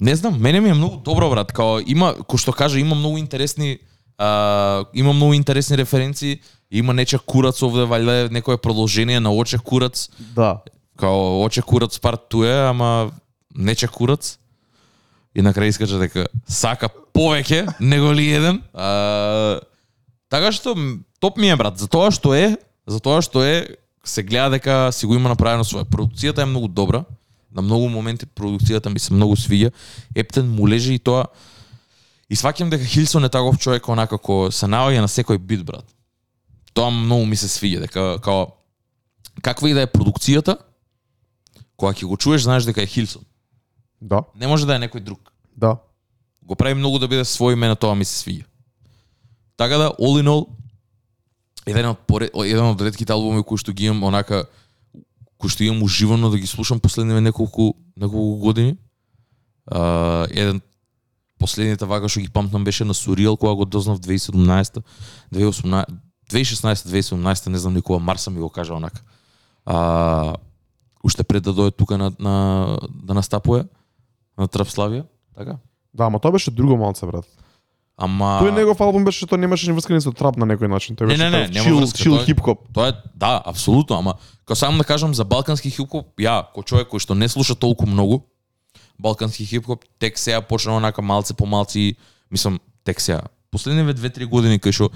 не 0.00 0.14
знам, 0.16 0.40
мене 0.40 0.60
ми 0.60 0.70
е 0.70 0.74
многу 0.74 0.96
добро 0.96 1.30
брат, 1.30 1.52
као 1.52 1.80
има 1.86 2.14
кој 2.14 2.38
што 2.38 2.52
кажа 2.52 2.78
има 2.80 2.94
многу 2.94 3.18
интересни 3.18 3.78
а, 4.18 4.84
има 4.94 5.12
многу 5.12 5.34
интересни 5.34 5.76
референции, 5.76 6.40
има 6.70 6.94
нече 6.94 7.18
курац 7.18 7.62
овде 7.62 7.84
валјда 7.88 8.26
е 8.26 8.28
некое 8.32 8.56
продолжение 8.56 9.20
на 9.20 9.32
оче 9.32 9.58
курац, 9.58 10.08
Да. 10.36 10.60
као 10.96 11.42
оче 11.42 11.62
курац 11.62 11.98
парт 11.98 12.28
туе, 12.28 12.68
ама 12.68 13.10
нече 13.56 13.88
курац. 13.88 14.38
И 15.34 15.42
на 15.42 15.54
крај 15.54 15.68
искача 15.68 15.98
дека 15.98 16.26
сака 16.48 16.88
повеќе 17.14 17.74
него 17.80 18.12
ли 18.12 18.30
еден. 18.32 18.62
А, 18.74 19.60
така 20.28 20.52
што 20.52 20.76
топ 21.20 21.36
ми 21.36 21.50
е 21.50 21.56
брат, 21.56 21.78
за 21.78 21.88
тоа 21.88 22.10
што 22.10 22.34
е, 22.34 22.56
за 22.90 22.98
тоа 23.00 23.22
што 23.22 23.44
е 23.46 23.76
се 24.04 24.22
гледа 24.26 24.56
дека 24.58 24.90
си 24.92 25.06
го 25.06 25.14
има 25.14 25.28
направено 25.30 25.64
свое. 25.64 25.84
Продукцијата 25.84 26.42
е 26.42 26.50
многу 26.50 26.68
добра. 26.68 27.04
На 27.54 27.62
многу 27.62 27.88
моменти 27.88 28.26
продукцијата 28.26 28.90
ми 28.90 28.98
се 28.98 29.14
многу 29.14 29.36
свиѓа. 29.36 29.70
Ептен 30.14 30.50
му 30.50 30.68
лежи 30.68 30.94
и 30.94 30.98
тоа 30.98 31.30
И 32.30 32.38
сваќам 32.38 32.70
дека 32.70 32.86
Хилсон 32.86 33.26
е 33.26 33.28
таков 33.28 33.58
човек 33.58 33.88
онака 33.90 34.14
кој 34.14 34.52
се 34.54 34.68
наоѓа 34.70 35.02
на 35.02 35.10
секој 35.10 35.38
бит 35.38 35.64
брат. 35.66 35.82
Тоа 36.74 36.90
многу 36.94 37.26
ми 37.26 37.36
се 37.36 37.50
свиѓа 37.50 37.86
дека 37.86 38.04
као 38.22 38.52
каква 39.42 39.70
и 39.70 39.74
да 39.74 39.82
е 39.82 39.90
продукцијата, 39.90 40.58
кога 41.76 41.90
ќе 41.90 42.06
го 42.06 42.16
чуеш 42.16 42.46
знаеш 42.46 42.68
дека 42.68 42.82
е 42.82 42.86
Хилсон. 42.86 43.26
Да. 44.00 44.22
Не 44.38 44.46
може 44.46 44.66
да 44.66 44.78
е 44.78 44.82
некој 44.86 45.02
друг. 45.02 45.32
Да. 45.56 45.76
Го 46.42 46.54
прави 46.54 46.78
многу 46.78 47.02
да 47.02 47.08
биде 47.10 47.26
свој 47.26 47.58
име 47.58 47.66
на 47.66 47.76
тоа 47.76 47.98
ми 47.98 48.06
се 48.06 48.14
свиѓа. 48.22 48.46
Така 49.56 49.76
да, 49.76 49.90
all 49.98 50.22
in 50.22 50.30
all, 50.30 50.46
еден 51.70 51.92
од, 51.92 52.02
поред, 52.06 52.34
еден 52.34 52.72
од 52.72 52.80
редките 52.80 53.12
албуми 53.12 53.44
кои 53.46 53.58
што 53.58 53.72
ги 53.72 53.90
имам 53.90 54.10
онака 54.10 54.44
кои 55.40 55.50
што 55.50 55.64
имам 55.64 55.82
уживано 55.82 56.30
да 56.30 56.38
ги 56.38 56.46
слушам 56.46 56.80
последниве 56.80 57.20
неколку 57.20 57.72
неколку 57.96 58.36
години. 58.42 58.76
А, 59.66 60.26
еден 60.30 60.60
последните 61.38 61.86
вака 61.86 62.08
што 62.08 62.20
ги 62.20 62.28
памтам 62.28 62.64
беше 62.64 62.84
на 62.84 62.94
Суриел 62.94 63.36
кога 63.36 63.54
го 63.54 63.64
дознав 63.64 64.00
2017 64.00 64.82
2018 65.32 65.86
2016-2017, 66.30 67.48
не 67.48 67.58
знам 67.58 67.74
никога, 67.74 67.98
Марса 67.98 68.30
ми 68.30 68.40
го 68.40 68.48
кажа 68.48 68.74
онака. 68.74 69.02
А, 69.64 70.34
уште 71.04 71.24
пред 71.24 71.42
да 71.42 71.54
дојде 71.54 71.76
тука 71.76 71.98
на, 71.98 72.12
на 72.18 72.78
да 72.88 73.14
настапува 73.14 73.64
на 74.38 74.48
Трапславија, 74.48 75.04
така? 75.36 75.58
Да, 75.94 76.06
ама 76.06 76.20
тоа 76.20 76.32
беше 76.32 76.50
друго 76.50 76.76
малце, 76.76 77.06
брат. 77.06 77.26
Ама 78.00 78.40
Тој 78.40 78.54
негов 78.54 78.80
албум 78.80 79.04
беше 79.04 79.26
што 79.26 79.36
немаше 79.36 79.68
ни 79.68 79.76
врска 79.76 79.92
ни 79.92 80.00
со 80.00 80.08
трап 80.10 80.36
на 80.36 80.46
некој 80.46 80.68
начин. 80.68 80.96
Тој 80.96 81.04
Не, 81.04 81.06
беше 81.10 81.20
не, 81.20 81.30
не, 81.30 81.48
нема 81.50 81.64
чил, 81.64 81.92
чил 81.92 82.14
хип-хоп. 82.18 82.64
Тоа 82.72 82.88
е, 82.88 82.92
да, 83.14 83.42
апсолутно, 83.44 83.98
ама 83.98 84.14
као 84.44 84.56
само 84.56 84.78
да 84.78 84.84
кажам 84.84 85.12
за 85.12 85.24
балкански 85.24 85.68
хип-хоп, 85.68 86.16
ја, 86.16 86.48
кој 86.48 86.64
човек 86.64 86.88
кој 86.88 86.98
што 86.98 87.12
не 87.14 87.28
слуша 87.28 87.54
толку 87.54 87.84
многу, 87.84 88.24
балкански 88.98 89.44
хип-хоп, 89.44 89.84
тек 89.98 90.18
сега 90.18 90.40
почна 90.40 90.76
онака 90.76 91.02
малце 91.02 91.34
по 91.34 91.44
малци, 91.46 91.96
мислам, 92.30 92.56
тек 92.84 93.00
сега. 93.00 93.20
Последниве 93.50 93.92
две-три 93.92 94.24
години 94.24 94.56
кај 94.56 94.72
што 94.72 94.88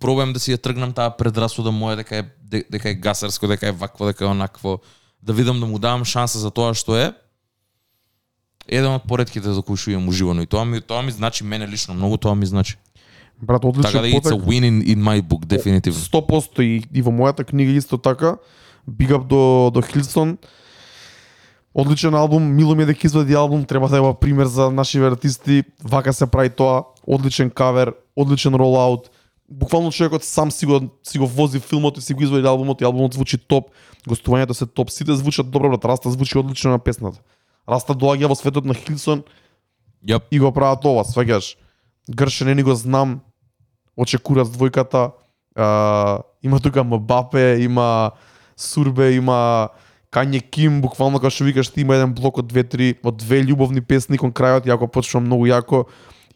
пробувам 0.00 0.32
да 0.32 0.40
си 0.40 0.50
ја 0.50 0.58
тргнам 0.58 0.92
таа 0.92 1.10
предрасуда 1.10 1.70
моја 1.70 1.96
дека 1.96 2.16
е 2.16 2.22
де- 2.42 2.64
дека 2.70 2.90
е 2.90 2.94
гасарско, 2.94 3.46
дека 3.46 3.68
е 3.68 3.72
вакво, 3.72 4.06
дека 4.06 4.24
е 4.24 4.28
онакво, 4.28 4.80
да 5.22 5.32
видам 5.32 5.60
да 5.60 5.66
му 5.66 5.78
давам 5.78 6.04
шанса 6.04 6.38
за 6.38 6.50
тоа 6.50 6.74
што 6.74 6.96
е. 6.96 7.12
Еден 8.68 8.90
од 8.90 9.06
поредките 9.06 9.52
за 9.52 9.62
кои 9.62 9.76
што 9.76 9.90
имам 9.94 10.08
уживано 10.08 10.42
и 10.42 10.46
тоа 10.46 10.64
ми 10.64 10.80
тоа 10.80 11.02
ми 11.02 11.12
значи 11.12 11.44
мене 11.44 11.68
лично 11.68 11.94
многу 11.94 12.16
тоа 12.16 12.34
ми 12.34 12.46
значи. 12.46 12.76
Брат, 13.42 13.64
одличен 13.64 13.92
Така 13.92 14.02
да 14.02 14.08
it's 14.08 14.32
a 14.32 14.44
win 14.44 14.64
in, 14.64 14.82
in 14.82 14.96
my 14.96 15.22
book, 15.22 15.46
дефинитивно. 15.46 16.00
100% 16.00 16.62
и, 16.62 16.82
и 16.94 17.02
во 17.02 17.12
мојата 17.12 17.44
книга 17.44 17.72
исто 17.72 17.98
така. 17.98 18.36
Big 18.88 19.12
up 19.12 19.26
до 19.26 19.70
до 19.70 19.82
Хилсон. 19.82 20.38
Одличен 21.74 22.14
албум, 22.14 22.42
мило 22.42 22.74
ми 22.74 22.82
е 22.82 22.86
дека 22.86 23.06
извади 23.06 23.34
албум, 23.34 23.64
треба 23.64 23.88
да 23.88 23.98
е 23.98 24.14
пример 24.20 24.46
за 24.46 24.70
наши 24.70 24.98
артисти. 24.98 25.64
Вака 25.84 26.12
се 26.12 26.26
прави 26.26 26.50
тоа, 26.50 26.82
одличен 27.06 27.50
кавер, 27.50 27.92
одличен 28.16 28.54
ролаут. 28.54 29.10
Буквално 29.48 29.92
човекот 29.92 30.24
сам 30.24 30.50
си 30.50 30.66
го 30.66 30.80
си 31.04 31.18
го 31.18 31.26
вози 31.26 31.60
филмот 31.60 31.98
и 31.98 32.00
си 32.00 32.14
го 32.14 32.22
извади 32.22 32.46
албумот 32.46 32.80
и 32.80 32.84
албумот 32.84 33.14
звучи 33.14 33.38
топ. 33.38 33.70
Гостувањето 34.08 34.52
се 34.52 34.66
топ, 34.66 34.90
сите 34.90 35.14
звучат 35.14 35.50
добро, 35.50 35.68
брат. 35.68 35.84
Раста 35.84 36.10
звучи 36.10 36.38
одлично 36.38 36.70
на 36.70 36.78
песната. 36.78 37.20
Раста 37.66 37.94
доаѓа 37.94 38.30
во 38.30 38.36
светот 38.38 38.64
на 38.64 38.74
Хилсон 38.74 39.24
Јап. 40.06 40.30
и 40.30 40.38
го 40.38 40.52
прават 40.52 40.84
ова, 40.84 41.02
сваѓаш. 41.02 41.56
Гршене 42.08 42.54
ни 42.54 42.62
го 42.62 42.74
знам, 42.74 43.20
оче 43.96 44.18
курац 44.18 44.48
двојката, 44.48 45.12
а, 45.56 46.20
има 46.42 46.60
тука 46.60 46.84
Мбапе, 46.84 47.58
има 47.60 48.12
Сурбе, 48.56 49.16
има 49.16 49.70
Кање 50.12 50.40
Ким, 50.40 50.80
буквално 50.80 51.18
како 51.18 51.30
што 51.30 51.44
викаш 51.44 51.72
ти 51.74 51.82
има 51.82 51.96
еден 51.98 52.14
блок 52.14 52.38
од 52.38 52.46
две-три, 52.46 52.94
од 53.02 53.18
две 53.18 53.42
љубовни 53.42 53.82
песни 53.82 54.18
кон 54.18 54.30
крајот, 54.30 54.68
јако 54.68 54.86
почнува 54.86 55.26
многу 55.26 55.48
јако, 55.50 55.84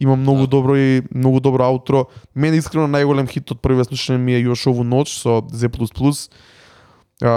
има 0.01 0.17
многу 0.17 0.47
добро 0.47 0.77
и 0.77 1.03
многу 1.15 1.41
добро 1.41 1.65
аутро. 1.65 2.09
Мене 2.35 2.59
искрено 2.59 2.89
најголем 2.89 3.29
хит 3.31 3.53
од 3.53 3.61
првиот 3.63 3.93
слушање 3.93 4.19
ми 4.19 4.35
е 4.35 4.43
Још 4.49 4.67
ову 4.73 4.83
ноќ 4.83 5.07
со 5.13 5.41
Z++. 5.53 5.71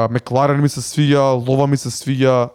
Мекларен 0.10 0.62
ми 0.64 0.70
се 0.70 0.82
свиѓа, 0.82 1.36
Лова 1.48 1.68
ми 1.68 1.78
се 1.78 1.92
свиѓа, 1.92 2.50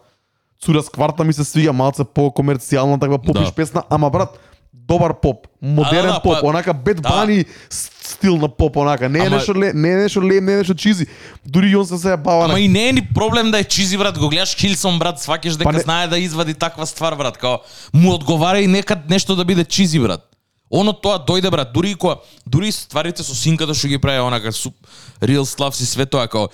Цура 0.62 0.82
с 0.82 0.88
кварта 0.88 1.24
ми 1.24 1.32
се 1.32 1.42
свиѓа, 1.42 1.70
малце 1.72 2.04
по 2.04 2.30
комерцијална 2.30 3.00
таква 3.00 3.18
попиш 3.20 3.44
Да. 3.44 3.52
песна, 3.52 3.82
ама 3.90 4.10
брат, 4.10 4.38
добар 4.74 5.14
поп, 5.14 5.46
модерен 5.62 6.06
да, 6.08 6.20
поп, 6.20 6.40
па- 6.40 6.46
онака 6.46 6.74
Бед 6.74 7.02
да. 7.02 7.08
Бани 7.10 7.44
стил 7.70 8.36
на 8.36 8.48
поп, 8.48 8.76
онака. 8.76 9.08
Не 9.08 9.18
е 9.18 9.22
Ама- 9.22 9.36
нешто 9.36 9.54
ле, 9.54 9.72
не 9.72 9.90
е 9.90 9.96
нешто 9.96 10.22
лем, 10.22 10.44
не 10.44 10.52
е 10.52 10.56
нешто 10.56 10.74
чизи. 10.74 11.06
Дури 11.46 11.68
и 11.68 11.76
он 11.76 11.86
се 11.86 11.98
се 11.98 12.16
бава 12.16 12.44
Ама 12.44 12.60
и 12.60 12.68
не 12.68 12.88
е 12.88 12.92
ни 12.92 13.08
проблем 13.08 13.50
да 13.50 13.58
е 13.58 13.64
чизи 13.64 13.98
брат, 13.98 14.18
го 14.18 14.28
гледаш 14.28 14.56
Хилсон 14.56 14.98
брат, 14.98 15.18
сваќаш 15.18 15.52
дека 15.52 15.64
Па 15.64 15.72
не- 15.72 15.80
знае 15.80 16.08
да 16.08 16.18
извади 16.18 16.54
таква 16.54 16.86
ствар 16.86 17.14
брат, 17.14 17.38
као 17.38 17.58
му 17.94 18.12
одговара 18.12 18.60
и 18.60 18.66
некад 18.66 19.10
нешто 19.10 19.36
да 19.36 19.44
биде 19.44 19.64
чизи 19.64 20.00
брат. 20.00 20.24
Оно 20.70 20.92
тоа 20.92 21.18
дојде 21.18 21.50
брат, 21.50 21.72
дури 21.72 21.90
и 21.90 21.94
кога 21.94 22.16
дури 22.46 22.68
и 22.68 22.72
стварите 22.72 23.22
со 23.22 23.34
синката 23.34 23.74
што 23.74 23.88
ги 23.88 23.98
прави 23.98 24.20
онака 24.20 24.52
суп 24.52 24.74
Real 25.22 25.40
Slav 25.42 25.70
си 25.70 25.86
све 25.86 26.06
тоа 26.06 26.28
као 26.28 26.48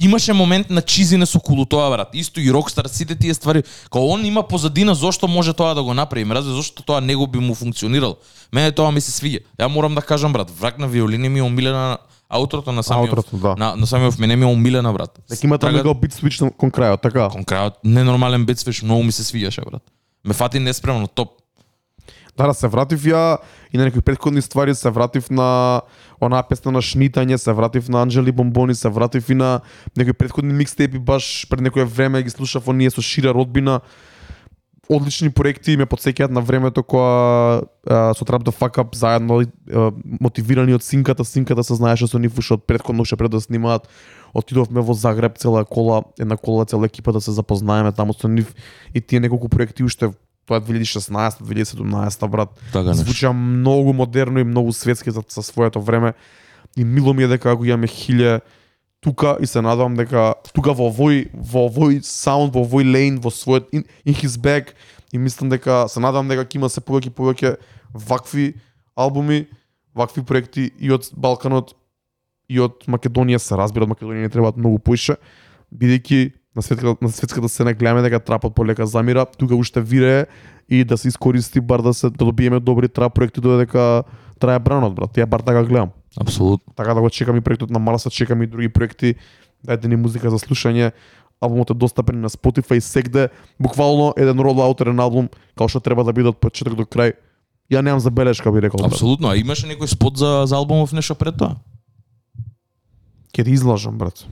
имаше 0.00 0.32
момент 0.32 0.70
на 0.70 0.82
чизинес 0.82 1.34
околу 1.34 1.64
тоа 1.64 1.90
брат. 1.90 2.08
Исто 2.14 2.40
и 2.40 2.52
Rockstar 2.52 2.86
сите 2.86 3.14
тие 3.14 3.34
ствари, 3.34 3.62
као 3.92 4.06
он 4.06 4.24
има 4.24 4.42
позадина 4.42 4.94
зошто 4.94 5.28
може 5.28 5.52
тоа 5.52 5.74
да 5.74 5.82
го 5.82 5.94
направи, 5.94 6.24
разбира 6.24 6.54
зошто 6.54 6.82
тоа 6.82 7.00
него 7.00 7.26
би 7.26 7.38
му 7.38 7.54
функционирал. 7.54 8.16
Мене 8.52 8.72
тоа 8.72 8.90
ми 8.90 9.00
се 9.00 9.12
свиѓа. 9.12 9.40
Ја 9.60 9.66
морам 9.68 9.94
да 9.94 10.02
кажам 10.02 10.32
брат, 10.32 10.50
враг 10.50 10.78
на 10.78 10.88
виолини 10.88 11.28
ми 11.28 11.38
е 11.38 11.42
омилена 11.42 11.98
аутрото 12.30 12.72
на 12.72 12.82
самиот 12.82 13.08
Аутрото, 13.08 13.36
да. 13.36 13.54
на, 13.58 13.76
на 13.76 13.86
самиот 13.86 14.18
мене 14.18 14.36
ми 14.36 14.42
е 14.42 14.46
омилена 14.46 14.92
брат. 14.92 15.20
Дека 15.30 15.46
има 15.46 15.58
таму 15.58 15.72
Трага- 15.72 15.84
него 15.84 15.94
бит 15.94 16.12
свич 16.12 16.38
кон 16.38 16.70
крајот, 16.70 17.02
така. 17.02 17.28
Кон 17.28 17.44
крајот 17.44 17.72
ненормален 17.84 18.46
бит 18.46 18.58
свиш, 18.58 18.82
многу 18.82 19.02
ми 19.02 19.12
се 19.12 19.22
свиѓаше 19.22 19.70
брат. 19.70 19.82
Ме 20.24 20.34
фати 20.34 20.58
неспремно, 20.58 21.06
топ. 21.08 21.28
Да, 22.40 22.46
да 22.46 22.54
се 22.56 22.68
вратив 22.72 23.02
ја 23.04 23.36
и 23.68 23.76
на 23.76 23.84
некои 23.84 24.00
предходни 24.00 24.40
ствари 24.40 24.72
се 24.74 24.88
вратив 24.90 25.28
на 25.30 25.82
онаа 26.24 26.46
песна 26.48 26.72
на 26.72 26.80
шнитање, 26.80 27.36
се 27.36 27.52
вратив 27.52 27.90
на 27.92 28.00
Анджели 28.00 28.32
Бомбони, 28.32 28.74
се 28.74 28.88
вратив 28.88 29.28
и 29.28 29.34
на 29.34 29.60
некои 29.96 30.16
предходни 30.16 30.56
микстепи 30.56 30.98
баш 30.98 31.44
пред 31.50 31.60
некое 31.60 31.84
време 31.84 32.22
ги 32.22 32.30
слушав 32.30 32.68
оние 32.68 32.90
со 32.90 33.02
шира 33.02 33.34
родбина. 33.34 33.80
одлични 34.90 35.30
проекти 35.30 35.76
ме 35.78 35.86
подсеќаат 35.86 36.32
на 36.34 36.40
времето 36.42 36.82
која 36.82 37.62
а, 37.86 38.14
со 38.16 38.24
Trap 38.26 38.42
the 38.42 38.54
Fuck 38.54 38.80
Up 38.82 38.96
заедно 38.96 39.42
а, 39.42 39.92
мотивирани 40.20 40.74
од 40.74 40.82
синката, 40.82 41.24
синката 41.24 41.62
се 41.64 41.76
знаеше 41.78 42.08
со 42.10 42.18
нив 42.18 42.38
уште 42.38 42.56
од 42.56 42.64
предходно 42.66 43.06
уште 43.06 43.16
пред 43.16 43.30
да 43.30 43.40
снимаат. 43.40 43.86
Отидовме 44.34 44.80
во 44.80 44.94
Загреб 44.94 45.38
цела 45.38 45.64
кола, 45.64 46.02
една 46.18 46.36
кола, 46.36 46.64
цела 46.64 46.86
екипа 46.86 47.12
да 47.12 47.20
се 47.20 47.30
запознаеме 47.30 47.92
таму 47.92 48.14
со 48.14 48.28
нив 48.28 48.54
и 48.94 49.00
тие 49.00 49.20
неколку 49.20 49.48
проекти 49.48 49.84
уште 49.84 50.10
тоа 50.50 50.58
е 50.58 50.66
2016, 50.66 51.42
2017 51.46 52.28
брат. 52.28 52.50
Така. 52.72 52.94
Звуча 52.94 53.32
многу 53.32 53.92
модерно 53.92 54.40
и 54.40 54.44
многу 54.44 54.72
светски 54.72 55.10
за, 55.10 55.22
за 55.28 55.42
своето 55.42 55.80
време. 55.80 56.12
И 56.76 56.84
мило 56.84 57.14
ми 57.14 57.22
е 57.22 57.28
дека 57.28 57.56
го 57.56 57.64
имаме 57.64 57.86
хиле 57.86 58.40
тука 59.00 59.36
и 59.40 59.46
се 59.46 59.62
надевам 59.62 59.94
дека 59.94 60.34
тука 60.52 60.74
во 60.74 60.90
овој 60.90 61.30
во 61.32 61.68
овој 61.70 62.02
саунд, 62.02 62.52
во 62.54 62.66
овој 62.66 62.84
лейн, 62.84 63.20
во 63.22 63.30
својот 63.30 63.70
in, 63.72 63.86
in 64.04 64.14
his 64.14 64.36
bag 64.36 64.74
и 65.12 65.18
мислам 65.18 65.48
дека 65.50 65.86
се 65.88 66.02
надевам 66.02 66.28
дека 66.28 66.44
ќе 66.44 66.58
има 66.58 66.68
се 66.68 66.82
повеќе 66.82 67.08
и 67.08 67.14
повеќе 67.14 67.54
вакви 67.94 68.54
албуми, 68.98 69.46
вакви 69.94 70.22
проекти 70.22 70.70
и 70.78 70.90
од 70.92 71.08
Балканот 71.16 71.72
и 72.50 72.60
од 72.60 72.84
Македонија 72.90 73.38
се 73.38 73.56
разбира, 73.56 73.86
од 73.86 73.94
Македонија 73.94 74.26
не 74.26 74.32
требаат 74.32 74.58
многу 74.58 74.82
поише, 74.82 75.16
бидејќи 75.70 76.39
на 76.56 76.62
светската 76.62 76.96
на 77.02 77.08
светската 77.08 77.48
сцена 77.48 77.74
гледаме 77.74 78.02
дека 78.02 78.20
трапот 78.20 78.54
полека 78.54 78.86
замира, 78.86 79.26
тука 79.26 79.54
уште 79.54 79.80
вирее 79.80 80.26
и 80.68 80.84
да 80.84 80.98
се 80.98 81.08
искористи 81.08 81.60
бар 81.60 81.82
да 81.82 81.94
се 81.94 82.10
да 82.10 82.24
добиеме 82.24 82.60
добри 82.60 82.88
трап 82.88 83.14
проекти 83.14 83.40
додека 83.40 84.02
трае 84.38 84.58
бранот 84.58 84.94
брат. 84.94 85.14
Ја 85.16 85.26
бар 85.26 85.40
така 85.40 85.64
гледам. 85.64 85.90
Апсолутно. 86.16 86.72
Така 86.76 86.94
да 86.94 87.00
го 87.00 87.10
чекам 87.10 87.36
и 87.36 87.40
проектот 87.40 87.70
на 87.70 87.78
Марса, 87.78 88.10
чекам 88.10 88.42
и 88.42 88.46
други 88.46 88.68
проекти. 88.68 89.14
Дайте 89.64 89.88
ни 89.88 89.96
музика 89.96 90.30
за 90.30 90.38
слушање. 90.38 90.92
Албумот 91.40 91.70
е 91.70 91.74
достапен 91.74 92.20
на 92.20 92.30
Spotify 92.30 92.78
сегде. 92.78 93.28
Буквално 93.60 94.14
еден 94.16 94.40
ролаутерен 94.40 95.00
албум, 95.00 95.28
као 95.56 95.68
што 95.68 95.80
треба 95.80 96.04
да 96.04 96.12
биде 96.12 96.32
од 96.32 96.40
почеток 96.40 96.74
до 96.74 96.84
крај. 96.84 97.14
Ја 97.70 97.80
немам 97.84 98.00
забелешка 98.00 98.52
би 98.52 98.60
рекол. 98.60 98.82
Апсолутно. 98.84 99.30
А 99.30 99.36
имаше 99.36 99.70
некој 99.70 99.86
спот 99.86 100.18
за, 100.18 100.44
за 100.46 100.56
албумов 100.56 100.92
нешто 100.92 101.14
пред 101.14 101.38
тоа? 101.38 101.56
Ќе 103.30 103.44
ти 103.44 103.52
излажам, 103.54 103.98
брат. 103.98 104.26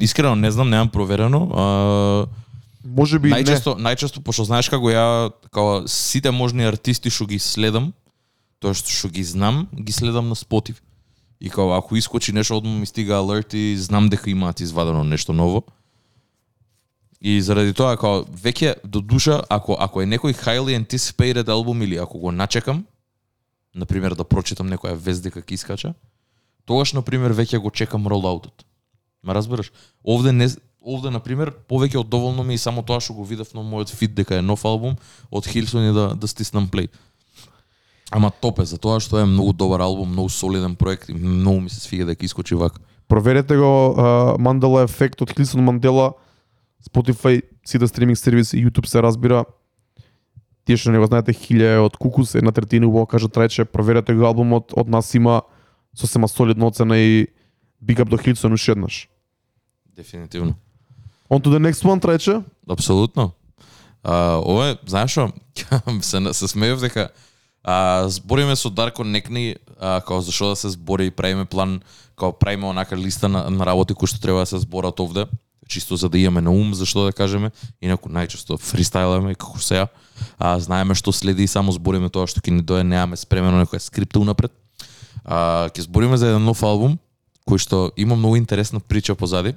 Искрено 0.00 0.36
не 0.36 0.50
знам, 0.50 0.70
немам 0.70 0.88
проверено. 0.88 1.50
А, 1.54 2.26
Може 2.84 3.18
би 3.18 3.32
најчесто, 3.32 3.74
најчесто, 3.76 4.22
пошто 4.24 4.46
знаеш 4.46 4.68
како 4.70 4.90
ја, 4.92 5.30
као 5.52 5.82
сите 5.90 6.30
можни 6.30 6.64
артисти 6.64 7.10
што 7.10 7.26
ги 7.28 7.38
следам, 7.42 7.90
тоа 8.62 8.76
што 8.78 8.92
што 8.94 9.10
ги 9.12 9.24
знам, 9.26 9.66
ги 9.74 9.92
следам 9.92 10.30
на 10.30 10.38
Spotify. 10.38 10.80
И 11.40 11.50
као 11.50 11.74
ако 11.76 11.96
искочи 11.96 12.32
нешто 12.32 12.56
одма 12.58 12.78
ми 12.78 12.86
стига 12.86 13.18
алерт 13.18 13.54
и 13.54 13.76
знам 13.76 14.08
дека 14.08 14.30
имаат 14.30 14.60
извадено 14.60 15.04
нешто 15.04 15.32
ново. 15.32 15.64
И 17.20 17.40
заради 17.42 17.74
тоа 17.74 17.96
као 17.98 18.22
веќе 18.24 18.78
до 18.84 19.00
душа 19.00 19.42
ако 19.50 19.76
ако 19.78 20.02
е 20.02 20.06
некој 20.06 20.38
highly 20.38 20.78
anticipated 20.78 21.50
албум 21.50 21.82
или 21.82 21.98
ако 21.98 22.18
го 22.18 22.32
начекам, 22.32 22.86
на 23.74 23.86
пример 23.86 24.14
да 24.14 24.24
прочитам 24.24 24.70
некоја 24.70 24.94
вест 24.94 25.22
дека 25.22 25.42
ќе 25.42 25.54
искача, 25.54 25.94
тогаш 26.64 26.94
на 26.94 27.02
пример 27.02 27.34
веќе 27.34 27.58
го 27.58 27.70
чекам 27.70 28.06
ролаутот. 28.06 28.64
Ма 29.22 29.34
разбираш? 29.34 29.72
Овде 30.04 30.32
не 30.32 30.48
овде 30.80 31.10
на 31.10 31.20
пример 31.20 31.52
повеќе 31.68 32.00
од 32.00 32.08
доволно 32.08 32.44
ми 32.46 32.54
и 32.54 32.60
само 32.60 32.82
тоа 32.82 33.00
што 33.02 33.16
го 33.18 33.26
видов 33.26 33.52
на 33.54 33.64
мојот 33.66 33.92
фид 33.92 34.14
дека 34.14 34.38
е 34.38 34.42
нов 34.42 34.64
албум 34.64 34.96
од 35.30 35.46
Хилсон 35.46 35.90
и 35.90 35.92
да 35.92 36.14
да 36.14 36.28
стиснам 36.28 36.68
плей. 36.68 36.88
Ама 38.10 38.30
топе 38.30 38.64
за 38.64 38.78
тоа 38.78 39.00
што 39.00 39.18
е 39.18 39.26
многу 39.28 39.52
добар 39.52 39.80
албум, 39.84 40.12
многу 40.12 40.28
солиден 40.28 40.76
проект 40.76 41.08
и 41.08 41.14
многу 41.14 41.60
ми 41.60 41.70
се 41.70 41.80
свиѓа 41.82 42.14
дека 42.14 42.24
искочи 42.24 42.54
вака. 42.54 42.80
Проверете 43.08 43.56
го 43.56 43.94
uh, 43.96 44.36
Mandela 44.38 44.84
ефект 44.84 45.20
од 45.22 45.32
Хилсон 45.32 45.64
Мандела, 45.64 46.14
Spotify, 46.84 47.42
сите 47.64 47.78
да 47.78 47.88
стриминг 47.88 48.18
сервиси, 48.18 48.64
YouTube 48.64 48.86
се 48.86 49.02
разбира. 49.02 49.44
Тие 50.64 50.76
што 50.76 50.92
не 50.92 51.00
го 51.00 51.06
знаете, 51.08 51.32
хилја 51.32 51.80
од 51.80 51.96
Кукус, 51.96 52.34
една 52.34 52.52
третина 52.52 52.86
убаво 52.88 53.06
кажа 53.06 53.28
трајче, 53.28 53.64
проверете 53.64 54.14
го 54.14 54.28
албумот, 54.28 54.72
од 54.76 54.88
нас 54.88 55.14
има 55.14 55.42
сосема 55.96 56.28
солидна 56.28 56.68
оцена 56.68 56.98
и 56.98 57.28
Big 57.84 58.00
Up 58.00 58.08
до 58.08 58.18
Хилсон 58.18 58.52
уште 58.52 58.72
еднаш. 58.72 59.08
Дефинитивно. 59.96 60.54
On 61.30 61.40
to 61.40 61.48
the 61.48 61.58
next 61.58 61.84
one, 61.84 62.00
трајче. 62.00 62.42
Апсолутно. 62.68 63.32
А, 64.02 64.40
ова 64.40 64.70
е, 64.70 64.76
знаеш 64.86 65.10
што, 65.10 65.32
се, 66.00 66.32
се 66.32 66.48
смеев 66.48 66.80
дека 66.80 67.08
а, 67.64 68.08
збориме 68.08 68.56
со 68.56 68.70
Дарко 68.70 69.04
Некни, 69.04 69.56
а, 69.80 70.00
као 70.00 70.20
зашо 70.20 70.48
да 70.48 70.56
се 70.56 70.68
збори 70.68 71.06
и 71.06 71.10
правиме 71.10 71.44
план, 71.44 71.80
као 72.16 72.32
правиме 72.32 72.66
онака 72.66 72.96
листа 72.96 73.28
на, 73.28 73.50
на 73.50 73.66
работи 73.66 73.94
кои 73.94 74.08
што 74.08 74.20
треба 74.20 74.40
да 74.40 74.46
се 74.46 74.58
зборат 74.58 75.00
овде, 75.00 75.26
чисто 75.68 75.96
за 75.96 76.08
да 76.08 76.18
имаме 76.18 76.40
на 76.40 76.50
ум, 76.50 76.74
зашто 76.74 77.04
да 77.04 77.12
кажеме, 77.12 77.50
инаку 77.82 78.08
најчесто 78.08 78.56
фристайламе 78.56 79.34
како 79.34 79.60
сега. 79.60 79.88
А, 80.38 80.56
знаеме 80.58 80.94
што 80.94 81.12
следи 81.12 81.44
и 81.44 81.50
само 81.50 81.74
збориме 81.76 82.08
тоа 82.08 82.26
што 82.26 82.40
ќе 82.40 82.54
ни 82.54 82.62
дое, 82.62 82.86
немаме 82.86 83.20
спремено 83.20 83.60
некоја 83.60 83.82
скрипта 83.82 84.22
унапред. 84.22 84.54
А, 85.24 85.68
ќе 85.68 85.84
збориме 85.84 86.16
за 86.16 86.32
еден 86.32 86.46
нов 86.48 86.62
албум, 86.62 86.96
кој 87.48 87.62
што 87.64 87.78
има 87.96 88.16
многу 88.16 88.36
интересна 88.36 88.80
прича 88.80 89.16
позади. 89.16 89.54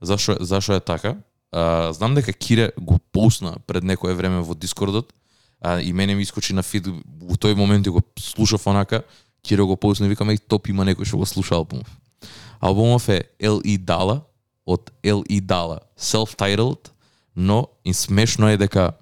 Зашо 0.00 0.36
зашо 0.40 0.76
е 0.76 0.80
така? 0.80 1.16
А, 1.52 1.92
знам 1.92 2.14
дека 2.14 2.32
Кире 2.32 2.72
го 2.76 2.98
поусна 3.12 3.56
пред 3.66 3.84
некое 3.84 4.14
време 4.14 4.42
во 4.44 4.54
Дискордот, 4.54 5.12
а, 5.60 5.80
и 5.80 5.92
мене 5.92 6.14
ми 6.14 6.22
искочи 6.22 6.52
на 6.52 6.62
фид 6.62 6.86
во 6.86 7.36
тој 7.40 7.56
момент 7.56 7.88
го 7.88 8.02
слушав 8.20 8.66
онака, 8.66 9.02
Кире 9.42 9.62
го 9.62 9.76
поусна 9.76 10.06
и 10.06 10.08
викаме 10.08 10.34
и 10.34 10.38
топ 10.38 10.68
има 10.68 10.84
некој 10.84 11.08
што 11.08 11.16
го 11.16 11.26
слуша 11.26 11.56
албумов. 11.56 11.88
Албумов 12.60 13.08
е 13.08 13.24
L.E. 13.40 13.78
Дала, 13.78 14.20
од 14.66 14.90
L.E. 15.02 15.40
Дала, 15.40 15.80
self-titled, 15.96 16.90
но 17.36 17.68
и 17.84 17.94
смешно 17.94 18.48
е 18.48 18.56
дека 18.56 18.92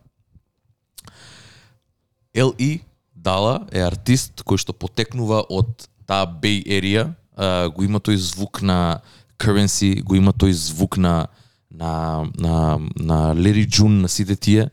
L.E. 2.34 2.80
Дала 3.14 3.66
е 3.72 3.82
артист 3.82 4.44
кој 4.44 4.60
што 4.60 4.76
потекнува 4.76 5.42
од 5.48 5.88
таа 6.06 6.28
Bay 6.28 6.62
Area, 6.66 7.14
а, 7.34 7.68
го 7.68 7.84
има 7.84 8.00
тој 8.00 8.14
звук 8.14 8.62
на 8.62 9.00
Currency, 9.38 10.02
го 10.02 10.14
има 10.14 10.32
тој 10.32 10.50
звук 10.50 10.96
на 10.96 11.26
на 11.70 12.24
на 12.38 12.78
на 12.96 13.34
Larry 13.34 13.66
June, 13.66 14.00
на 14.00 14.08
сите 14.08 14.36
тие, 14.36 14.70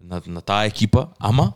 на, 0.00 0.22
на 0.26 0.40
таа 0.40 0.66
екипа, 0.66 1.06
ама 1.18 1.52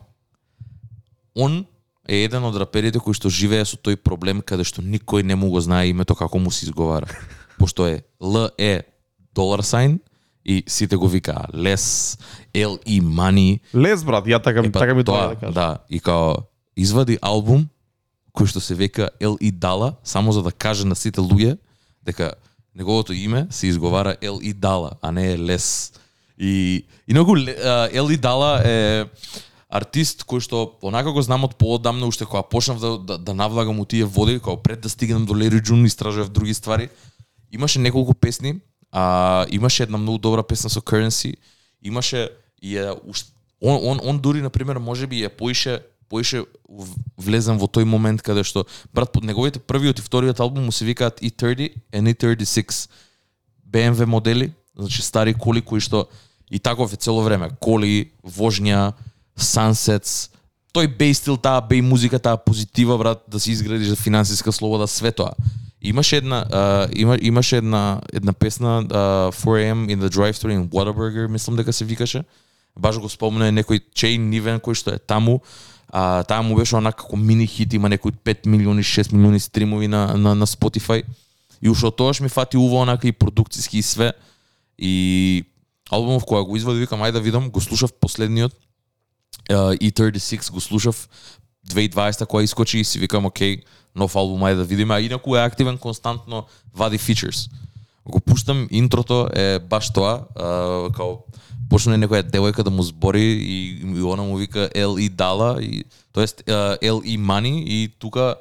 он 1.35 1.67
е 2.09 2.25
еден 2.25 2.45
од 2.45 2.57
раперите 2.57 3.01
кои 3.03 3.15
што 3.15 3.29
живее 3.29 3.65
со 3.67 3.77
тој 3.77 3.99
проблем 3.99 4.41
каде 4.41 4.65
што 4.65 4.81
никој 4.83 5.23
не 5.27 5.35
му 5.37 5.51
го 5.51 5.61
знае 5.61 5.91
името 5.91 6.15
како 6.15 6.39
му 6.39 6.51
се 6.51 6.67
изговара. 6.67 7.07
Пошто 7.59 7.87
е 7.87 8.03
Л 8.21 8.49
е 8.59 8.83
долар 9.35 9.61
сайн 9.61 10.01
и 10.45 10.63
сите 10.67 10.97
го 10.97 11.09
викаа 11.09 11.49
Лес, 11.55 12.19
L 12.55 12.79
и 12.87 13.03
Money, 13.03 13.61
Лес, 13.75 14.05
брат, 14.05 14.25
ја 14.27 14.43
така, 14.43 14.61
Е, 14.61 14.73
па, 14.73 14.79
така 14.79 14.95
ми 14.95 15.05
тоа, 15.05 15.19
тоа 15.19 15.29
да 15.29 15.37
кажам. 15.37 15.55
да, 15.55 15.79
и 15.91 16.01
као 16.01 16.35
извади 16.77 17.19
албум 17.23 17.69
кој 18.37 18.53
што 18.53 18.61
се 18.61 18.77
века 18.77 19.09
Ел 19.21 19.39
и 19.41 19.51
Дала, 19.51 19.97
само 20.05 20.33
за 20.33 20.43
да 20.43 20.53
каже 20.53 20.85
на 20.87 20.95
сите 20.95 21.21
луѓе 21.21 21.57
дека 22.05 22.35
неговото 22.77 23.13
име 23.13 23.47
се 23.51 23.67
изговара 23.67 24.17
Ел 24.21 24.39
и 24.43 24.53
Дала, 24.53 24.93
а 25.03 25.13
не 25.13 25.33
е 25.33 25.39
Лес. 25.39 25.93
И 26.39 26.85
инаку 27.09 27.37
Ле- 27.37 27.57
Ел 27.93 28.11
и 28.11 28.17
Дала 28.17 28.61
е 28.61 29.07
артист 29.69 30.23
кој 30.29 30.45
што 30.45 30.77
онака 30.83 31.11
го 31.13 31.23
знам 31.23 31.49
од 31.49 31.57
поодамна 31.57 32.07
уште 32.07 32.29
кога 32.29 32.43
почнав 32.43 32.81
да, 32.81 32.99
да, 32.99 33.19
да 33.19 33.35
навлагам 33.35 33.81
у 33.81 33.85
тие 33.85 34.05
води, 34.05 34.39
кога 34.39 34.63
пред 34.63 34.81
да 34.81 34.89
стигнам 34.89 35.27
до 35.27 35.37
Лери 35.37 35.61
Джун 35.61 35.85
истражував 35.87 36.29
други 36.29 36.55
ствари. 36.55 36.89
Имаше 37.53 37.79
неколку 37.79 38.15
песни, 38.15 38.61
а 38.93 39.47
имаше 39.51 39.83
една 39.83 39.99
многу 39.99 40.19
добра 40.19 40.43
песна 40.43 40.71
со 40.71 40.81
Currency, 40.81 41.35
имаше 41.83 42.31
и 42.63 42.77
е 42.77 42.93
он, 43.61 43.81
он, 43.83 44.01
он 44.03 44.19
дури, 44.19 44.43
на 44.43 44.51
пример, 44.51 44.79
може 44.79 45.07
би 45.07 45.25
ја 45.25 45.29
поише 45.33 45.81
поише 46.09 46.45
влезам 47.17 47.59
во 47.59 47.67
тој 47.67 47.85
момент 47.85 48.23
каде 48.23 48.45
што 48.45 48.67
брат 48.95 49.13
под 49.13 49.25
неговите 49.25 49.59
првиот 49.59 49.99
и 49.99 50.03
вториот 50.03 50.41
албум 50.41 50.65
му 50.65 50.73
се 50.73 50.85
викаат 50.85 51.21
E30 51.21 51.75
and 51.93 52.15
E36 52.15 52.89
BMW 53.71 54.05
модели, 54.05 54.53
значи 54.77 55.03
стари 55.03 55.35
коли 55.35 55.63
кои 55.63 55.81
што 55.81 56.07
и 56.51 56.59
таков 56.59 56.93
е 56.93 56.97
цело 56.97 57.23
време, 57.23 57.51
коли, 57.61 58.13
вожња, 58.23 58.95
sunsets, 59.37 60.31
тој 60.77 60.91
бей 60.99 61.15
стил, 61.15 61.37
таа 61.37 61.61
бей 61.61 61.83
музика, 61.83 62.19
таа 62.19 62.37
позитива 62.37 62.99
брат 62.99 63.25
да 63.29 63.41
се 63.41 63.51
изградиш 63.51 63.89
за 63.89 63.97
финансиска 63.97 64.53
слобода, 64.53 64.87
све 64.87 65.13
тоа. 65.13 65.33
Имаше 65.83 66.17
една 66.17 66.47
а, 66.51 66.89
има 66.93 67.19
имаше 67.21 67.57
една 67.57 68.01
една 68.13 68.33
песна 68.33 68.87
а, 68.91 69.33
4am 69.33 69.89
in 69.91 70.01
the 70.01 70.09
drive-thru 70.09 70.53
in 70.55 70.69
Whataburger, 70.69 71.27
мислам 71.29 71.57
дека 71.57 71.73
се 71.73 71.85
викаше. 71.85 72.25
Баш 72.79 72.99
го 72.99 73.09
спомна 73.09 73.49
некој 73.53 73.81
Chain 73.97 74.29
Niven 74.29 74.61
кој 74.61 74.75
што 74.75 74.95
е 74.95 74.99
таму. 74.99 75.41
А, 75.89 76.23
таа 76.25 76.43
му 76.43 76.57
беше 76.57 76.77
онака 76.77 77.05
како 77.05 77.17
мини 77.17 77.47
хит, 77.47 77.73
има 77.73 77.89
некои 77.89 78.13
5 78.13 78.47
милиони, 78.47 78.83
6 78.83 79.13
милиони 79.13 79.41
стримови 79.41 79.89
на, 79.89 80.15
на, 80.17 80.35
на 80.35 80.47
Spotify. 80.47 81.03
И 81.63 81.71
уште 81.71 81.87
од 81.87 81.97
тогаш 81.97 82.21
ми 82.21 82.29
фати 82.29 82.57
уво 82.57 82.83
онака 82.83 83.09
и 83.09 83.13
продукциски 83.13 83.79
и 83.79 83.83
све. 83.83 84.13
И 84.79 85.45
албумов 85.91 86.25
кога 86.25 86.43
го 86.43 86.57
извади, 86.57 86.81
викам, 86.81 87.01
ајде 87.01 87.13
да 87.13 87.21
видам, 87.21 87.51
го 87.51 87.61
слушав 87.61 87.93
последниот. 87.93 88.53
Uh, 89.51 89.79
E36 89.79 90.53
го 90.53 90.61
слушав 90.61 91.09
2020 91.71 92.27
кога 92.27 92.43
искочи 92.43 92.79
и 92.79 92.85
си 92.85 92.99
викам, 92.99 93.27
окей, 93.27 93.63
нов 93.95 94.17
албум, 94.17 94.43
ајде 94.43 94.57
да 94.57 94.65
видиме, 94.65 94.95
а 94.95 95.01
инаку 95.01 95.37
е 95.37 95.45
активен 95.45 95.79
константно 95.79 96.47
вади 96.75 96.99
фичерс. 96.99 97.49
го 98.07 98.21
пуштам 98.21 98.69
интрото 98.71 99.29
е 99.35 99.59
баш 99.59 99.93
тоа, 99.93 100.27
uh, 100.35 100.93
као 100.95 101.19
почне 101.71 101.99
некоја 101.99 102.23
девојка 102.23 102.63
да 102.63 102.71
му 102.71 102.83
збори 102.83 103.23
и, 103.23 103.81
и 103.83 104.03
она 104.03 104.23
му 104.23 104.37
вика 104.37 104.71
Ел 104.75 104.99
и 104.99 105.09
Дала 105.09 105.63
и 105.63 105.85
тоест 106.13 106.43
Ел 106.83 107.03
и 107.05 107.17
Мани 107.19 107.65
и 107.67 107.89
тука 107.99 108.37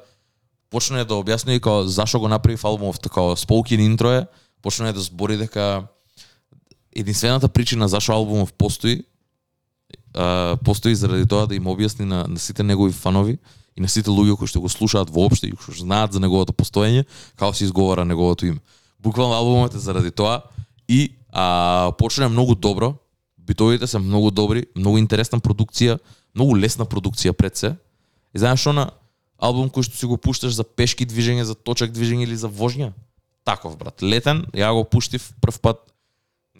почне 0.70 1.04
да 1.04 1.14
објасни 1.14 1.60
као 1.60 1.86
зашо 1.86 2.20
го 2.20 2.28
направи 2.28 2.58
албумов 2.62 3.00
така 3.00 3.36
споукен 3.36 3.80
интро 3.80 4.10
е, 4.12 4.26
почне 4.62 4.92
да 4.92 5.00
збори 5.00 5.36
дека 5.36 5.86
единствената 6.96 7.48
причина 7.48 7.88
зашо 7.88 8.12
албумов 8.12 8.52
постои 8.52 9.02
а, 10.14 10.56
постои 10.64 10.94
заради 10.94 11.26
тоа 11.28 11.46
да 11.46 11.54
им 11.54 11.64
објасни 11.64 12.04
на, 12.04 12.24
на 12.28 12.38
сите 12.38 12.62
негови 12.62 12.92
фанови 12.92 13.38
и 13.76 13.80
на 13.80 13.88
сите 13.88 14.10
луѓе 14.10 14.36
кои 14.36 14.48
што 14.48 14.60
го 14.60 14.68
слушаат 14.72 15.10
воопште 15.12 15.50
и 15.50 15.52
кои 15.52 15.74
што 15.74 15.84
знаат 15.84 16.16
за 16.16 16.20
неговото 16.20 16.56
постоење, 16.56 17.04
како 17.36 17.52
се 17.52 17.68
изговара 17.68 18.04
неговото 18.04 18.46
име. 18.46 18.60
Буквално 19.00 19.36
албумот 19.36 19.74
е 19.74 19.82
заради 19.82 20.10
тоа 20.10 20.42
и 20.88 21.12
а, 21.32 21.92
почна 21.98 22.28
многу 22.28 22.54
добро, 22.54 22.94
битовите 23.46 23.86
се 23.86 23.98
многу 23.98 24.30
добри, 24.30 24.66
многу 24.76 24.98
интересна 24.98 25.38
продукција, 25.38 25.98
многу 26.34 26.56
лесна 26.56 26.84
продукција 26.84 27.32
пред 27.32 27.56
се. 27.56 27.76
И 28.34 28.38
знаеш 28.38 28.64
на 28.74 28.90
албум 29.38 29.70
кој 29.70 29.86
што 29.86 29.96
си 29.96 30.06
го 30.06 30.16
пушташ 30.16 30.54
за 30.56 30.64
пешки 30.64 31.06
движење, 31.06 31.42
за 31.42 31.54
точак 31.54 31.92
движење 31.92 32.26
или 32.26 32.36
за 32.36 32.48
вожња? 32.48 32.92
Таков 33.44 33.76
брат. 33.78 34.02
Летен, 34.02 34.46
ја 34.52 34.72
го 34.74 34.84
пуштив 34.84 35.30
прв 35.40 35.60
пат 35.60 35.86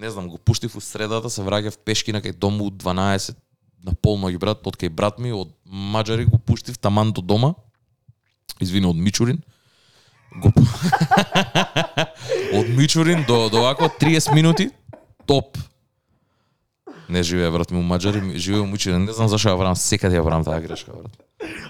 не 0.01 0.11
знам, 0.11 0.29
го 0.29 0.39
пуштив 0.39 0.77
у 0.77 0.81
средата, 0.81 1.31
се 1.31 1.43
враќав 1.45 1.79
пешки 1.85 2.13
на 2.13 2.21
кај 2.21 2.37
дому 2.37 2.69
12 2.71 3.37
на 3.85 3.95
полноги 3.95 4.39
брат, 4.39 4.61
од 4.67 4.77
кај 4.77 4.93
брат 4.93 5.19
ми 5.19 5.33
од 5.33 5.53
Маджари 5.65 6.27
го 6.29 6.39
пуштив 6.39 6.79
таман 6.79 7.13
до 7.13 7.23
дома. 7.23 7.55
Извини, 8.61 8.87
од 8.87 8.97
Мичурин. 8.97 9.41
Го... 10.37 10.53
од 12.61 12.69
Мичурин 12.77 13.25
до 13.29 13.49
до 13.49 13.63
вако 13.65 13.89
30 14.01 14.35
минути 14.35 14.71
топ. 15.27 15.57
Не 17.09 17.23
живее 17.23 17.51
брат 17.51 17.71
ми 17.71 17.79
у 17.79 17.83
Маđари, 17.83 18.39
живее 18.39 18.61
у 18.61 18.67
Мичурин. 18.67 19.05
Не 19.05 19.13
знам 19.13 19.29
зашо 19.29 19.49
ја 19.49 19.59
правам, 19.59 19.77
секаде 19.77 20.19
ја 20.19 20.25
правам 20.25 20.45
таа 20.45 20.61
грешка 20.61 20.93
брат. 20.93 21.13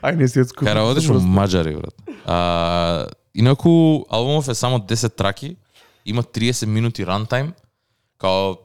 Ај 0.03 0.17
не 0.17 0.29
си 0.29 0.41
од 0.41 0.53
Кара 0.53 0.83
одиш 0.89 1.09
у 1.11 1.21
Маđари 1.21 1.77
брат. 1.77 1.95
А, 2.25 3.07
инаку 3.35 4.05
албумов 4.09 4.49
е 4.49 4.55
само 4.55 4.79
10 4.79 5.17
траки, 5.17 5.57
има 6.05 6.23
30 6.23 6.67
минути 6.67 7.07
рантайм, 7.07 7.53
као 8.19 8.57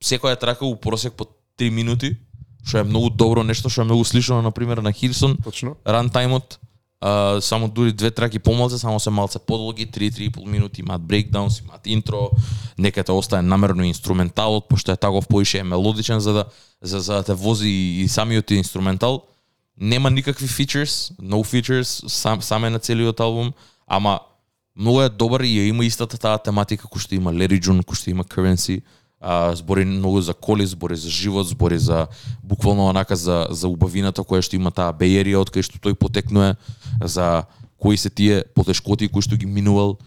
секоја 0.00 0.38
трака 0.38 0.64
у 0.64 0.76
просек 0.76 1.14
по 1.14 1.26
3 1.58 1.70
минути, 1.70 2.16
што 2.64 2.78
е 2.78 2.84
многу 2.84 3.10
добро 3.10 3.42
нешто, 3.42 3.68
што 3.68 3.82
е 3.82 3.90
многу 3.90 4.04
слично 4.04 4.42
на 4.42 4.50
пример 4.50 4.78
на 4.78 4.92
Хилсон, 4.92 5.36
Точно. 5.44 5.76
рантаймот, 5.84 6.60
а, 7.00 7.40
само 7.40 7.68
дури 7.68 7.92
две 7.92 8.10
траки 8.10 8.38
помалце, 8.38 8.78
само 8.78 9.00
се 9.00 9.10
малце 9.10 9.38
подолги, 9.38 9.86
3-3,5 9.86 10.46
минути, 10.46 10.80
имаат 10.80 11.02
брейкдаунс, 11.02 11.60
имаат 11.60 11.86
интро, 11.86 12.30
неката 12.78 13.12
остане 13.12 13.48
намерно 13.48 13.84
инструменталот, 13.84 14.68
пошто 14.68 14.92
е 14.92 14.96
таков 14.96 15.28
поише 15.28 15.58
е 15.58 15.64
мелодичен 15.64 16.20
за 16.20 16.32
да 16.32 16.44
за, 16.82 17.00
за 17.00 17.14
да 17.14 17.22
те 17.22 17.34
вози 17.34 17.68
и, 17.68 18.00
и 18.00 18.08
самиот 18.08 18.50
инструментал. 18.50 19.22
Нема 19.80 20.10
никакви 20.10 20.48
features, 20.48 21.12
no 21.22 21.44
features, 21.44 22.08
сам, 22.08 22.42
сам 22.42 22.64
е 22.64 22.70
на 22.70 22.78
целиот 22.78 23.20
албум, 23.20 23.52
ама 23.86 24.20
многу 24.76 25.00
е 25.00 25.08
добар 25.08 25.40
и 25.40 25.56
ја 25.58 25.68
има 25.68 25.84
истата 25.84 26.18
таа 26.18 26.38
тематика 26.38 26.88
кој 26.88 27.00
што 27.00 27.14
има 27.14 27.32
Larry 27.32 27.60
June, 27.60 27.84
кој 27.84 27.96
што 27.96 28.10
има 28.10 28.24
Currency, 28.24 28.82
а, 29.20 29.56
збори 29.56 29.84
многу 29.84 30.20
за 30.20 30.34
коли, 30.34 30.66
збори 30.66 30.96
за 30.96 31.10
живот, 31.10 31.48
збори 31.48 31.78
за 31.78 32.06
буквално 32.42 32.86
онака 32.86 33.16
за 33.16 33.46
за 33.50 33.68
убавината 33.68 34.22
која 34.22 34.40
што 34.40 34.56
има 34.56 34.72
таа 34.72 34.96
бејерија 34.96 35.44
од 35.44 35.52
кај 35.52 35.62
што 35.62 35.76
тој 35.78 35.94
потекнува, 35.94 36.56
за 37.04 37.44
кои 37.76 37.96
се 37.96 38.10
тие 38.10 38.44
потешкоти 38.54 39.08
кои 39.08 39.22
што 39.22 39.36
ги 39.36 39.46
минувал 39.46 39.98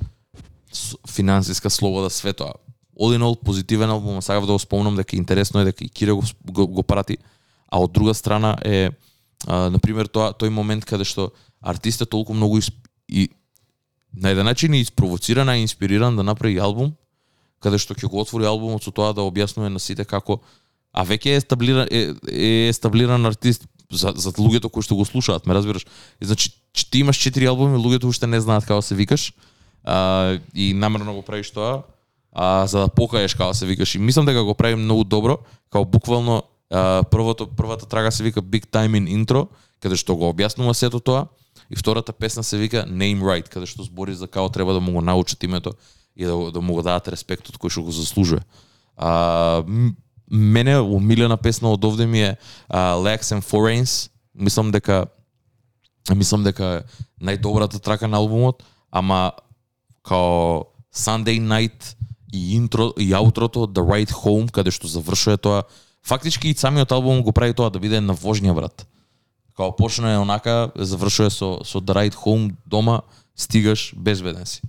финансиска 1.08 1.70
слобода 1.70 2.10
све 2.10 2.34
тоа. 2.34 2.58
All 2.98 3.14
in 3.14 3.22
all, 3.22 3.38
позитивен 3.38 3.90
албум, 3.90 4.22
сакав 4.22 4.46
да 4.46 4.54
го 4.54 4.60
спомнам 4.60 4.96
дека 4.96 5.16
интересно 5.16 5.62
е 5.62 5.66
дека 5.66 5.84
и 5.84 5.90
Кире 5.90 6.12
го, 6.12 6.24
го, 6.46 6.68
го 6.68 6.84
прати, 6.84 7.18
а 7.70 7.80
од 7.80 7.92
друга 7.92 8.14
страна 8.14 8.58
е 8.66 8.90
а, 9.48 9.70
на 9.70 9.80
пример 9.80 10.10
тоа 10.10 10.34
тој 10.34 10.50
момент 10.50 10.86
каде 10.86 11.06
што 11.06 11.32
артистот 11.62 12.10
толку 12.10 12.34
многу 12.34 12.58
исп, 12.58 12.74
и 13.10 13.30
на 14.14 14.30
еден 14.30 14.46
начин 14.46 14.74
е 14.74 14.82
испровоциран 14.82 15.50
и 15.50 15.62
инспириран 15.62 16.16
да 16.16 16.24
направи 16.24 16.58
албум 16.58 16.94
каде 17.64 17.80
што 17.80 17.96
ќе 17.96 18.12
го 18.12 18.20
отвори 18.22 18.46
албумот 18.50 18.84
со 18.84 18.92
тоа 18.92 19.14
да 19.16 19.24
објаснува 19.24 19.72
на 19.72 19.80
сите 19.80 20.06
како 20.06 20.42
а 20.94 21.06
веќе 21.08 21.34
е 21.34 21.40
естаблиран 21.42 21.88
е, 21.90 22.02
е 22.30 22.52
естаблиран 22.70 23.26
артист 23.26 23.66
за, 23.94 24.14
за 24.16 24.34
луѓето 24.38 24.70
кои 24.70 24.86
што 24.86 24.98
го 24.98 25.06
слушаат, 25.06 25.48
ме 25.48 25.54
разбираш? 25.58 25.86
И 26.22 26.26
значи, 26.26 26.52
ти 26.74 27.02
имаш 27.02 27.18
четири 27.18 27.50
албуми, 27.50 27.78
луѓето 27.78 28.10
уште 28.10 28.28
не 28.28 28.42
знаат 28.42 28.66
како 28.66 28.82
се 28.82 28.96
викаш, 28.96 29.34
а, 29.84 30.38
и 30.54 30.74
намерно 30.74 31.14
го 31.14 31.22
правиш 31.22 31.52
тоа, 31.52 31.84
а, 32.32 32.68
за 32.68 32.86
да 32.86 32.88
покажеш 32.88 33.36
како 33.38 33.54
се 33.54 33.66
викаш. 33.66 33.96
И 33.96 34.00
мислам 34.00 34.26
дека 34.26 34.44
го 34.44 34.54
правим 34.54 34.86
многу 34.86 35.04
добро, 35.04 35.38
како 35.70 35.86
буквално 35.86 36.44
а, 36.70 37.04
првото 37.04 37.48
првата 37.48 37.86
трага 37.86 38.12
се 38.12 38.24
вика 38.24 38.42
Big 38.42 38.70
Time 38.70 38.98
in 38.98 39.10
Intro, 39.10 39.48
каде 39.82 39.98
што 39.98 40.16
го 40.16 40.32
објаснува 40.34 40.74
сето 40.74 41.00
тоа, 41.00 41.28
и 41.70 41.76
втората 41.76 42.14
песна 42.14 42.44
се 42.44 42.58
вика 42.58 42.86
Name 42.90 43.22
Right, 43.22 43.50
каде 43.50 43.66
што 43.66 43.84
збори 43.84 44.16
за 44.16 44.28
како 44.28 44.50
треба 44.50 44.74
да 44.74 44.80
му 44.80 44.98
го 44.98 45.02
научат 45.02 45.44
името 45.44 45.74
и 46.16 46.26
да, 46.26 46.52
да 46.52 46.62
му 46.62 46.74
го 46.74 46.82
дадат 46.82 47.08
респектот 47.08 47.58
кој 47.58 47.70
што 47.70 47.84
го 47.84 47.92
заслужува. 47.92 48.44
А, 48.98 49.64
мене 50.30 50.80
умилена 50.80 51.38
песна 51.38 51.74
од 51.74 51.86
овде 51.86 52.06
ми 52.06 52.22
е 52.22 52.38
а, 52.70 52.94
Lex 52.96 53.34
and 53.34 53.44
Foreigns. 53.46 54.10
Мислам 54.34 54.72
дека 54.72 55.08
мислам 56.16 56.44
дека 56.44 56.84
најдобрата 57.22 57.80
трака 57.80 58.08
на 58.08 58.18
албумот, 58.18 58.64
ама 58.92 59.32
као 60.04 60.66
Sunday 60.94 61.40
Night 61.40 61.96
и 62.34 62.56
интро 62.56 62.94
и 62.98 63.14
аутрото 63.14 63.68
The 63.68 63.82
Right 63.82 64.12
Home 64.12 64.52
каде 64.52 64.72
што 64.72 64.88
завршува 64.88 65.38
тоа 65.38 65.64
фактички 66.04 66.50
и 66.50 66.58
самиот 66.58 66.92
албум 66.92 67.24
го 67.24 67.32
прави 67.32 67.54
тоа 67.54 67.70
да 67.70 67.80
биде 67.80 68.02
на 68.02 68.14
вожња 68.14 68.54
брат. 68.54 68.88
Као 69.56 69.76
почна 69.76 70.14
е 70.14 70.18
онака, 70.18 70.72
завршува 70.76 71.30
со 71.30 71.62
со 71.64 71.80
The 71.80 71.96
Right 71.96 72.16
Home 72.26 72.56
дома, 72.66 73.02
стигаш 73.36 73.94
безбеден 73.96 74.46
си. 74.46 74.62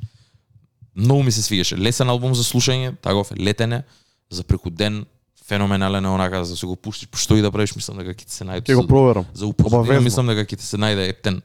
Многу 0.96 1.22
ми 1.22 1.32
се 1.32 1.42
свигаше. 1.42 1.76
Лесен 1.76 2.08
албум 2.08 2.34
за 2.34 2.44
слушање, 2.44 2.94
таков 3.02 3.32
е 3.32 3.40
летен 3.40 3.72
е, 3.72 3.82
за 4.30 4.44
преку 4.44 4.70
ден 4.70 5.04
феноменален 5.46 6.04
е 6.04 6.08
онака 6.08 6.44
за 6.44 6.52
да 6.52 6.56
се 6.56 6.66
го 6.66 6.76
пуштиш, 6.76 7.08
што 7.14 7.36
и 7.36 7.42
да 7.42 7.50
правиш, 7.52 7.74
мислам 7.76 7.98
дека 8.00 8.14
ќе 8.14 8.24
ти 8.24 8.32
се 8.32 8.44
најде. 8.48 8.70
Ќе 8.70 8.78
го 8.80 8.86
проверам. 8.88 9.26
За 9.34 9.48
упознавање 9.50 10.04
мислам 10.04 10.30
дека 10.32 10.46
ќе 10.46 10.60
ти 10.60 10.64
се 10.64 10.80
најде 10.80 11.08
ептен. 11.10 11.42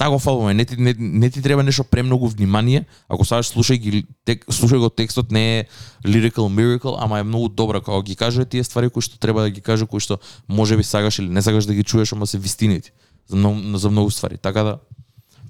Таков 0.00 0.26
албум 0.26 0.48
е, 0.48 0.54
не 0.54 0.64
ти, 0.64 0.76
не, 0.76 0.94
не 0.98 1.30
ти 1.30 1.42
треба 1.42 1.62
нешто 1.62 1.84
премногу 1.84 2.28
внимание, 2.28 2.86
ако 3.08 3.24
сакаш 3.24 3.52
слушај 3.52 3.80
ги 3.80 4.04
тек, 4.24 4.46
слушај 4.48 4.80
го 4.80 4.88
текстот 4.88 5.30
не 5.30 5.60
е 5.60 5.64
lyrical 6.04 6.48
miracle, 6.48 6.96
ама 6.98 7.20
е 7.20 7.22
многу 7.22 7.48
добра 7.48 7.80
кога 7.80 8.02
ги 8.02 8.16
кажува 8.16 8.44
тие 8.44 8.64
ствари 8.64 8.90
кои 8.90 9.04
што 9.04 9.20
треба 9.20 9.44
да 9.44 9.50
ги 9.50 9.60
каже, 9.60 9.86
кои 9.86 10.00
што 10.00 10.20
можеби 10.48 10.84
сакаш 10.84 11.20
или 11.20 11.28
не 11.28 11.42
сакаш 11.42 11.68
да 11.68 11.74
ги 11.74 11.84
чуеш, 11.84 12.12
ама 12.12 12.26
се 12.26 12.38
вистинити 12.38 12.92
за 13.28 13.36
многу, 13.36 13.76
за 13.76 13.90
многу 13.90 14.10
ствари. 14.10 14.38
Така 14.38 14.62
да 14.62 14.78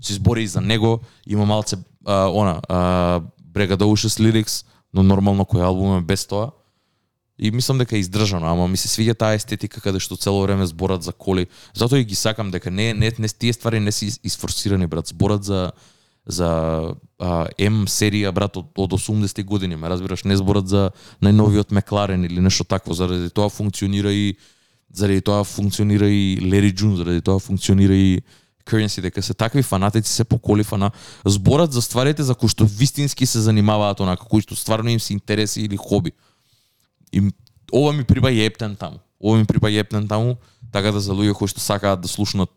се 0.03 0.15
збори 0.15 0.43
и 0.43 0.51
за 0.51 0.61
него, 0.61 1.01
има 1.27 1.47
малце 1.47 1.77
а, 2.07 2.29
она 2.29 2.61
а, 2.69 3.21
Bregadocious 3.53 4.21
Лирикс, 4.21 4.65
но 4.93 5.03
нормално 5.03 5.45
кој 5.45 5.65
албум 5.65 5.99
е 5.99 6.01
без 6.01 6.27
тоа. 6.27 6.53
И 7.41 7.51
мислам 7.51 7.79
дека 7.79 7.97
е 7.97 8.03
издржано, 8.05 8.47
ама 8.47 8.69
ми 8.69 8.77
се 8.77 8.89
свиѓа 8.89 9.17
таа 9.17 9.35
естетика 9.35 9.81
каде 9.81 10.01
што 10.01 10.17
цело 10.21 10.43
време 10.45 10.67
зборат 10.67 11.03
за 11.03 11.13
коли. 11.13 11.49
Затоа 11.73 11.99
и 11.99 12.05
ги 12.05 12.15
сакам 12.15 12.51
дека 12.51 12.71
не 12.71 12.93
не, 12.95 13.13
не 13.19 13.29
тие 13.29 13.53
ствари 13.53 13.81
не 13.81 13.93
се 13.93 14.13
изфорсирани 14.23 14.87
брат, 14.87 15.07
зборат 15.09 15.45
за 15.45 15.73
за 16.27 16.95
а, 17.19 17.49
М 17.59 17.87
серија 17.89 18.31
брат 18.33 18.57
од, 18.57 18.69
од 18.77 18.93
80 18.93 19.45
години, 19.45 19.77
ме 19.77 19.89
разбираш, 19.89 20.25
не 20.25 20.37
зборат 20.37 20.69
за 20.69 20.91
најновиот 21.25 21.73
Мекларен 21.73 22.25
или 22.25 22.41
нешто 22.41 22.65
такво, 22.65 22.95
заради 22.95 23.31
тоа 23.31 23.49
функционира 23.49 24.13
и 24.13 24.37
заради 24.93 25.21
тоа 25.21 25.45
функционира 25.45 26.09
и 26.09 26.39
Лери 26.43 26.73
Джун, 26.73 26.97
заради 26.97 27.21
тоа 27.21 27.39
функционира 27.39 27.95
и 27.95 28.23
Currency, 28.71 29.01
дека 29.01 29.23
се 29.23 29.35
такви 29.35 29.63
фанатици 29.63 30.13
се 30.13 30.25
поколифа 30.25 30.79
на 30.79 30.91
зборат 31.27 31.73
за 31.73 31.83
стварите 31.83 32.23
за 32.23 32.35
кои 32.35 32.49
што 32.49 32.65
вистински 32.65 33.27
се 33.27 33.43
занимаваат 33.43 34.01
онака, 34.01 34.25
кои 34.31 34.47
што 34.47 34.55
стварно 34.55 34.91
им 34.91 35.01
се 35.01 35.13
интереси 35.13 35.61
или 35.67 35.77
хоби. 35.77 36.13
И 37.13 37.23
ова 37.73 37.93
ми 37.93 38.05
припаѓа 38.05 38.47
ептен 38.47 38.77
таму. 38.77 39.03
Ова 39.19 39.39
ми 39.39 39.45
припаѓа 39.45 39.83
ептен 39.83 40.09
таму, 40.09 40.37
така 40.73 40.93
да 40.95 41.01
за 41.01 41.13
луѓе 41.13 41.35
кои 41.35 41.51
што 41.51 41.61
сакаат 41.61 42.01
да 42.01 42.09
слушнат 42.09 42.51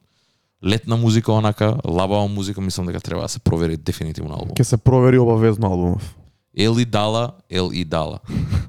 летна 0.64 0.96
музика 0.98 1.34
онака, 1.34 1.78
лабава 1.86 2.28
музика, 2.28 2.62
мислам 2.62 2.88
дека 2.88 3.02
треба 3.02 3.22
да 3.22 3.28
се 3.28 3.40
провери 3.40 3.78
дефинитивно 3.78 4.36
албум. 4.36 4.56
Ќе 4.56 4.64
се 4.64 4.78
провери 4.78 5.20
обавезно 5.20 5.68
албумов. 5.68 6.16
Ел 6.54 6.78
и 6.80 6.86
дала, 6.86 7.34
ел 7.50 7.72
и 7.74 7.84
дала. 7.84 8.20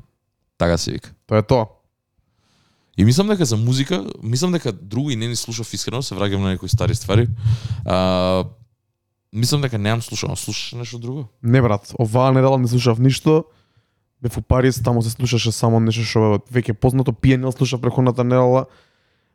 така 0.59 0.79
се 0.79 0.93
вика. 0.93 1.13
Тоа 1.27 1.39
е 1.39 1.43
тоа. 1.43 1.67
И 2.97 3.05
мислам 3.05 3.29
дека 3.29 3.45
за 3.45 3.57
музика, 3.57 4.05
мислам 4.23 4.53
дека 4.53 4.73
друго 4.73 5.11
и 5.11 5.17
не 5.17 5.29
ни 5.29 5.37
слушав 5.37 5.75
искрено, 5.75 6.03
се 6.03 6.15
враќам 6.15 6.43
на 6.43 6.55
некои 6.55 6.69
стари 6.69 6.95
ствари. 6.95 7.27
А, 7.85 8.45
мислам 9.33 9.63
дека 9.63 9.79
немам 9.79 10.03
слушано. 10.03 10.37
Слушаш 10.37 10.73
нешто 10.73 10.99
друго? 10.99 11.29
Не 11.43 11.63
брат, 11.63 11.93
оваа 11.99 12.33
недела 12.33 12.59
не 12.59 12.69
слушав 12.69 12.99
ништо. 12.99 13.45
Бев 14.23 14.39
у 14.39 14.43
Париз, 14.43 14.81
таму 14.81 15.03
се 15.03 15.11
слушаше 15.11 15.53
само 15.53 15.81
нешто 15.81 16.05
што 16.07 16.43
веќе 16.53 16.73
познато, 16.73 17.13
пиенил 17.13 17.53
слушав 17.53 17.81
преходната 17.81 18.25
недела. 18.25 18.67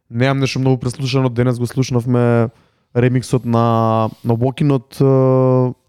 Немам 0.10 0.40
нешто 0.40 0.60
многу 0.60 0.78
преслушано, 0.78 1.30
денес 1.30 1.60
го 1.60 1.68
слушнавме 1.68 2.50
ремиксот 2.96 3.46
на 3.46 4.10
на 4.24 4.34
Walking 4.34 4.72
од 4.72 4.96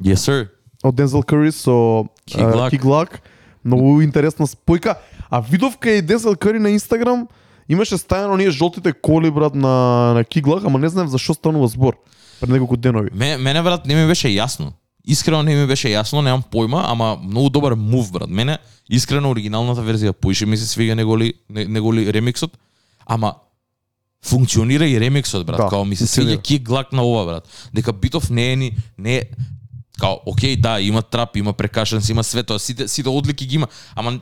Yes, 0.02 0.26
sir. 0.26 0.48
од 0.82 0.94
Дензел 0.94 1.22
Curry 1.22 1.52
со 1.52 2.08
а, 2.34 2.68
Luck. 2.70 3.20
Многу 3.64 4.02
интересна 4.02 4.46
спојка. 4.46 4.96
А 5.28 5.40
видов 5.40 5.78
кај 5.78 6.00
Дензел 6.00 6.34
Curry 6.34 6.58
на 6.58 6.72
Инстаграм 6.72 7.28
имаше 7.70 7.98
ставено 7.98 8.36
ние 8.36 8.50
жолтите 8.50 8.92
коли 8.92 9.30
брат 9.30 9.54
на 9.54 9.68
на 10.14 10.24
Luck, 10.24 10.66
ама 10.66 10.78
не 10.78 10.88
знаев 10.88 11.10
за 11.10 11.18
што 11.18 11.34
станува 11.34 11.68
збор 11.68 11.94
пред 12.40 12.50
неколку 12.50 12.76
денови. 12.76 13.10
Ме, 13.14 13.36
мене 13.36 13.62
брат 13.62 13.86
не 13.86 13.94
ми 13.94 14.06
беше 14.06 14.28
јасно. 14.28 14.72
Искрено 15.04 15.42
не 15.42 15.54
ми 15.54 15.66
беше 15.66 15.88
јасно, 15.88 16.20
немам 16.20 16.42
појма, 16.42 16.82
ама 16.84 17.16
многу 17.22 17.50
добар 17.50 17.74
мув 17.74 18.12
брат. 18.12 18.28
Мене 18.28 18.58
искрено 18.90 19.30
оригиналната 19.30 19.80
верзија 19.80 20.12
поише 20.12 20.46
ми 20.46 20.56
се 20.56 20.66
свига 20.66 20.94
неголи 20.94 21.34
не- 21.48 21.64
неголи 21.64 22.12
ремиксот, 22.12 22.58
ама 23.06 23.34
функционира 24.24 24.88
и 24.88 25.00
ремиксот 25.00 25.46
брат. 25.46 25.56
Да, 25.56 25.68
као 25.68 25.84
ми 25.84 25.96
се 25.96 26.06
свиѓа 26.06 26.42
кик 26.42 26.62
глак 26.62 26.92
на 26.92 27.02
ова 27.02 27.24
брат. 27.26 27.48
Дека 27.74 27.92
битов 27.92 28.30
не 28.30 28.52
е 28.52 28.56
ни 28.56 28.76
не 28.98 29.16
е 29.16 29.22
као 30.00 30.18
окей 30.26 30.56
да 30.56 30.80
има 30.80 31.02
трап, 31.02 31.36
има 31.36 31.52
прекашенс, 31.52 32.08
има 32.08 32.24
све 32.24 32.42
тоа, 32.42 32.58
сите 32.58 32.88
сите 32.88 33.08
одлики 33.08 33.46
ги 33.46 33.60
има, 33.60 33.68
ама 33.94 34.20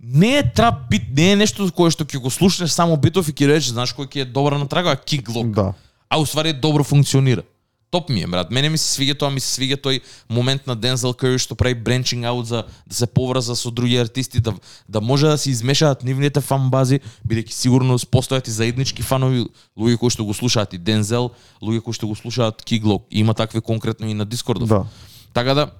не 0.00 0.38
е 0.38 0.52
трап 0.52 0.88
бит, 0.90 1.02
не 1.16 1.32
е 1.32 1.36
нешто 1.36 1.68
кое 1.76 1.92
што 1.92 2.08
ќе 2.08 2.18
го 2.18 2.32
слушнеш 2.32 2.72
само 2.72 2.96
битов 2.96 3.28
и 3.28 3.36
ќе 3.36 3.52
речеш 3.52 3.72
знаеш 3.76 3.92
кој 3.92 4.08
ќе 4.08 4.24
е 4.24 4.32
добар 4.32 4.56
на 4.56 4.66
трага, 4.68 4.96
кик 4.96 5.28
глок 5.28 5.52
Да. 5.52 5.72
а 6.08 6.18
уствари 6.18 6.52
добро 6.52 6.84
функционира. 6.84 7.42
Топ 7.90 8.08
ми 8.08 8.22
е, 8.22 8.26
брат. 8.26 8.50
Мене 8.50 8.68
ми 8.70 8.78
се 8.78 8.86
свиѓа 8.86 9.18
тоа, 9.18 9.30
ми 9.34 9.40
се 9.42 9.50
свиѓа 9.50 9.76
тој 9.82 10.00
момент 10.30 10.66
на 10.66 10.76
Дензел 10.78 11.10
Curry 11.10 11.42
што 11.42 11.56
прави 11.58 11.74
бренчинг 11.74 12.24
аут 12.24 12.46
за 12.46 12.62
да 12.86 12.94
се 12.94 13.06
поврза 13.06 13.56
со 13.58 13.70
други 13.70 13.98
артисти, 13.98 14.38
да, 14.40 14.54
да 14.88 15.00
може 15.00 15.26
да 15.26 15.38
се 15.38 15.50
измешаат 15.50 16.04
нивните 16.06 16.40
фан 16.40 16.70
бази, 16.70 17.00
бидејќи 17.26 17.50
сигурно 17.50 17.98
постојат 17.98 18.46
и 18.46 18.54
заеднички 18.54 19.02
фанови, 19.02 19.48
луѓе 19.74 19.98
кои 19.98 20.10
што 20.10 20.24
го 20.24 20.34
слушаат 20.34 20.72
и 20.72 20.78
Дензел, 20.78 21.32
луѓе 21.58 21.82
кои 21.82 21.92
што 21.92 22.06
го 22.06 22.14
слушаат 22.14 22.62
Киглок. 22.62 23.10
Има 23.10 23.34
такви 23.34 23.60
конкретно 23.60 24.06
и 24.06 24.14
на 24.14 24.24
Дискордов. 24.24 24.68
Да. 24.68 24.86
Така 25.32 25.54
да 25.54 25.70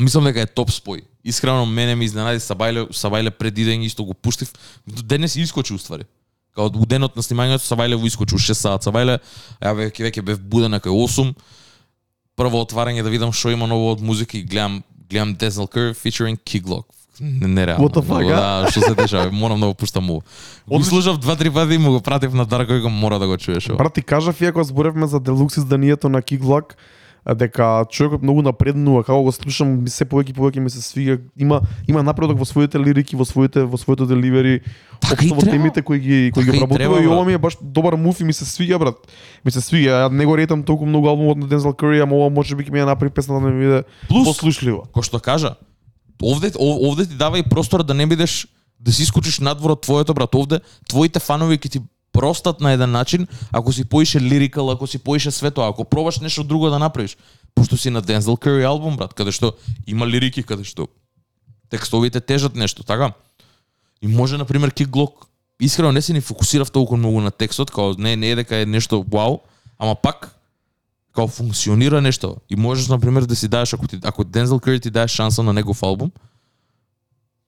мислам 0.00 0.24
дека 0.24 0.40
е 0.40 0.46
топ 0.46 0.70
спој. 0.70 1.02
Искрено 1.24 1.66
мене 1.66 1.94
ми 1.94 2.04
изненади 2.04 2.40
Сабајле, 2.40 2.88
Сабајле 2.90 3.30
преди 3.30 3.64
ден 3.64 3.82
исто 3.82 4.04
го 4.04 4.14
пуштив. 4.14 4.52
Денес 4.86 5.36
искочи 5.36 5.74
уствари. 5.74 6.04
Као 6.54 6.66
у 6.66 6.86
денот 6.86 7.16
на 7.16 7.22
снимањето 7.22 7.62
Сабајле 7.62 7.96
го 7.96 8.06
искочи 8.06 8.34
у 8.34 8.38
6 8.38 8.52
саат. 8.52 8.84
Сабајле, 8.84 9.18
ја 9.62 9.74
веќе 9.74 10.02
веќе 10.10 10.22
бев 10.22 10.40
буден 10.40 10.72
кај 10.72 10.90
8. 10.90 11.34
Прво 12.36 12.64
отварање 12.64 13.02
да 13.02 13.10
видам 13.10 13.32
што 13.32 13.50
има 13.50 13.66
ново 13.66 13.92
од 13.92 14.00
музика 14.00 14.38
и 14.38 14.42
гледам 14.42 14.82
гледам 15.10 15.36
Denzel 15.36 15.68
Curry 15.68 15.94
featuring. 15.94 16.38
Не- 17.20 17.48
Нереално. 17.48 17.88
What 17.88 17.94
the 17.94 18.02
fuck? 18.02 18.28
Да, 18.28 18.70
што 18.70 18.80
се 18.80 18.94
дешава, 18.94 19.30
морам 19.32 19.60
да 19.60 19.66
го 19.66 19.74
пуштам 19.74 20.10
ово. 20.10 20.22
Го 20.68 20.84
слушав 20.84 21.18
два-три 21.18 21.50
пати 21.50 21.74
и 21.74 21.78
му 21.78 21.90
го 21.90 22.00
пратив 22.00 22.32
на 22.32 22.46
Дарко 22.46 22.72
и 22.72 22.80
го 22.80 22.88
мора 22.90 23.18
да 23.18 23.26
го 23.26 23.36
чуеш. 23.36 23.68
Брат, 23.68 23.94
ти 23.94 24.02
кажав 24.02 24.40
иако 24.40 24.64
зборевме 24.64 25.06
за 25.06 25.20
делукс 25.20 25.56
изданието 25.56 26.08
на 26.08 26.18
а, 26.18 26.74
дека 27.28 27.84
човекот 27.86 28.22
многу 28.22 28.42
напреднува, 28.42 29.04
како 29.04 29.22
го 29.22 29.32
слушам, 29.32 29.82
ми 29.82 29.90
се 29.90 30.04
повеќе 30.04 30.30
и 30.30 30.34
повеќе 30.34 30.58
ми 30.58 30.70
се 30.70 30.82
свига. 30.82 31.18
Има 31.36 31.60
има 31.88 32.02
напредок 32.02 32.38
во 32.38 32.44
своите 32.44 32.78
лирики, 32.78 33.14
во 33.14 33.24
своите 33.24 33.62
во 33.62 33.76
своето 33.76 34.06
деливери, 34.06 34.60
Така 35.00 35.24
и 35.24 35.30
општо 35.30 35.34
во 35.36 35.50
темите 35.52 35.82
кои 35.82 35.98
ги 35.98 36.30
кои 36.30 36.42
Така 36.42 36.50
ги 36.50 36.58
и 36.58 36.60
обработува 36.60 36.78
треба, 36.78 36.98
и 36.98 37.06
брат. 37.06 37.12
ова 37.12 37.24
ми 37.24 37.32
е 37.32 37.38
баш 37.38 37.56
добар 37.62 37.94
мув 37.94 38.20
и 38.20 38.24
ми 38.24 38.32
се 38.32 38.44
свига, 38.44 38.78
брат. 38.78 38.96
Ми 39.44 39.50
се 39.50 39.60
свига. 39.60 39.90
Ја 39.90 40.10
не 40.10 40.26
го 40.26 40.36
ретам 40.36 40.62
толку 40.62 40.86
многу 40.86 41.08
албумот 41.08 41.38
на 41.38 41.46
Denzel 41.46 41.72
Curry, 41.72 42.02
ама 42.02 42.16
ова 42.16 42.30
можеби 42.30 42.64
ќе 42.64 42.70
ми 42.70 42.78
ја 42.78 42.86
направи 42.86 43.10
песната 43.10 43.40
да 43.40 43.46
ми 43.46 43.60
биде 43.60 43.82
послушлива. 44.08 44.82
кој 44.90 45.02
што 45.02 45.20
кажа, 45.20 45.54
овде, 46.18 46.50
ов- 46.50 46.78
овде 46.82 47.06
ти 47.06 47.14
дава 47.14 47.38
и 47.38 47.42
простор 47.42 47.82
да 47.82 47.94
не 47.94 48.06
бидеш 48.06 48.46
да 48.80 48.92
си 48.92 49.02
искочиш 49.02 49.38
надвор 49.38 49.70
од 49.70 49.82
твоето 49.82 50.14
брат 50.14 50.34
овде, 50.34 50.58
твоите 50.88 51.20
фанови 51.20 51.54
ќе 51.54 51.70
ти 51.70 51.80
простат 52.12 52.60
на 52.60 52.72
еден 52.72 52.90
начин, 52.90 53.26
ако 53.52 53.72
си 53.72 53.84
поише 53.84 54.20
лирикал, 54.20 54.70
ако 54.70 54.86
си 54.86 54.98
поише 54.98 55.30
све 55.30 55.50
тоа, 55.50 55.68
ако 55.68 55.84
пробаш 55.84 56.20
нешто 56.20 56.44
друго 56.44 56.70
да 56.70 56.78
направиш, 56.78 57.16
пошто 57.54 57.76
си 57.76 57.90
на 57.90 58.02
Denzel 58.02 58.20
Curry 58.38 58.66
албум 58.66 58.96
брат, 58.96 59.14
каде 59.14 59.32
што 59.32 59.52
има 59.86 60.06
лирики, 60.06 60.42
каде 60.42 60.64
што 60.64 60.88
текстовите 61.70 62.20
тежат 62.20 62.54
нешто, 62.54 62.82
така? 62.82 63.12
И 64.02 64.06
може 64.06 64.38
на 64.38 64.44
пример 64.44 64.70
Кик 64.70 64.88
Глок 64.88 65.26
искрено 65.60 65.92
не 65.92 66.02
се 66.02 66.12
ни 66.12 66.20
фокусирав 66.20 66.70
толку 66.70 66.96
многу 66.96 67.20
на 67.20 67.30
текстот, 67.30 67.70
као 67.70 67.94
не 67.98 68.16
не 68.16 68.30
е 68.30 68.34
дека 68.34 68.56
е 68.56 68.66
нешто 68.66 69.04
вау, 69.12 69.38
ама 69.78 69.94
пак 69.94 70.36
као 71.14 71.28
функционира 71.28 72.00
нешто 72.00 72.36
и 72.50 72.56
можеш 72.56 72.88
на 72.88 72.98
пример 72.98 73.22
да 73.22 73.36
си 73.36 73.48
даеш 73.48 73.72
ако 73.72 73.88
ти 73.88 73.98
ако 74.04 74.24
Дензел 74.24 74.60
Кери 74.60 74.80
ти 74.80 74.90
даеш 74.90 75.10
шанса 75.10 75.42
на 75.42 75.52
негов 75.52 75.82
албум 75.82 76.10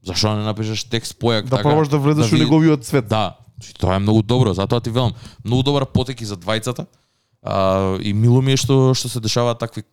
зашо 0.03 0.29
да 0.29 0.37
не 0.37 0.45
напишеш 0.45 0.85
текст 0.85 1.19
појак 1.21 1.45
Да 1.45 1.62
пробаш 1.62 1.89
да 1.89 1.99
влезеш 1.99 2.31
ви- 2.31 2.37
у 2.37 2.39
неговиот 2.39 2.85
свет. 2.85 3.09
да 3.09 3.37
и 3.63 3.73
тоа 3.79 3.97
е 3.97 3.99
многу 3.99 4.23
добро 4.23 4.55
затоа 4.55 4.81
ти 4.81 4.91
велам 4.91 5.13
многу 5.45 5.63
добар 5.63 5.87
потеки 5.87 6.25
за 6.25 6.37
двајцата 6.37 6.87
а, 7.43 7.99
и 8.01 8.13
мило 8.13 8.43
ми 8.43 8.53
е 8.53 8.57
што 8.57 8.95
што 8.95 9.09
се 9.09 9.21
дешаваат 9.21 9.59
такви 9.59 9.85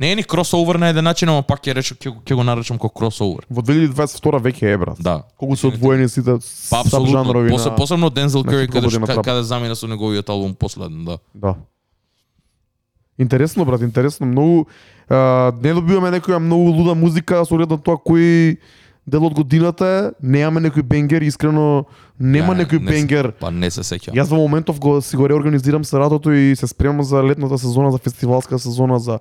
не 0.00 0.12
е 0.12 0.14
ни 0.14 0.22
кросовер 0.22 0.74
на 0.74 0.88
еден 0.88 1.04
начин, 1.04 1.28
ама 1.28 1.42
пак 1.42 1.58
ќе 1.58 1.74
речем 1.74 1.96
ќе, 1.98 2.10
го- 2.10 2.20
ќе 2.22 2.34
го 2.34 2.44
наречам 2.46 2.78
како 2.78 2.94
кросовер. 2.94 3.42
Во 3.50 3.62
2022 3.62 4.38
веќе 4.38 4.70
е, 4.70 4.78
брат. 4.78 5.00
Да. 5.02 5.22
Колку 5.36 5.56
се 5.56 5.66
одвоени 5.66 6.08
сите 6.08 6.38
Па 6.70 6.84
сабжанрови 6.86 7.50
После, 7.50 7.70
на... 7.70 7.76
посебно 7.76 8.10
Дензел 8.10 8.44
Кери 8.44 8.68
каде, 8.68 8.86
и 8.86 9.22
каде, 9.22 9.42
замина 9.42 9.74
со 9.74 9.86
неговиот 9.86 10.28
албум 10.30 10.54
последен, 10.54 11.04
да. 11.04 11.18
Да. 11.34 11.56
Интересно, 13.18 13.64
брат, 13.64 13.82
интересно. 13.82 14.26
Многу 14.26 14.66
а, 15.08 15.52
не 15.62 15.74
добиваме 15.74 16.10
некоја 16.10 16.38
многу 16.38 16.70
луда 16.70 16.94
музика 16.94 17.44
со 17.44 17.54
оглед 17.54 17.70
на 17.70 17.78
тоа 17.78 17.98
кој 17.98 18.58
дел 19.06 19.26
од 19.26 19.34
годината 19.34 19.86
е. 19.86 20.02
Немаме 20.22 20.68
некој 20.68 20.82
бенгер, 20.82 21.22
искрено 21.22 21.84
нема 22.18 22.54
Не, 22.54 22.64
некој 22.64 22.80
не 22.80 22.90
бенгер. 22.90 23.32
Па 23.40 23.50
не 23.50 23.70
се 23.70 23.84
сеќавам. 23.84 24.16
Јас 24.16 24.30
во 24.32 24.40
моментов 24.40 24.80
го 24.80 25.00
си 25.00 25.16
го 25.16 25.28
реорганизирам 25.28 25.84
се 25.84 25.98
радото 25.98 26.32
и 26.32 26.56
се 26.56 26.66
спремам 26.66 27.02
за 27.02 27.22
летната 27.22 27.58
сезона, 27.58 27.92
за 27.92 27.98
фестивалска 27.98 28.58
сезона, 28.58 28.98
за 28.98 29.18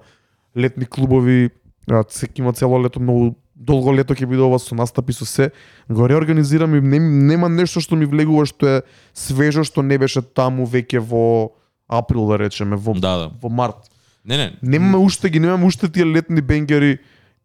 летни 0.58 0.86
клубови. 0.86 1.50
А, 1.92 2.04
се 2.10 2.28
има 2.38 2.54
цело 2.54 2.84
лето 2.84 3.00
многу 3.00 3.36
долго 3.56 3.94
лето 3.96 4.16
ќе 4.16 4.28
биде 4.28 4.44
ова 4.44 4.60
со 4.60 4.76
настапи 4.76 5.14
со 5.14 5.26
се. 5.26 5.52
Го 5.90 6.08
реорганизирам 6.10 6.76
и 6.76 6.82
не, 6.82 7.00
нема 7.00 7.50
нешто 7.50 7.84
што 7.84 7.96
ми 7.96 8.06
влегува 8.06 8.46
што 8.50 8.68
е 8.68 8.82
свежо 9.14 9.64
што 9.64 9.84
не 9.84 9.98
беше 9.98 10.22
таму 10.22 10.68
веќе 10.68 11.00
во 11.00 11.54
април 11.88 12.28
да 12.32 12.40
речеме, 12.40 12.76
во 12.76 12.94
Да, 12.94 13.18
да. 13.18 13.32
во 13.42 13.50
март. 13.50 13.92
Не, 14.26 14.38
не. 14.38 14.54
Немаме 14.64 14.98
уште 14.98 15.30
ги, 15.30 15.40
немаме 15.40 15.66
уште 15.66 15.90
тие 15.92 16.06
летни 16.06 16.42
бенгери. 16.42 17.00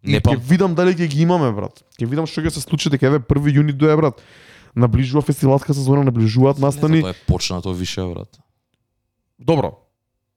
И 0.05 0.11
Не 0.11 0.18
ќе 0.18 0.22
пам- 0.24 0.40
видам 0.40 0.74
дали 0.74 0.92
ќе 0.92 1.07
ги 1.07 1.22
имаме, 1.22 1.53
брат. 1.53 1.82
Ќе 1.94 2.07
видам 2.07 2.26
што 2.26 2.40
ќе 2.40 2.51
се 2.51 2.61
случи 2.61 2.88
дека 2.88 3.07
еве 3.07 3.18
1 3.20 3.26
јуни 3.53 3.72
дое, 3.72 3.96
брат. 3.96 4.20
Наближува 4.76 5.22
фестивалска 5.22 5.74
сезона, 5.74 6.05
наближуваат 6.05 6.59
настани. 6.59 7.01
Тоа 7.01 7.11
е 7.11 7.18
почнато 7.26 7.72
више, 7.72 8.03
брат. 8.05 8.38
Добро. 9.38 9.72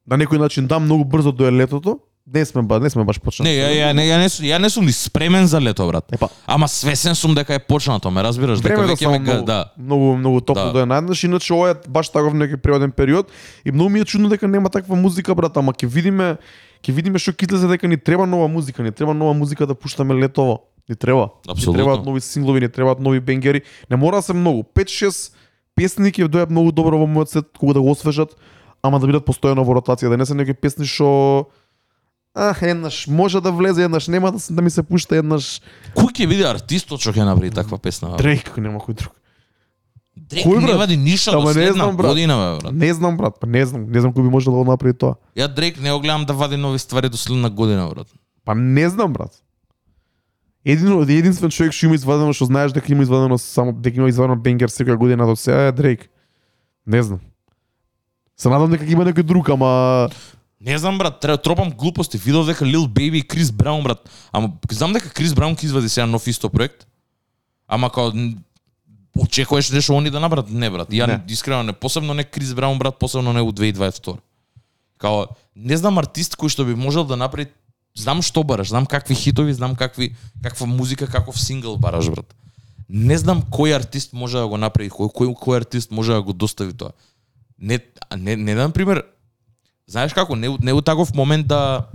На 0.04 0.16
некој 0.16 0.38
начин 0.38 0.66
да 0.66 0.78
многу 0.78 1.04
брзо 1.04 1.32
дое 1.32 1.52
летото. 1.52 1.98
Не 2.24 2.44
сме 2.44 2.62
ба, 2.62 2.78
не 2.78 2.90
сме 2.90 3.02
баш 3.02 3.18
почнати. 3.18 3.42
Не, 3.44 3.56
ја, 3.56 3.68
ја, 3.72 3.92
не, 3.92 4.02
ја, 4.04 4.16
не, 4.16 4.28
сум- 4.28 4.46
ја 4.46 4.58
не 4.58 4.70
сум 4.70 4.86
ни 4.86 4.92
спремен 4.92 5.46
за 5.46 5.60
лето, 5.60 5.82
брат. 5.84 6.06
Епа, 6.08 6.28
Ама 6.46 6.68
свесен 6.68 7.14
сум 7.14 7.34
дека 7.34 7.50
е 7.50 7.58
почнато, 7.58 8.10
ме 8.10 8.22
разбираш? 8.22 8.60
Дека 8.60 8.78
веќе 8.80 9.10
ме 9.10 9.18
многу, 9.18 9.44
да. 9.44 9.72
многу, 9.76 10.16
многу 10.16 10.40
топло 10.40 10.70
Да. 10.72 10.80
е 10.80 10.86
најднаш, 10.86 11.24
иначе 11.24 11.52
ова 11.52 11.70
е 11.70 11.74
баш 11.88 12.08
таков 12.08 12.32
некој 12.32 12.56
природен 12.56 12.92
период 12.92 13.26
и 13.64 13.70
многу 13.70 13.90
ми 13.90 14.00
е 14.00 14.04
чудно 14.04 14.28
дека 14.28 14.46
нема 14.46 14.70
таква 14.70 14.94
музика, 14.94 15.34
брат, 15.34 15.56
ама 15.56 15.72
ќе 15.72 15.86
видиме 15.88 16.36
ќе 16.82 16.92
видиме 16.92 17.18
што 17.22 17.32
ќе 17.32 17.48
излезе 17.48 17.70
дека 17.70 17.88
ни 17.88 17.96
треба 17.96 18.26
нова 18.26 18.48
музика, 18.48 18.82
ни 18.82 18.92
треба 18.92 19.14
нова 19.14 19.34
музика 19.34 19.66
да 19.66 19.74
пуштаме 19.74 20.14
летово. 20.14 20.62
Ни 20.88 20.96
треба. 20.96 21.30
Апсолутно. 21.48 21.72
Ни 21.72 21.78
требаат 21.78 22.06
нови 22.06 22.20
синглови, 22.20 22.60
ни 22.60 22.68
требаат 22.68 23.00
нови 23.00 23.20
бенгери. 23.20 23.62
Не 23.90 23.96
мора 23.96 24.16
да 24.16 24.22
се 24.22 24.32
многу. 24.34 24.64
5-6 24.74 25.32
песни 25.78 26.12
ќе 26.12 26.28
дојат 26.28 26.50
многу 26.50 26.72
добро 26.72 26.98
во 26.98 27.06
мојот 27.06 27.32
сет 27.32 27.46
кога 27.58 27.78
да 27.78 27.80
го 27.80 27.94
освежат, 27.94 28.34
ама 28.82 29.00
да 29.00 29.06
бидат 29.06 29.26
постојано 29.26 29.64
во 29.64 29.78
ротација, 29.78 30.10
да 30.10 30.18
не 30.18 30.26
се 30.26 30.34
некои 30.34 30.54
песни 30.54 30.86
што 30.86 31.48
А, 32.34 32.54
еднаш 32.64 33.06
може 33.06 33.42
да 33.44 33.52
влезе, 33.52 33.84
еднаш 33.84 34.08
нема 34.08 34.32
да, 34.32 34.38
да 34.50 34.62
ми 34.62 34.70
се 34.70 34.82
пушта, 34.82 35.20
еднаш 35.20 35.60
Кој 35.92 36.12
ќе 36.16 36.28
биде 36.28 36.46
артистот 36.48 37.00
што 37.00 37.12
ќе 37.12 37.28
направи 37.28 37.52
таква 37.52 37.76
песна? 37.78 38.16
Дрейк, 38.16 38.56
нема 38.56 38.80
кој 38.80 38.96
друг. 39.04 39.12
Дрейк 40.16 40.46
Кој, 40.46 40.60
не 40.60 40.74
вади 40.76 40.96
ништо 40.96 41.32
до 41.32 41.46
не 41.46 41.52
следна 41.52 41.72
знам, 41.72 41.96
брат. 41.96 42.10
година, 42.10 42.34
бе, 42.36 42.62
брат. 42.62 42.74
Не 42.74 42.94
знам 42.94 43.16
брат, 43.16 43.40
па 43.40 43.46
не 43.46 43.66
знам, 43.66 43.88
не 43.88 44.00
знам 44.00 44.12
кој 44.12 44.22
би 44.22 44.28
можел 44.28 44.52
да 44.52 44.58
го 44.58 44.70
направи 44.70 44.92
тоа. 44.92 45.16
Ја 45.36 45.48
Дрейк 45.48 45.80
не 45.80 45.92
го 45.92 46.00
гледам 46.00 46.24
да 46.24 46.34
вади 46.34 46.56
нови 46.56 46.78
ствари 46.78 47.08
до 47.08 47.16
следна 47.16 47.50
година, 47.50 47.88
брат. 47.88 48.06
Па 48.44 48.54
не 48.54 48.88
знам 48.88 49.12
брат. 49.12 49.42
Едино 50.64 51.02
единствен 51.02 51.50
човек 51.50 51.72
што 51.72 51.86
има 51.86 51.96
извадено 51.96 52.32
што 52.32 52.46
знаеш 52.46 52.72
дека 52.72 52.92
има 52.92 53.02
извадено 53.02 53.38
само 53.38 53.72
дека 53.72 53.98
има 53.98 54.08
извадено 54.08 54.36
бенгер 54.36 54.68
секоја 54.68 54.96
година 54.96 55.26
до 55.26 55.36
сега 55.36 55.66
е 55.66 55.72
Дрейк. 55.72 56.08
Не 56.86 57.02
знам. 57.02 57.20
Се 58.36 58.48
надам 58.48 58.70
дека 58.70 58.84
има 58.84 59.04
некој 59.04 59.22
друг, 59.22 59.48
ама 59.48 60.10
Не 60.60 60.78
знам 60.78 60.98
брат, 60.98 61.20
треба 61.20 61.38
тропам 61.38 61.70
глупости. 61.70 62.18
Видов 62.18 62.46
дека 62.46 62.64
Lil 62.64 62.86
Baby 62.86 63.24
и 63.24 63.26
Крис 63.26 63.50
Браун 63.50 63.82
брат. 63.82 64.10
Ама 64.32 64.52
знам 64.70 64.92
дека 64.92 65.10
Крис 65.10 65.34
Браун 65.34 65.56
ќе 65.56 65.64
извади 65.64 65.88
сега 65.88 66.06
нов 66.06 66.26
исто 66.26 66.50
проект. 66.50 66.86
Ама 67.66 67.90
као 67.90 68.12
очекуваш 69.18 69.70
нешто 69.70 69.96
они 69.96 70.10
да 70.10 70.20
направат? 70.20 70.50
Не 70.50 70.70
брат. 70.70 70.90
Ја 70.90 71.06
Не. 71.06 71.32
искрено 71.32 71.62
не 71.62 71.72
посебно 71.72 72.14
не 72.14 72.24
Крис 72.24 72.54
Браун 72.54 72.78
брат, 72.78 72.98
посебно 72.98 73.32
не 73.32 73.40
у 73.40 73.52
2022. 73.52 74.18
Као 74.98 75.26
не 75.56 75.76
знам 75.76 75.98
артист 75.98 76.36
кој 76.36 76.48
што 76.48 76.64
би 76.64 76.74
можел 76.74 77.04
да 77.04 77.16
направи 77.16 77.48
знам 77.94 78.22
што 78.22 78.42
бараш, 78.42 78.68
знам 78.68 78.86
какви 78.86 79.14
хитови, 79.14 79.52
знам 79.52 79.76
какви 79.76 80.14
каква 80.42 80.66
музика, 80.66 81.06
каков 81.06 81.40
сингл 81.40 81.76
бараш 81.76 82.08
брат. 82.10 82.34
Не 82.88 83.18
знам 83.18 83.42
кој 83.42 83.76
артист 83.76 84.12
може 84.12 84.38
да 84.38 84.46
го 84.46 84.56
направи, 84.56 84.90
кој 84.90 85.12
кој, 85.12 85.34
кој 85.36 85.56
артист 85.56 85.90
може 85.90 86.12
да 86.12 86.22
го 86.22 86.32
достави 86.32 86.72
тоа. 86.72 86.92
Не 87.58 87.80
не 88.16 88.36
не 88.36 88.54
на 88.54 88.70
пример 88.70 89.04
Знаеш 89.86 90.14
како, 90.14 90.36
не, 90.36 90.48
не 90.62 90.72
у 90.72 90.80
таков 90.80 91.14
момент 91.14 91.46
да 91.46 91.88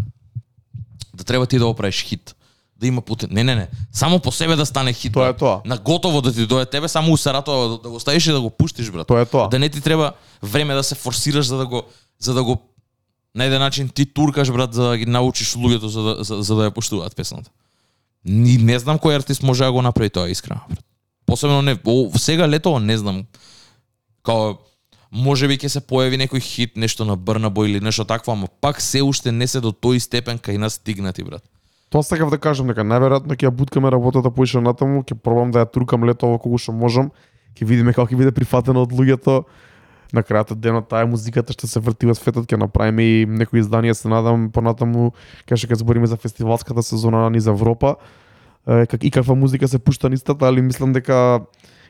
да 1.13 1.23
треба 1.23 1.47
ти 1.47 1.57
да 1.57 1.65
го 1.65 1.73
правиш 1.73 2.03
хит. 2.03 2.35
Да 2.79 2.87
има 2.87 3.01
потен... 3.01 3.29
Не, 3.31 3.43
не, 3.43 3.55
не. 3.55 3.67
Само 3.91 4.19
по 4.19 4.31
себе 4.31 4.55
да 4.55 4.65
стане 4.65 4.93
хит. 4.93 5.13
Тоа 5.13 5.29
е 5.29 5.33
тоа. 5.33 5.61
На 5.65 5.77
готово 5.77 6.21
да 6.21 6.33
ти 6.33 6.45
дојде 6.45 6.69
тебе, 6.69 6.87
само 6.87 7.13
усаратово 7.13 7.67
да, 7.67 7.77
да 7.77 7.89
го 7.89 7.99
ставиш 7.99 8.27
и 8.27 8.31
да 8.31 8.41
го 8.41 8.49
пуштиш, 8.49 8.91
брат. 8.91 9.07
Тоа 9.07 9.21
е 9.21 9.25
тоа. 9.25 9.47
Да 9.49 9.59
не 9.59 9.69
ти 9.69 9.81
треба 9.81 10.13
време 10.43 10.73
да 10.73 10.83
се 10.83 10.95
форсираш 10.95 11.45
за 11.45 11.57
да 11.57 11.65
го 11.65 11.83
за 12.19 12.33
да 12.33 12.43
го 12.43 12.61
на 13.35 13.43
еден 13.45 13.59
начин 13.59 13.89
ти 13.89 14.05
туркаш 14.05 14.51
брат 14.51 14.73
за 14.73 14.89
да 14.89 14.97
ги 14.97 15.05
научиш 15.05 15.55
луѓето 15.55 15.85
за 15.85 16.01
да 16.01 16.23
за, 16.23 16.41
за 16.41 16.55
да 16.55 16.69
ја 16.69 16.73
поштуваат 16.73 17.15
песната. 17.15 17.49
Ни 18.25 18.57
не 18.57 18.79
знам 18.79 18.99
кој 18.99 19.17
артист 19.17 19.43
може 19.43 19.63
да 19.63 19.71
го 19.71 19.81
направи 19.81 20.09
тоа 20.09 20.29
искрено 20.29 20.61
брат. 20.69 20.85
Посебно 21.25 21.61
не 21.61 21.77
о, 21.85 22.11
сега 22.17 22.47
летово 22.47 22.79
не 22.79 22.97
знам. 22.97 23.25
Као 24.23 24.57
може 25.11 25.47
би 25.47 25.57
ќе 25.57 25.69
се 25.69 25.81
појави 25.81 26.17
некој 26.17 26.41
хит, 26.41 26.77
нешто 26.77 27.05
на 27.05 27.15
Брнабо 27.15 27.65
или 27.65 27.79
нешто 27.79 28.05
такво, 28.05 28.31
ама 28.31 28.47
пак 28.61 28.81
се 28.81 29.01
уште 29.01 29.31
не 29.31 29.47
се 29.47 29.61
до 29.61 29.71
тој 29.71 29.99
степен 29.99 30.39
кај 30.39 30.57
нас 30.57 30.77
стигнати 30.77 31.23
брат. 31.23 31.43
Тоа 31.89 32.03
сакав 32.03 32.29
да 32.29 32.37
кажам 32.37 32.67
дека 32.67 32.83
најверојатно 32.83 33.37
ќе 33.39 33.47
ја 33.47 33.53
буткаме 33.55 33.89
работата 33.93 34.31
поише 34.33 34.59
натаму, 34.59 35.05
ќе 35.07 35.15
пробам 35.15 35.53
да 35.55 35.63
ја 35.63 35.71
туркам 35.71 36.03
летово 36.03 36.35
колку 36.35 36.59
што 36.59 36.75
можам, 36.75 37.13
ќе 37.55 37.63
видиме 37.63 37.93
како 37.95 38.11
ќе 38.11 38.19
биде 38.19 38.33
прифатено 38.35 38.83
од 38.83 38.91
луѓето. 38.91 39.43
На 40.15 40.23
крајот 40.23 40.53
од 40.55 40.59
денот 40.63 40.87
таа 40.87 41.07
музиката 41.07 41.51
што 41.55 41.67
се 41.67 41.79
врти 41.83 42.07
во 42.07 42.15
светот 42.15 42.47
ќе 42.47 42.59
направиме 42.59 43.03
и 43.03 43.25
некои 43.27 43.59
изданија 43.63 43.95
се 43.95 44.11
надам 44.11 44.49
понатаму 44.51 45.13
кај 45.47 45.59
што 45.59 45.71
ќе 45.71 45.79
збориме 45.83 46.07
за 46.07 46.19
фестивалската 46.19 46.83
сезона 46.83 47.29
низ 47.31 47.47
Европа. 47.47 47.95
Как 48.67 49.03
и 49.03 49.11
каква 49.11 49.35
музика 49.35 49.67
се 49.67 49.79
пушта 49.79 50.09
нистата, 50.09 50.47
али 50.47 50.61
мислам 50.61 50.91
дека 50.93 51.47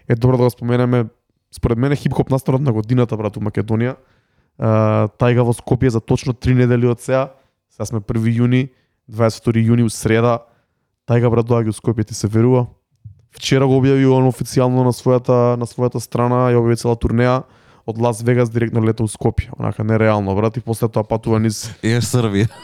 е 0.07 0.15
добро 0.15 0.37
да 0.37 0.43
го 0.43 0.49
споменеме 0.49 1.05
според 1.51 1.77
мене 1.77 1.95
хип-хоп 1.95 2.29
настанот 2.29 2.61
на 2.61 2.73
годината 2.73 3.17
брат 3.17 3.37
у 3.37 3.41
Македонија. 3.41 3.97
Тајга 4.61 5.41
во 5.41 5.53
Скопје 5.57 5.89
за 5.89 6.01
точно 6.01 6.33
три 6.33 6.53
недели 6.53 6.85
од 6.85 7.01
сега. 7.01 7.33
Сега 7.69 7.85
сме 7.85 7.99
1 7.99 8.29
јуни, 8.33 8.69
22 9.07 9.63
јуни 9.71 9.85
у 9.87 9.89
среда. 9.89 10.43
Тајга 11.07 11.31
брат 11.31 11.47
доаѓа 11.47 11.71
у 11.71 11.75
Скопје, 11.75 12.03
ти 12.07 12.13
се 12.13 12.27
верува? 12.27 12.67
Вчера 13.31 13.67
го 13.67 13.79
објави 13.79 14.07
он 14.11 14.27
официјално 14.27 14.83
на 14.83 14.91
својата 14.95 15.55
на 15.59 15.65
својата 15.69 16.01
страна, 16.03 16.49
ја 16.51 16.59
објави 16.59 16.81
цела 16.81 16.95
турнеја 16.95 17.43
од 17.87 17.97
Лас 18.03 18.21
Вегас 18.21 18.49
директно 18.51 18.83
лета 18.83 19.03
у 19.03 19.07
Скопје. 19.07 19.51
Онака 19.57 19.83
нереално 19.83 20.35
брат 20.35 20.57
и 20.57 20.61
после 20.61 20.89
тоа 20.91 21.07
патува 21.07 21.39
низ 21.39 21.69
Ер 21.83 22.03
Србија. 22.03 22.51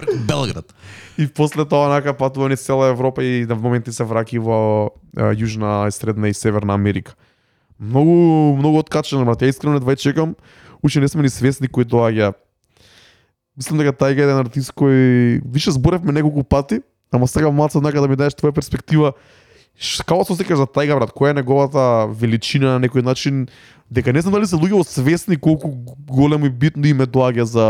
Преку 0.00 0.16
Белград. 0.24 0.72
и 1.18 1.26
после 1.26 1.64
тоа 1.68 1.86
онака 1.88 2.14
патува 2.16 2.48
низ 2.48 2.64
цела 2.64 2.88
Европа 2.88 3.24
и 3.24 3.44
на 3.44 3.54
моменти 3.54 3.92
се 3.92 4.04
враќа 4.04 4.34
и 4.34 4.38
во 4.40 4.90
е, 5.16 5.36
Јужна, 5.36 5.88
и 5.88 5.92
Средна 5.92 6.28
и 6.28 6.34
Северна 6.34 6.74
Америка. 6.74 7.12
Многу 7.78 8.56
многу 8.56 8.80
откачено 8.80 9.24
брат. 9.24 9.42
Ја 9.42 9.52
искрено 9.52 9.76
едва 9.76 9.96
чекам. 9.96 10.36
Уште 10.82 11.00
не 11.00 11.08
сме 11.08 11.22
ни 11.22 11.28
свесни 11.28 11.68
кој 11.68 11.84
доаѓа. 11.84 12.32
Мислам 13.60 13.82
дека 13.82 13.92
тај 13.92 14.16
е 14.16 14.24
еден 14.24 14.40
артист 14.40 14.72
кој 14.72 15.42
више 15.44 15.74
зборевме 15.76 16.14
неколку 16.16 16.40
пати, 16.44 16.80
ама 17.12 17.28
сега 17.28 17.50
малце 17.52 17.76
однака 17.76 18.00
да 18.00 18.08
ми 18.08 18.16
дадеш 18.16 18.38
твоја 18.38 18.56
перспектива. 18.56 19.12
Како 20.08 20.24
се 20.24 20.38
секаш 20.38 20.62
за 20.62 20.64
тајга 20.64 20.96
брат? 20.96 21.12
Која 21.12 21.34
е 21.34 21.40
неговата 21.42 22.08
величина 22.08 22.78
на 22.78 22.86
некој 22.86 23.04
начин? 23.04 23.48
Дека 23.92 24.14
не 24.16 24.22
знам 24.24 24.38
дали 24.38 24.48
се 24.48 24.56
луѓе 24.56 24.80
освесни 24.80 25.36
колку 25.36 25.68
големо 26.08 26.48
и 26.48 26.50
битно 26.50 26.88
име 26.88 27.04
доаѓа 27.04 27.44
за 27.44 27.66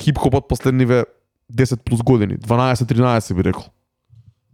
хип-хопот 0.00 0.48
последниве 0.48 1.04
10 1.52 1.84
плюс 1.84 2.00
години, 2.00 2.38
12-13 2.38 3.34
би 3.34 3.44
рекол. 3.44 3.68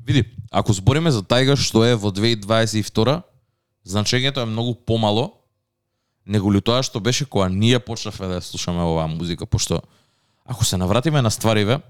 Види, 0.07 0.25
ако 0.51 0.73
збориме 0.73 1.15
за 1.15 1.23
тајга 1.23 1.55
што 1.55 1.87
е 1.87 1.95
во 1.95 2.11
2022, 2.11 3.23
значењето 3.87 4.43
е 4.43 4.51
многу 4.51 4.75
помало 4.75 5.45
него 6.27 6.53
ли 6.53 6.61
тоа 6.61 6.83
што 6.83 7.01
беше 7.01 7.27
кога 7.29 7.49
ние 7.49 7.79
почнавме 7.79 8.27
да 8.27 8.41
слушаме 8.41 8.83
оваа 8.83 9.07
музика, 9.09 9.47
пошто 9.47 9.83
ако 10.45 10.65
се 10.65 10.77
навратиме 10.77 11.23
на 11.23 11.31
ствариве, 11.31 11.81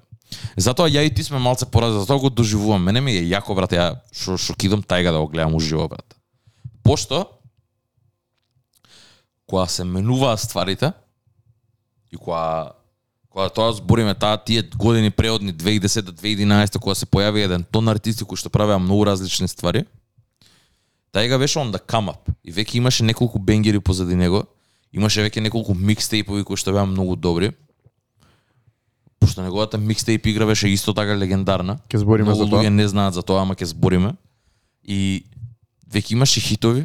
затоа 0.56 0.88
ја 0.88 1.04
и 1.06 1.14
ти 1.14 1.24
сме 1.24 1.38
малце 1.38 1.66
поразни, 1.66 2.00
затоа 2.00 2.18
го 2.18 2.30
доживувам. 2.30 2.82
Мене 2.82 3.00
ми 3.00 3.16
е 3.16 3.26
јако 3.26 3.54
брат, 3.54 3.72
ја 3.72 4.00
шо, 4.12 4.38
шо 4.38 4.54
кидам 4.54 4.82
тајга 4.82 5.12
да 5.12 5.18
го 5.18 5.28
гледам 5.28 5.54
уживо 5.54 5.88
брат. 5.88 6.14
Пошто 6.82 7.26
која 9.50 9.66
се 9.68 9.84
менува 9.84 10.36
стварите 10.38 10.92
и 12.12 12.16
која 12.16 12.72
кога 13.34 13.48
тоа 13.50 13.72
збориме 13.74 14.14
таа 14.14 14.38
тие 14.38 14.62
години 14.62 15.10
преодни 15.10 15.52
2010-2011 15.54 16.78
кога 16.78 16.94
се 16.94 17.06
појави 17.06 17.44
еден 17.44 17.66
тон 17.66 17.88
артисти 17.88 18.24
кои 18.24 18.38
што 18.38 18.48
правеа 18.48 18.78
многу 18.78 19.04
различни 19.04 19.48
ствари, 19.50 19.84
тајга 21.10 21.38
беше 21.38 21.58
on 21.58 21.74
the 21.74 21.78
да 21.78 21.78
come 21.82 22.14
up 22.14 22.30
и 22.44 22.52
веќе 22.52 22.76
имаше 22.76 23.04
неколку 23.04 23.38
бенгери 23.38 23.80
позади 23.80 24.14
него, 24.14 24.46
имаше 24.92 25.20
веќе 25.20 25.42
неколку 25.42 25.74
микстейпови 25.74 26.44
кои 26.44 26.56
што 26.56 26.72
беа 26.72 26.86
многу 26.86 27.16
добри. 27.16 27.52
Пошто 29.24 29.42
неговата 29.42 29.78
микстейп 29.78 30.26
игра 30.26 30.46
беше 30.46 30.68
исто 30.68 30.92
така 30.94 31.16
легендарна. 31.16 31.78
Ќе 31.88 32.04
збориме 32.04 32.34
за 32.34 32.44
тоа. 32.44 32.60
луѓе 32.60 32.68
не 32.68 32.84
знаат 32.88 33.14
за 33.16 33.22
тоа, 33.24 33.40
ама 33.40 33.56
ќе 33.56 33.72
збориме. 33.72 34.12
И 34.84 35.24
веќе 35.88 36.12
имаше 36.12 36.40
хитови. 36.44 36.84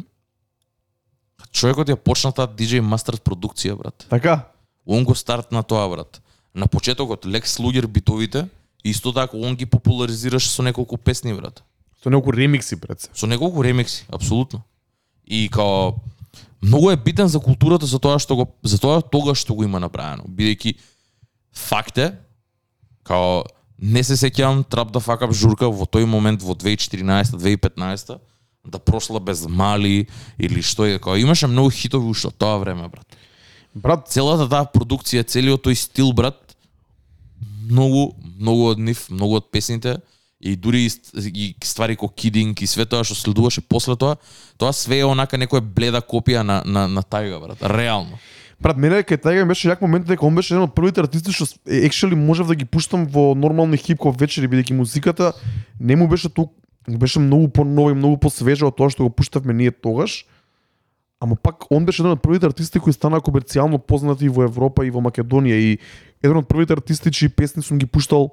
Човекот 1.52 1.92
ја 1.92 1.98
почна 2.00 2.32
таа 2.32 2.48
DJ 2.48 2.80
Masters 2.80 3.20
продукција, 3.20 3.76
брат. 3.76 4.06
Така? 4.08 4.48
Он 4.86 5.04
го 5.04 5.14
стартна 5.14 5.62
тоа, 5.62 5.84
брат. 5.92 6.22
На 6.54 6.66
почетокот 6.66 7.26
Лекс 7.26 7.58
Луѓер 7.60 7.86
битовите, 7.86 8.48
исто 8.84 9.12
така 9.12 9.36
он 9.36 9.56
ги 9.56 9.66
популаризираше 9.66 10.48
со 10.48 10.62
неколку 10.62 10.96
песни, 10.96 11.34
брат. 11.34 11.62
Со 12.02 12.08
неколку 12.08 12.32
ремикси 12.32 12.76
се. 12.98 13.08
Со 13.12 13.26
неколку 13.26 13.62
ремикси, 13.62 14.06
апсолутно. 14.08 14.62
И 15.26 15.48
као 15.52 15.92
многу 16.62 16.90
е 16.90 16.96
битен 16.96 17.28
за 17.28 17.40
културата 17.40 17.86
за 17.86 17.98
тоа 17.98 18.18
што 18.18 18.36
го 18.36 18.48
за 18.62 18.78
тоа 18.80 19.02
тогаш 19.02 19.44
што 19.44 19.54
го 19.54 19.64
има 19.64 19.80
направено, 19.80 20.24
бидејќи 20.24 20.76
факт 21.52 21.98
е 21.98 22.12
као 23.10 23.42
не 23.80 24.02
се 24.06 24.14
сеќавам 24.20 24.62
Trap 24.70 24.92
the 24.94 25.02
Fuck 25.02 25.24
Up 25.26 25.34
журка 25.34 25.70
во 25.72 25.88
тој 25.88 26.06
момент 26.06 26.44
во 26.46 26.54
2014-2015 26.54 28.18
да 28.70 28.78
прошла 28.78 29.20
без 29.20 29.46
мали 29.48 30.06
или 30.38 30.62
што 30.62 30.86
е, 30.86 30.98
као 31.00 31.16
имаше 31.18 31.48
многу 31.48 31.72
хитови 31.74 32.10
уште 32.12 32.30
тоа 32.30 32.58
време, 32.60 32.88
брат. 32.88 33.06
Брат, 33.74 34.08
Целата 34.10 34.46
таа 34.50 34.68
продукција, 34.68 35.24
целиот 35.24 35.64
тој 35.64 35.78
стил, 35.78 36.12
брат, 36.12 36.36
многу, 37.70 38.14
многу 38.38 38.70
од 38.74 38.82
нив, 38.82 39.06
многу 39.10 39.40
од 39.40 39.50
песните 39.50 39.98
и 40.40 40.56
дури 40.56 40.86
и, 40.86 40.90
и 41.14 41.54
ствари 41.64 41.96
ко 41.96 42.08
Кидинг 42.08 42.62
и 42.62 42.66
све 42.66 42.86
тоа 42.88 43.04
што 43.04 43.16
следуваше 43.16 43.60
после 43.60 43.96
тоа, 43.96 44.16
тоа 44.58 44.72
све 44.76 45.00
е 45.00 45.08
онака 45.08 45.40
некоја 45.40 45.64
бледа 45.64 46.00
копија 46.00 46.42
на 46.42 46.62
на 46.64 46.86
на 46.88 47.02
Тајга, 47.02 47.40
брат. 47.40 47.62
Реално. 47.62 48.20
Брат, 48.60 48.76
мене 48.76 49.02
кај 49.02 49.42
ми 49.42 49.48
беше 49.48 49.68
јак 49.68 49.80
момент 49.80 50.06
дека 50.06 50.26
он 50.26 50.34
беше 50.34 50.54
еден 50.54 50.68
од 50.68 50.74
првите 50.74 51.00
артисти 51.00 51.32
што 51.32 51.48
екшели 51.66 52.14
можев 52.14 52.46
да 52.46 52.54
ги 52.54 52.64
пуштам 52.64 53.06
во 53.06 53.34
нормални 53.34 53.76
хип-хоп 53.76 54.20
вечери 54.20 54.48
бидејќи 54.48 54.76
музиката 54.76 55.32
не 55.80 55.96
му 55.96 56.08
беше 56.08 56.28
толку 56.28 56.54
беше 56.88 57.20
многу 57.20 57.48
понова 57.48 57.90
и 57.90 57.94
многу 57.94 58.18
посвежа 58.18 58.66
од 58.66 58.76
тоа 58.76 58.90
што 58.90 59.06
го 59.06 59.10
пуштавме 59.10 59.52
ние 59.54 59.70
тогаш. 59.70 60.24
Ама 61.20 61.36
пак 61.36 61.70
он 61.70 61.84
беше 61.84 62.02
еден 62.02 62.16
од 62.16 62.22
првите 62.22 62.48
артисти 62.48 62.80
кои 62.80 62.92
стана 62.92 63.20
комерцијално 63.20 63.78
познати 63.78 64.28
во 64.28 64.44
Европа 64.48 64.86
и 64.86 64.90
во 64.90 65.00
Македонија 65.04 65.58
и 65.60 65.78
еден 66.22 66.40
од 66.40 66.48
првите 66.48 66.72
артисти 66.72 67.12
чии 67.12 67.28
песни 67.28 67.62
сум 67.62 67.78
ги 67.78 67.86
пуштал 67.86 68.32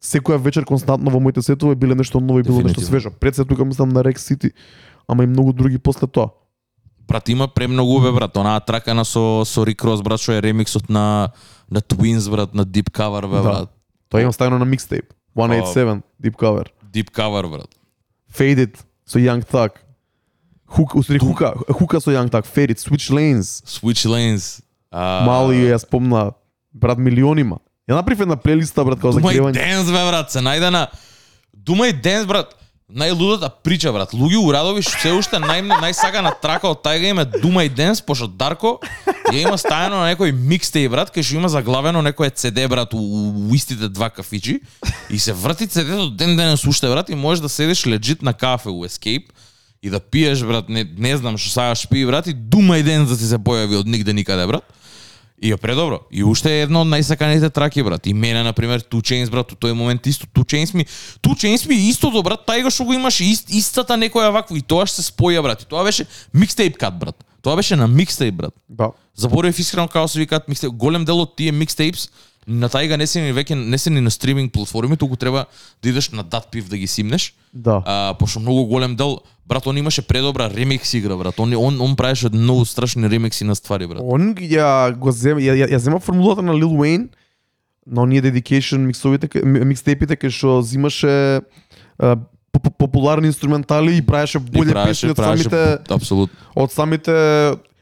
секоја 0.00 0.38
вечер 0.38 0.64
константно 0.64 1.10
во 1.10 1.20
моите 1.20 1.42
сетови 1.42 1.74
биле 1.74 1.94
нешто 1.94 2.20
ново 2.20 2.40
и 2.40 2.42
било 2.42 2.62
нешто 2.62 2.80
свежо. 2.80 3.10
Пред 3.10 3.36
се 3.36 3.44
тука 3.44 3.64
мислам 3.64 3.88
на 3.88 4.04
Rex 4.04 4.16
City, 4.16 4.52
ама 5.08 5.24
и 5.24 5.26
многу 5.26 5.52
други 5.52 5.78
после 5.78 6.06
тоа. 6.06 6.30
Брат, 7.10 7.28
има 7.28 7.48
премногу 7.48 8.00
бе, 8.00 8.12
брат. 8.12 8.36
Онаа 8.36 8.60
тракана 8.60 9.04
со 9.04 9.42
со 9.44 9.64
Рик 9.66 9.82
Рос, 9.84 10.00
брат, 10.02 10.20
што 10.22 10.32
е 10.32 10.42
ремиксот 10.42 10.88
на 10.88 11.32
на 11.70 11.80
Twins, 11.80 12.30
брат, 12.30 12.54
на 12.54 12.64
Deep 12.64 12.90
Cover, 12.90 13.26
бе, 13.26 13.36
Да. 13.36 13.42
брат. 13.42 13.70
Тоа 14.08 14.20
имам 14.22 14.32
ставено 14.32 14.58
на 14.58 14.64
микстейп. 14.64 15.04
187, 15.36 16.02
Deep 16.22 16.36
Cover. 16.36 16.66
Deep 16.94 17.10
Cover, 17.10 17.50
брат. 17.50 17.68
Faded 18.32 18.78
со 19.06 19.18
Young 19.18 19.42
Thug. 19.42 19.70
Хука, 20.66 20.98
устари 20.98 21.18
хука, 21.18 21.54
хука 21.72 22.00
со 22.00 22.10
Young 22.12 22.30
Thug, 22.30 22.46
Faded, 22.46 22.78
Switch 22.78 23.10
Lanes. 23.10 23.66
Switch 23.66 24.06
Lanes. 24.06 24.62
А, 24.92 25.26
Мали 25.26 25.66
ја 25.66 25.78
спомна, 25.78 26.32
брат 26.72 26.98
милионима. 26.98 27.58
Ја 27.90 27.94
направив 27.98 28.20
една 28.20 28.36
плейлиста 28.36 28.84
брат 28.84 29.00
као 29.00 29.12
за 29.12 29.20
Дума 29.20 29.32
и 29.50 29.52
денс, 29.52 29.86
бе, 29.86 30.02
брат, 30.06 30.30
се 30.30 30.38
најде 30.38 30.70
на... 30.70 30.86
Дума 31.54 31.88
и 31.88 31.92
денс, 31.92 32.26
брат, 32.26 32.54
најлудата 32.94 33.50
прича, 33.64 33.92
брат. 33.92 34.12
Луѓе 34.16 34.40
Урадовиш 34.42 34.88
се 35.00 35.12
уште 35.14 35.38
нај, 35.42 35.62
најсакана 35.82 36.32
трака 36.42 36.70
од 36.70 36.82
тајга 36.84 37.12
име 37.12 37.24
Дума 37.24 37.64
и 37.64 37.70
денс, 37.70 38.02
пошто 38.02 38.26
Дарко 38.28 38.78
ја 39.30 39.44
има 39.44 39.58
стајано 39.60 40.02
на 40.02 40.10
некој 40.10 40.34
микстеј, 40.34 40.88
брат, 40.90 41.12
кај 41.14 41.26
што 41.26 41.38
има 41.38 41.50
заглавено 41.52 42.02
некој 42.04 42.32
CD, 42.34 42.66
брат, 42.70 42.94
у, 42.94 43.00
у 43.00 43.54
истите 43.54 43.88
два 43.88 44.10
кафичи 44.10 44.60
и 45.10 45.18
се 45.18 45.32
врти 45.32 45.68
CD-то 45.68 46.10
ден 46.10 46.36
денес 46.36 46.64
уште, 46.66 46.90
брат, 46.90 47.10
и 47.10 47.14
можеш 47.14 47.42
да 47.42 47.48
седиш 47.48 47.86
легит 47.86 48.22
на 48.22 48.34
кафе 48.34 48.68
у 48.70 48.84
Escape 48.84 49.30
и 49.82 49.90
да 49.90 50.00
пиеш, 50.00 50.42
брат, 50.44 50.68
не, 50.68 50.84
не 50.84 51.16
знам 51.16 51.38
што 51.38 51.54
сакаш 51.54 51.86
пи, 51.88 52.04
брат, 52.06 52.26
и 52.26 52.34
Дума 52.34 52.78
и 52.78 52.82
денс 52.82 53.08
да 53.08 53.16
ти 53.16 53.24
се 53.24 53.38
појави 53.38 53.80
од 53.80 53.86
нигде 53.86 54.12
никаде, 54.12 54.46
брат. 54.46 54.64
И 55.42 55.52
е 55.52 55.56
предобро. 55.56 56.00
И 56.12 56.24
уште 56.24 56.50
е 56.52 56.62
едно 56.66 56.82
од 56.84 56.90
најсаканите 56.92 57.48
траки, 57.48 57.82
брат. 57.82 58.06
И 58.06 58.12
мене, 58.12 58.42
на 58.42 58.52
пример, 58.52 58.82
Two 58.84 59.00
Chainz, 59.00 59.30
брат, 59.32 59.52
у 59.52 59.56
тој 59.56 59.72
момент 59.72 60.06
исто. 60.06 60.26
Two 60.26 60.44
Chainz 60.44 60.74
ми, 60.76 60.84
Two 61.24 61.32
Chainz 61.32 61.64
ми 61.68 61.78
истото, 61.88 62.22
брат, 62.22 62.44
тајга 62.44 62.68
што 62.68 62.84
го 62.84 62.92
имаше 62.92 63.24
ист, 63.24 63.48
истата 63.48 63.96
некоја 63.96 64.28
вакво. 64.30 64.56
И 64.56 64.60
тоа 64.60 64.84
што 64.84 65.00
се 65.00 65.08
споја, 65.08 65.40
брат. 65.42 65.64
И 65.64 65.70
тоа 65.70 65.84
беше 65.84 66.04
микстейп 66.36 66.76
кат, 66.76 66.98
брат. 67.00 67.24
Тоа 67.40 67.56
беше 67.56 67.76
на 67.76 67.88
микстейп, 67.88 68.34
брат. 68.34 68.54
Да. 68.68 68.92
Заборев 69.16 69.58
искрено 69.58 69.88
како 69.88 70.08
се 70.08 70.20
викаат 70.20 70.48
микстейп. 70.48 70.76
Голем 70.76 71.08
дел 71.08 71.24
од 71.24 71.32
тие 71.36 71.56
микстейпс 71.56 72.10
На 72.46 72.68
тајга 72.68 72.96
не 72.96 73.06
се 73.06 73.20
ни 73.20 73.32
веќе 73.32 73.54
не 73.54 73.78
се 73.78 73.90
ни 73.90 74.00
на 74.00 74.10
стриминг 74.10 74.52
платформи, 74.52 74.96
туку 74.96 75.16
треба 75.16 75.46
да 75.82 75.88
идеш 75.88 76.10
на 76.10 76.22
дат 76.22 76.48
да 76.70 76.76
ги 76.76 76.86
симнеш. 76.86 77.34
Да. 77.52 77.82
А, 77.86 78.14
пошто 78.14 78.40
многу 78.40 78.64
голем 78.64 78.96
дел, 78.96 79.20
брат, 79.46 79.66
он 79.66 79.76
имаше 79.76 80.02
предобра 80.02 80.50
ремикс 80.50 80.94
игра, 80.94 81.16
брат. 81.16 81.38
Он 81.38 81.54
он 81.54 81.80
он 81.80 81.96
правеше 81.96 82.28
многу 82.28 82.64
страшни 82.64 83.08
ремикси 83.08 83.44
на 83.44 83.54
ствари, 83.54 83.86
брат. 83.86 84.00
Он 84.02 84.34
ја 84.34 84.96
го 84.96 85.12
зема, 85.12 85.40
ја, 85.40 85.54
ја, 85.54 85.68
ја 85.68 85.76
зема 85.76 86.00
формулата 86.00 86.42
на 86.42 86.52
Lil 86.52 86.72
Wayne 86.72 87.08
на 87.86 88.02
оние 88.02 88.22
dedication 88.22 88.78
миксовите, 88.78 89.28
ка- 89.28 89.44
ми- 89.44 89.64
микстейпите 89.64 90.16
кај 90.16 90.30
што 90.30 90.62
зимаше 90.62 91.40
а, 91.98 92.16
популарни 92.78 93.26
инструментали 93.26 93.96
и 93.96 94.02
правеше 94.02 94.38
И 94.38 94.40
боле 94.40 94.72
песни 94.74 95.10
од 95.10 95.16
самите 95.16 95.78
апсолутно. 95.88 96.36
од 96.54 96.72
самите 96.72 97.12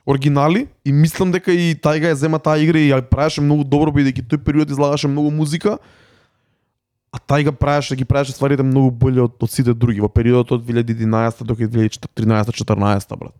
оригинали 0.08 0.66
и 0.84 0.92
мислам 0.92 1.32
дека 1.32 1.52
и 1.52 1.74
тајга 1.76 2.12
ја 2.12 2.14
зема 2.16 2.38
таа 2.38 2.56
игра 2.58 2.80
и 2.80 2.88
ја 2.88 3.02
правеше 3.04 3.42
многу 3.44 3.64
добро 3.64 3.92
бидејќи 3.92 4.24
тој 4.24 4.38
период 4.40 4.70
излагаше 4.70 5.08
многу 5.08 5.30
музика. 5.30 5.76
А 7.12 7.18
тајга 7.18 7.52
правеше 7.52 7.96
ги 7.96 8.04
правеше 8.04 8.32
стварите 8.32 8.62
многу 8.62 8.90
боле 8.90 9.20
од, 9.22 9.36
од 9.40 9.50
сите 9.50 9.74
други 9.74 10.00
во 10.00 10.08
периодот 10.08 10.52
од 10.52 10.64
2011 10.64 11.44
до 11.44 11.54
2013-14 11.54 13.16
брат. 13.16 13.34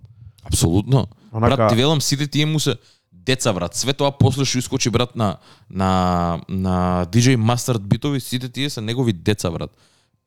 Апсолутно. 0.44 1.06
Онака- 1.32 1.56
Брат, 1.56 1.70
ти 1.70 1.76
велам 1.76 2.00
сите 2.00 2.26
тие 2.26 2.46
му 2.46 2.60
се 2.60 2.76
деца 3.12 3.52
брат. 3.52 3.74
Све 3.76 3.92
тоа 3.92 4.12
после 4.12 4.44
што 4.44 4.58
искочи 4.58 4.90
брат 4.90 5.16
на 5.16 5.36
на 5.70 6.40
на 6.48 7.06
DJ 7.06 7.36
Mustard 7.36 7.78
битови, 7.80 8.20
сите 8.20 8.48
тие 8.48 8.70
се 8.70 8.80
негови 8.80 9.12
деца 9.12 9.50
брат. 9.50 9.70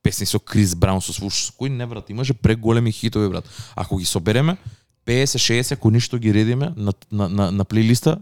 Песни 0.03 0.25
со 0.25 0.39
Крис 0.39 0.75
Браун 0.75 1.01
со 1.01 1.13
слуш, 1.13 1.33
со 1.33 1.53
кој 1.53 1.69
не 1.69 1.85
брат, 1.85 2.09
имаше 2.09 2.33
преголеми 2.33 2.91
хитови 2.91 3.29
брат. 3.29 3.45
Ако 3.75 3.97
ги 3.97 4.05
собереме 4.05 4.57
50-60 5.11 5.75
кои 5.77 5.91
ништо 5.91 6.17
ги 6.17 6.33
редиме 6.33 6.71
на 6.77 6.93
на 7.11 7.29
на, 7.29 7.51
на 7.51 7.65
плейлиста, 7.65 8.17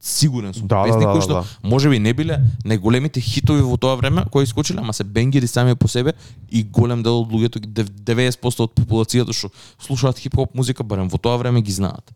сигурен 0.00 0.54
сум. 0.54 0.66
Да, 0.66 0.76
да, 0.76 0.84
Песни 0.84 1.00
да, 1.00 1.06
кои 1.06 1.18
да, 1.18 1.22
што 1.22 1.32
да. 1.34 1.44
можеби 1.62 1.98
не 1.98 2.12
биле 2.14 2.38
најголемите 2.64 3.20
хитови 3.20 3.60
во 3.62 3.76
тоа 3.76 3.96
време 3.96 4.24
кои 4.32 4.44
искочиле, 4.44 4.80
ама 4.80 4.92
се 4.92 5.04
бенгери 5.04 5.46
сами 5.46 5.74
по 5.74 5.88
себе 5.88 6.12
и 6.50 6.64
голем 6.64 7.02
дел 7.02 7.20
од 7.20 7.28
луѓето, 7.28 7.60
ги- 7.60 7.68
дев- 7.68 7.90
90% 7.90 8.60
од 8.64 8.72
популацијата 8.74 9.32
што 9.32 9.50
слушаат 9.78 10.18
хип-хоп 10.18 10.54
музика, 10.54 10.82
барем 10.82 11.08
во 11.08 11.18
тоа 11.18 11.36
време 11.36 11.60
ги 11.60 11.72
знаат. 11.72 12.12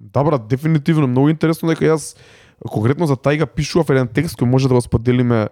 Да, 0.00 0.24
брат, 0.24 0.48
дефинитивно. 0.48 1.06
Многу 1.06 1.30
интересно 1.30 1.68
дека 1.68 1.84
јас 1.84 2.12
конкретно 2.68 3.06
за 3.06 3.16
тајга 3.16 3.46
пишував 3.46 3.90
еден 3.90 4.08
текст 4.08 4.36
кој 4.36 4.44
може 4.44 4.68
да 4.68 4.74
го 4.74 4.80
споделиме 4.80 5.48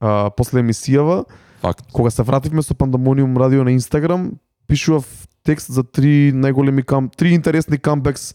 а, 0.00 0.30
после 0.30 0.62
емисијава. 0.62 1.24
Факт. 1.60 1.90
Кога 1.92 2.10
се 2.10 2.22
вративме 2.22 2.62
со 2.62 2.74
Пандамониум 2.74 3.36
радио 3.36 3.64
на 3.64 3.72
Инстаграм, 3.72 4.32
пишував 4.68 5.25
текст 5.46 5.72
за 5.72 5.84
три 5.84 6.32
најголеми 6.34 6.84
кам, 6.84 7.08
три 7.08 7.34
интересни 7.38 7.78
камбекс 7.78 8.32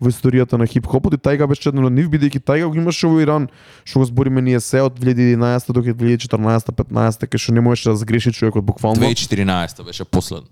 во 0.00 0.10
историјата 0.10 0.58
на 0.58 0.66
хип-хопот 0.66 1.14
и 1.16 1.20
тајга 1.20 1.46
беше 1.50 1.70
едно 1.70 1.86
од 1.88 1.94
нив, 1.94 2.10
бидејќи 2.12 2.42
тајга 2.42 2.70
го 2.72 2.80
имаше 2.82 3.08
во 3.10 3.20
Иран, 3.22 3.48
што 3.84 4.02
го 4.02 4.08
збориме 4.10 4.42
ние 4.42 4.60
се 4.60 4.82
од 4.84 4.98
2011 5.00 5.72
до 5.72 5.84
2014-15, 5.86 7.26
кај 7.30 7.40
што 7.40 7.54
не 7.54 7.64
можеше 7.64 7.94
да 7.94 7.96
сгреши 8.02 8.32
човекот 8.32 8.64
буквално. 8.64 9.02
2014 9.02 9.84
беше 9.84 10.04
последно. 10.04 10.50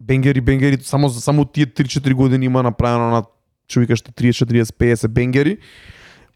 бенгери, 0.00 0.40
бенгери, 0.40 0.78
само 0.82 1.10
само 1.10 1.44
тие 1.44 1.66
3-4 1.66 2.14
години 2.14 2.46
има 2.46 2.62
направено 2.62 3.10
на 3.10 3.22
што 3.70 4.12
30, 4.12 4.44
40, 4.44 4.72
50 4.78 5.08
бенгери. 5.08 5.58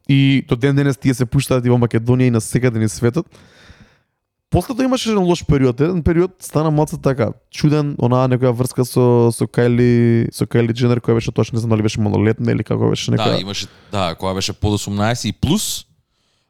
И 0.08 0.44
до 0.48 0.56
ден 0.56 0.76
денес 0.76 0.96
тие 0.96 1.14
се 1.14 1.26
пуштаат 1.26 1.66
и 1.66 1.70
во 1.70 1.78
Македонија 1.78 2.30
и 2.30 2.30
на 2.30 2.40
секаде 2.40 2.78
ни 2.78 2.88
светот. 2.88 3.26
После 4.50 4.74
тоа 4.74 4.84
имаше 4.84 5.10
еден 5.10 5.24
лош 5.26 5.44
период, 5.44 5.80
еден 5.80 6.02
период 6.02 6.36
стана 6.40 6.70
маца 6.70 6.98
така 7.02 7.32
чуден, 7.50 7.96
онаа 7.98 8.28
некоја 8.30 8.54
врска 8.54 8.84
со 8.86 9.32
со 9.34 9.46
Кайли, 9.46 10.28
со 10.32 10.46
Кайли 10.46 10.72
Дженер 10.72 11.00
која 11.02 11.18
беше 11.18 11.32
точно 11.32 11.56
не 11.56 11.60
знам 11.60 11.74
дали 11.74 11.82
беше 11.82 12.00
малолетна 12.00 12.52
или 12.52 12.64
како 12.64 12.90
беше 12.90 13.10
нека. 13.10 13.30
Да, 13.30 13.40
имаше, 13.40 13.66
да, 13.92 14.14
кога 14.14 14.34
беше 14.34 14.52
под 14.52 14.78
18 14.80 15.28
и 15.28 15.32
плюс, 15.32 15.86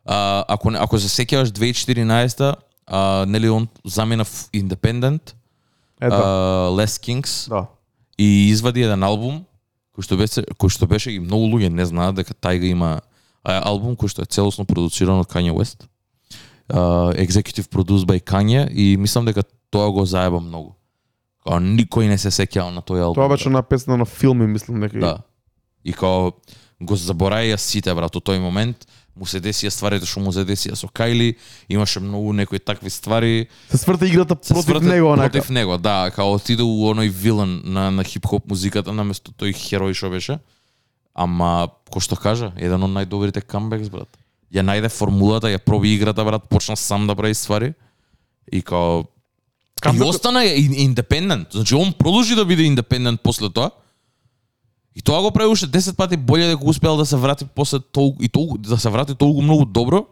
а, 0.04 0.44
ако, 0.48 0.72
ако 0.76 0.98
се 0.98 1.08
сеќаваш 1.08 1.56
2014 1.56 2.54
а, 2.86 3.24
нели 3.26 3.48
он 3.48 3.68
замена 3.84 4.24
в 4.24 4.48
Independent, 4.52 5.34
е, 6.00 6.08
да. 6.08 6.16
а, 6.16 6.70
Les 6.76 7.00
Kings, 7.00 7.48
да. 7.48 7.66
и 8.18 8.48
извади 8.52 8.84
еден 8.84 9.02
албум 9.02 9.44
кој 9.96 10.04
што 10.04 10.16
беше 10.20 10.44
кој 10.60 10.68
што 10.68 10.86
беше 10.86 11.16
и 11.16 11.20
многу 11.20 11.48
луѓе 11.56 11.72
не 11.72 11.84
знаат 11.88 12.20
дека 12.20 12.36
тајга 12.36 12.68
има 12.68 13.00
а, 13.42 13.60
албум 13.64 13.96
кој 13.96 14.12
што 14.12 14.22
е 14.22 14.28
целосно 14.28 14.68
продуциран 14.68 15.24
од 15.24 15.32
Kanye 15.32 15.56
West. 15.56 15.88
Uh, 16.66 17.14
executive 17.14 17.68
produced 17.70 18.06
by 18.06 18.18
Kanye 18.18 18.66
и 18.70 18.96
мислам 18.96 19.24
дека 19.24 19.42
тоа 19.70 19.90
го 19.90 20.04
заеба 20.04 20.40
многу. 20.40 20.74
Као 21.46 21.60
никој 21.62 22.08
не 22.10 22.18
се 22.18 22.32
сеќава 22.34 22.74
на 22.74 22.82
тој 22.82 23.04
албум. 23.04 23.22
Тоа 23.22 23.30
беше 23.30 23.50
на 23.50 23.62
песна 23.62 23.96
на 23.96 24.04
филми, 24.04 24.46
мислам 24.50 24.80
дека. 24.82 24.98
Да. 24.98 25.16
И 25.84 25.92
као 25.94 26.32
го 26.82 26.98
забораја 26.98 27.56
сите 27.56 27.94
брат 27.94 28.18
тој 28.18 28.40
момент, 28.42 28.82
му 29.16 29.26
се 29.30 29.40
десија 29.40 29.70
стварите 29.72 30.08
што 30.08 30.20
му 30.20 30.32
се 30.34 30.44
десија 30.44 30.76
со 30.76 30.88
Кайли, 30.92 31.36
имаше 31.72 32.02
многу 32.02 32.34
некои 32.36 32.58
такви 32.58 32.90
ствари, 32.90 33.46
Се 33.70 33.78
сврта 33.78 34.06
играта 34.06 34.36
се 34.42 34.54
против 34.54 34.82
него, 34.82 35.12
онака. 35.12 35.30
Против 35.30 35.50
него, 35.50 35.78
да, 35.78 36.10
као 36.10 36.34
отиде 36.34 36.62
у 36.62 36.90
оној 36.90 37.08
вилан 37.08 37.62
на, 37.64 37.90
на 37.90 38.04
хип-хоп 38.04 38.50
музиката 38.50 38.92
наместо 38.92 39.32
тој 39.32 39.54
херој 39.54 39.94
што 39.94 40.10
беше. 40.10 40.38
Ама, 41.14 41.70
кој 41.88 42.04
што 42.04 42.18
кажа, 42.20 42.52
еден 42.58 42.82
од 42.82 42.92
најдобрите 42.92 43.40
камбекс, 43.40 43.88
брат. 43.88 44.10
Ја 44.54 44.62
најде 44.62 44.88
формулата, 44.88 45.48
ја 45.50 45.58
проби 45.58 45.94
играта, 45.94 46.24
брат, 46.24 46.48
почна 46.48 46.76
сам 46.76 47.06
да 47.06 47.14
прави 47.16 47.34
ствари. 47.34 47.74
И 48.52 48.62
као... 48.62 49.00
И 49.00 49.80
Камбек- 49.82 50.08
остана 50.08 50.44
ин- 50.44 50.74
индепендент. 50.74 51.48
Значи, 51.52 51.74
он 51.74 51.92
продолжи 51.92 52.34
да 52.34 52.44
биде 52.44 52.62
индепендент 52.62 53.20
после 53.22 53.50
тоа. 53.50 53.70
И 54.96 55.02
тоа 55.02 55.22
го 55.22 55.30
прави 55.30 55.50
уште 55.50 55.66
10 55.66 55.96
пати 55.96 56.16
боле 56.16 56.46
дека 56.46 56.64
успеал 56.64 56.96
да 56.96 57.06
се 57.06 57.16
врати 57.16 57.44
после 57.54 57.80
толку 57.80 58.22
и 58.22 58.28
толку 58.28 58.58
да 58.58 58.78
се 58.78 58.88
врати 58.88 59.14
толку 59.14 59.42
многу 59.42 59.64
добро, 59.64 60.06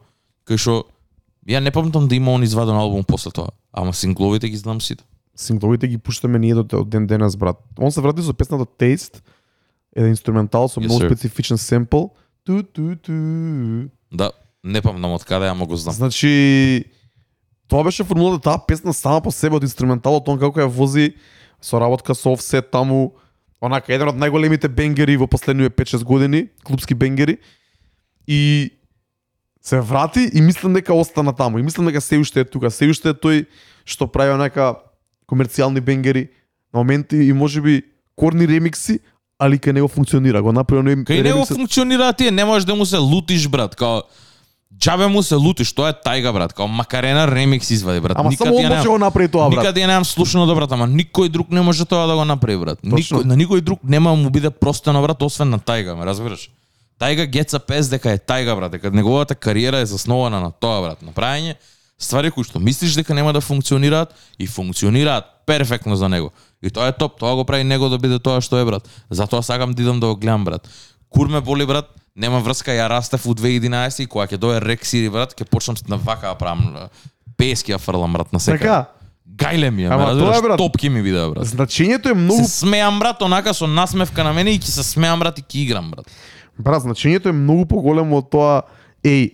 кај 0.47 0.59
што 0.61 0.85
ја 1.49 1.61
не 1.65 1.71
памтам 1.71 2.09
да 2.09 2.15
има 2.15 2.33
он 2.33 2.43
изваден 2.45 2.77
албум 2.77 3.05
после 3.05 3.31
тоа. 3.31 3.49
Ама 3.73 3.95
сингловите 3.95 4.49
ги 4.49 4.57
знам 4.57 4.81
сите. 4.81 5.05
сингловите 5.37 5.89
ги 5.89 5.99
пуштаме 5.99 6.39
ние 6.39 6.55
до 6.55 6.63
до 6.63 6.85
ден 6.85 7.07
денес, 7.07 7.37
брат. 7.37 7.57
Он 7.79 7.93
се 7.93 8.01
врати 8.01 8.23
со 8.23 8.35
песната 8.35 8.67
Taste, 8.67 9.23
еден 9.97 10.11
инструментал 10.11 10.69
со 10.69 10.81
Yes, 10.81 10.85
многу 10.85 11.07
специфичен 11.07 11.59
семпл. 11.59 12.05
Ту 12.45 12.63
ту 12.63 12.97
ту. 12.97 13.13
Да, 14.15 14.31
не 14.63 14.83
помнам 14.83 15.17
од 15.17 15.25
каде, 15.27 15.51
ама 15.51 15.67
го 15.67 15.77
знам. 15.77 15.95
Значи 15.95 16.85
тоа 17.69 17.83
беше 17.85 18.07
формулата 18.07 18.43
таа 18.47 18.63
песна 18.63 18.95
сама 18.95 19.21
по 19.21 19.33
себе 19.35 19.59
од 19.59 19.67
инструменталот, 19.67 20.29
он 20.31 20.39
како 20.39 20.63
ја 20.63 20.71
вози 20.71 21.17
со 21.59 21.81
работка 21.83 22.15
со 22.15 22.31
офсет 22.31 22.71
таму, 22.71 23.17
онака 23.59 23.93
еден 23.93 24.13
од 24.13 24.21
најголемите 24.21 24.71
бенгери 24.71 25.19
во 25.19 25.27
последниве 25.27 25.73
5-6 25.75 26.05
години, 26.05 26.49
клубски 26.63 26.95
бенгери. 26.95 27.39
И 28.27 28.71
се 29.65 29.81
врати 29.81 30.31
и 30.33 30.41
мислам 30.41 30.75
дека 30.75 30.95
остана 30.95 31.33
таму. 31.33 31.59
И 31.59 31.63
мислам 31.63 31.87
дека 31.87 32.01
се 32.01 32.19
уште 32.19 32.41
е 32.41 32.45
тука, 32.45 32.71
се 32.71 32.87
уште 32.87 33.11
е 33.11 33.19
тој 33.19 33.47
што 33.85 34.07
прави 34.07 34.37
онака 34.37 34.77
комерцијални 35.27 35.81
бенгери 35.81 36.29
на 36.73 36.85
моменти 36.85 37.17
и 37.17 37.33
можеби 37.33 37.83
корни 38.17 38.47
ремикси, 38.47 39.01
али 39.39 39.59
кај 39.59 39.73
него 39.73 39.89
функционира. 39.89 40.43
Го 40.43 40.53
направи 40.53 40.83
оној 40.83 41.05
Кај 41.05 41.23
него 41.23 41.39
ремиксот- 41.39 41.57
функционира 41.57 42.13
тие, 42.13 42.31
не 42.31 42.45
можеш 42.45 42.65
да 42.65 42.75
му 42.75 42.87
се 42.87 42.99
лутиш, 42.99 43.49
брат, 43.49 43.77
као 43.77 44.03
Джабе 44.75 45.07
му 45.07 45.23
се 45.23 45.35
лутиш, 45.35 45.73
тоа 45.73 45.89
е 45.89 45.95
тајга, 45.95 46.33
брат. 46.33 46.53
Као 46.53 46.67
Макарена 46.69 47.29
ремикс 47.29 47.71
извади, 47.71 48.01
брат. 48.01 48.19
Ама 48.19 48.33
само 48.33 48.57
он 48.57 48.63
ја 48.63 48.77
може 48.77 48.89
го 48.89 48.99
направи 48.99 49.29
тоа, 49.29 49.51
брат. 49.51 49.59
Никаде 49.59 49.81
ја 49.81 49.87
немам 49.87 50.05
слушано 50.05 50.47
да 50.47 50.55
брат, 50.55 50.73
ама 50.73 50.89
никој 50.89 51.29
друг 51.29 51.51
не 51.51 51.61
може 51.61 51.85
тоа 51.85 52.07
да 52.07 52.15
го 52.15 52.25
направи, 52.25 52.59
брат. 52.59 52.79
Точно. 52.81 53.23
Никој, 53.23 53.25
на 53.25 53.37
никој 53.37 53.61
друг 53.61 53.79
нема 53.85 54.11
да 54.11 54.17
му 54.17 54.31
биде 54.31 54.51
простено, 54.51 55.03
брат, 55.03 55.23
освен 55.23 55.51
на 55.51 55.59
Тајга, 55.59 55.95
ме 55.95 56.05
разбираш? 56.05 56.51
Тајга 57.01 57.27
геца 57.27 57.59
пес 57.59 57.89
дека 57.89 58.11
е 58.11 58.19
Тајга, 58.19 58.57
брат, 58.57 58.73
дека 58.73 58.91
неговата 58.91 59.35
кариера 59.35 59.79
е 59.79 59.87
заснована 59.87 60.41
на 60.41 60.51
тоа, 60.51 60.83
брат. 60.83 60.99
Направење 61.03 61.55
ствари 61.99 62.31
кои 62.31 62.45
што 62.45 62.59
мислиш 62.59 62.95
дека 62.95 63.15
нема 63.15 63.33
да 63.33 63.41
функционираат 63.41 64.11
и 64.39 64.47
функционираат 64.47 65.25
перфектно 65.47 65.97
за 65.97 66.09
него. 66.09 66.33
И 66.65 66.71
тоа 66.71 66.89
е 66.89 66.93
топ, 66.93 67.19
тоа 67.21 67.35
го 67.35 67.45
прави 67.45 67.65
него 67.65 67.89
да 67.89 67.99
биде 67.99 68.19
тоа 68.19 68.41
што 68.41 68.59
е, 68.59 68.65
брат. 68.65 68.89
Затоа 69.11 69.43
сакам 69.43 69.73
да 69.73 69.83
идам 69.83 70.01
да 70.01 70.07
го 70.07 70.17
гледам, 70.17 70.45
брат. 70.45 70.69
Кур 71.11 71.29
ме 71.29 71.41
боли, 71.41 71.67
брат, 71.67 71.91
нема 72.17 72.41
врска, 72.41 72.73
ја 72.73 72.89
растев 72.89 73.27
у 73.27 73.35
2011 73.35 74.03
и 74.03 74.07
кога 74.07 74.27
ќе 74.27 74.39
дое 74.41 74.61
Рек 74.65 74.87
Сири, 74.87 75.11
брат, 75.11 75.35
ќе 75.37 75.45
почнам 75.45 75.77
на 75.89 75.97
вака 75.97 76.33
да 76.33 76.35
правам 76.35 76.89
пески 77.37 77.73
ја 77.75 77.79
фрлам, 77.79 78.13
брат, 78.13 78.33
на 78.33 78.41
секаде. 78.41 78.65
Така, 78.65 78.91
Гајле 79.35 79.71
ми 79.71 79.83
е, 79.83 79.87
Ама 79.87 79.97
ме 79.97 80.11
разбираш, 80.11 80.39
е, 80.39 80.43
брат. 80.43 80.59
топки 80.59 80.89
ми 80.89 81.03
биде, 81.03 81.29
брат. 81.31 81.47
значењето 81.47 82.11
е 82.11 82.15
многу 82.15 82.45
Се 82.45 82.59
смеам, 82.59 82.99
брат, 82.99 83.23
онака 83.23 83.55
со 83.55 83.67
насмевка 83.67 84.25
на 84.25 84.33
мене 84.33 84.51
и 84.55 84.61
ќе 84.61 84.71
се 84.71 84.83
смеам, 84.85 85.19
брат, 85.19 85.39
и 85.39 85.43
ќе 85.43 85.57
играм, 85.65 85.91
брат. 85.91 86.07
Брат, 86.59 86.83
значењето 86.83 87.29
е 87.29 87.33
многу 87.33 87.67
поголемо 87.67 88.19
од 88.21 88.31
тоа, 88.31 88.63
еј, 89.03 89.33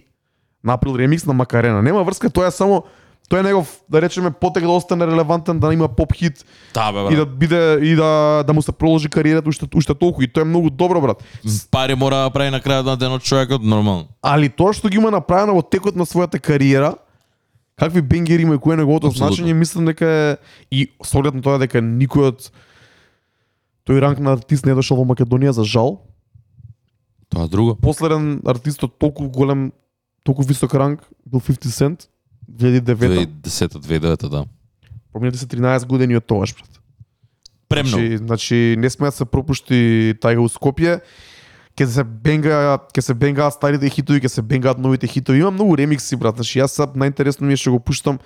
направил 0.65 0.97
ремикс 0.97 1.27
на 1.27 1.33
Макарена. 1.33 1.83
Нема 1.83 2.03
врска, 2.03 2.31
тоа 2.31 2.47
е 2.49 2.51
само 2.51 2.85
тоа 3.31 3.41
е 3.41 3.47
негов, 3.47 3.81
да 3.87 4.03
речеме, 4.03 4.31
потек 4.31 4.67
да 4.67 4.71
остане 4.71 5.07
релевантен, 5.07 5.61
да 5.63 5.71
има 5.73 5.89
поп 5.89 6.13
хит 6.15 6.45
Да, 6.75 6.91
бе, 6.93 7.15
и 7.15 7.17
да 7.17 7.27
брат. 7.27 7.39
биде 7.39 7.79
и 7.83 7.95
да 7.95 8.43
да 8.43 8.53
му 8.53 8.63
се 8.63 8.73
продолжи 8.73 9.09
кариерата 9.09 9.49
уште 9.49 9.67
уште 9.75 9.95
толку 9.95 10.23
и 10.23 10.29
тоа 10.29 10.43
е 10.43 10.51
многу 10.51 10.71
добро, 10.71 11.01
брат. 11.01 11.23
Пари 11.71 11.95
мора 11.95 12.27
да 12.27 12.31
прави 12.31 12.51
на 12.51 12.61
крајот 12.61 12.85
на 12.85 12.97
денот 12.97 13.23
човекот, 13.23 13.63
нормално. 13.63 14.09
Али 14.23 14.51
тоа 14.51 14.75
што 14.75 14.91
ги 14.91 14.99
има 14.99 15.15
направено 15.15 15.55
во 15.55 15.63
текот 15.63 15.95
на 15.95 16.03
својата 16.05 16.43
кариера, 16.43 16.95
какви 17.79 18.03
бенгери 18.03 18.43
има 18.43 18.55
и 18.55 18.59
кој 18.59 18.75
е 18.75 18.77
неговото 18.83 19.07
Апсолутно. 19.07 19.31
значење, 19.31 19.55
мислам 19.55 19.87
дека 19.87 20.05
е 20.05 20.37
и 20.75 20.91
со 21.07 21.23
оглед 21.23 21.39
на 21.39 21.43
тоа 21.43 21.63
дека 21.63 21.79
никој 21.79 22.35
од 22.35 22.51
тој 23.87 24.03
ранг 24.03 24.19
на 24.19 24.35
артист 24.35 24.67
не 24.67 24.75
е 24.75 24.75
дошол 24.75 24.99
во 24.99 25.07
Македонија 25.07 25.55
за 25.55 25.65
жал. 25.65 26.03
Тоа 27.31 27.47
друго. 27.47 27.79
Последен 27.79 28.43
артист 28.45 28.83
од 28.83 28.99
толку 28.99 29.31
голем 29.31 29.71
толку 30.27 30.43
висок 30.43 30.75
ранг 30.75 31.07
бил 31.25 31.39
50 31.41 31.71
Cent 31.71 32.10
2009 32.51 33.27
2010-2009, 33.43 34.29
да. 34.29 34.45
Поминати 35.13 35.39
се 35.39 35.47
13 35.47 35.87
години 35.87 36.17
од 36.17 36.25
тогаш, 36.25 36.55
брат. 36.55 36.81
Премно. 37.69 37.91
Значи, 37.91 38.17
значи 38.17 38.75
не 38.79 38.91
сме 38.91 39.07
да 39.07 39.13
се 39.13 39.25
пропушти 39.25 40.15
тајга 40.19 40.43
у 40.43 40.49
Скопје. 40.49 41.01
Ке 41.79 41.87
се 41.87 42.05
бенга, 42.05 42.79
ке 42.95 43.03
се 43.03 43.15
бенгаат 43.15 43.55
старите 43.55 43.89
хитови, 43.89 44.21
ке 44.21 44.29
се 44.29 44.43
бенгаат 44.43 44.79
новите 44.79 45.07
хитови. 45.07 45.39
Има 45.39 45.51
многу 45.51 45.77
ремикси, 45.77 46.17
брат. 46.17 46.35
Значи 46.37 46.59
јас 46.61 46.75
сад 46.75 46.97
најинтересно 46.99 47.47
ми 47.47 47.55
е 47.55 47.61
што 47.61 47.77
го 47.77 47.81
пуштам 47.81 48.19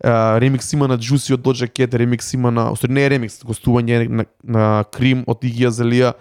Uh, 0.00 0.40
ремикс 0.40 0.72
има 0.72 0.86
на 0.88 0.96
Juicy 0.96 1.34
од 1.36 1.42
Doja 1.44 1.66
Cat, 1.68 1.92
ремикс 1.92 2.32
има 2.32 2.50
на, 2.50 2.70
остри 2.72 2.88
не 2.88 3.02
е 3.04 3.08
ремикс, 3.12 3.42
гостување 3.44 4.06
на, 4.08 4.24
на 4.40 4.84
Крим 4.88 5.26
од 5.28 5.44
Иги 5.44 5.66
Азелија, 5.68 6.14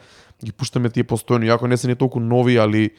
ги 0.43 0.51
пуштаме 0.51 0.91
тие 0.91 1.07
постојано, 1.07 1.47
иако 1.47 1.67
не 1.67 1.77
се 1.79 1.87
не 1.87 1.95
толку 1.95 2.19
нови, 2.19 2.57
али 2.59 2.89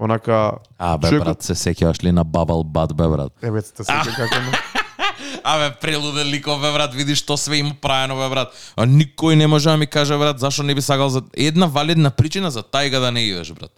онака 0.00 0.52
А, 0.78 0.98
бе, 0.98 1.08
Човекот- 1.08 1.24
брат, 1.24 1.42
се 1.42 1.54
сеќаваш 1.54 2.02
ли 2.04 2.12
на 2.12 2.24
Bubble 2.24 2.64
Butt, 2.64 2.94
бе, 2.94 3.08
брат? 3.08 3.32
Еве 3.42 3.62
сте 3.62 3.84
се 3.84 3.92
како 4.16 4.40
не. 4.40 4.52
Абе, 5.44 5.74
прелуден 5.80 6.26
ликов, 6.26 6.60
бе, 6.60 6.72
брат, 6.72 6.94
видиш 6.94 7.18
што 7.18 7.36
све 7.36 7.56
има 7.56 7.74
правено, 7.74 8.16
бе, 8.16 8.28
брат. 8.28 8.52
А 8.76 8.86
никој 8.86 9.34
не 9.34 9.46
може 9.46 9.68
да 9.68 9.76
ми 9.76 9.86
каже, 9.86 10.18
брат, 10.18 10.38
зашо 10.38 10.62
не 10.62 10.74
би 10.74 10.82
сакал 10.82 11.08
за 11.08 11.22
една 11.34 11.66
валидна 11.66 12.10
причина 12.10 12.50
за 12.50 12.62
тајга 12.62 13.00
да 13.00 13.12
не 13.12 13.20
идеш, 13.20 13.52
брат. 13.52 13.70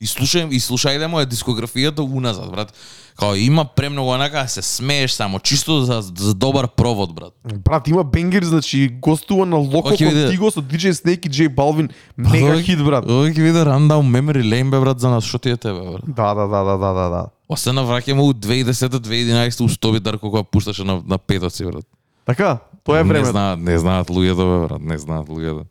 И 0.00 0.06
слушај, 0.08 0.48
и 0.48 0.56
слушајте 0.56 1.06
му 1.12 1.20
е 1.20 1.26
дискографијата 1.28 2.00
уназад, 2.00 2.48
брат. 2.50 2.72
Као 3.20 3.34
има 3.36 3.64
премногу 3.64 4.14
онака, 4.14 4.46
се 4.48 4.62
смееш 4.62 5.12
само, 5.12 5.38
чисто 5.38 5.82
за, 5.84 6.00
за 6.00 6.34
добар 6.34 6.68
провод, 6.68 7.14
брат. 7.14 7.34
Брат, 7.64 7.88
има 7.88 8.04
бенгер, 8.04 8.44
значи 8.44 8.88
гостува 8.88 9.46
на 9.46 9.56
Локо. 9.56 9.88
Контиго 9.92 10.50
со 10.50 10.62
DJ 10.62 10.92
Snake 10.96 11.26
и 11.26 11.30
J 11.30 11.54
Balvin. 11.54 11.90
Мега 12.16 12.62
хит, 12.62 12.80
брат. 12.80 13.04
Ова 13.04 13.28
ќе 13.28 13.44
биде 13.44 13.60
Rundown 13.60 14.08
Memory 14.08 14.40
Lane, 14.40 14.70
бе, 14.70 14.80
брат, 14.80 15.00
за 15.00 15.10
нас, 15.12 15.24
што 15.24 15.38
ти 15.38 15.52
е 15.52 15.56
тебе, 15.56 15.84
брат. 15.84 16.08
Да, 16.08 16.32
да, 16.34 16.46
да, 16.48 16.64
да, 16.64 16.76
да, 16.78 16.92
да, 16.96 17.08
да. 17.08 17.22
Освен 17.48 17.76
навраќаме 17.76 18.24
у 18.24 18.32
2010-2011 18.32 19.64
у 19.64 19.68
Стоби 19.68 20.00
Дарко 20.00 20.30
кога 20.30 20.42
пушташе 20.42 20.84
на, 20.84 21.02
на 21.04 21.18
петоци, 21.18 21.64
брат. 21.64 21.84
Така, 22.24 22.58
тоа 22.84 23.00
е 23.00 23.04
Не 23.04 23.08
време. 23.08 23.24
знаат, 23.28 23.60
не 23.60 23.78
знаат 23.78 24.08
луѓето, 24.08 24.48
бе, 24.48 24.66
брат, 24.68 24.80
не 24.80 24.98
знаат 24.98 25.28
луѓето. 25.28 25.68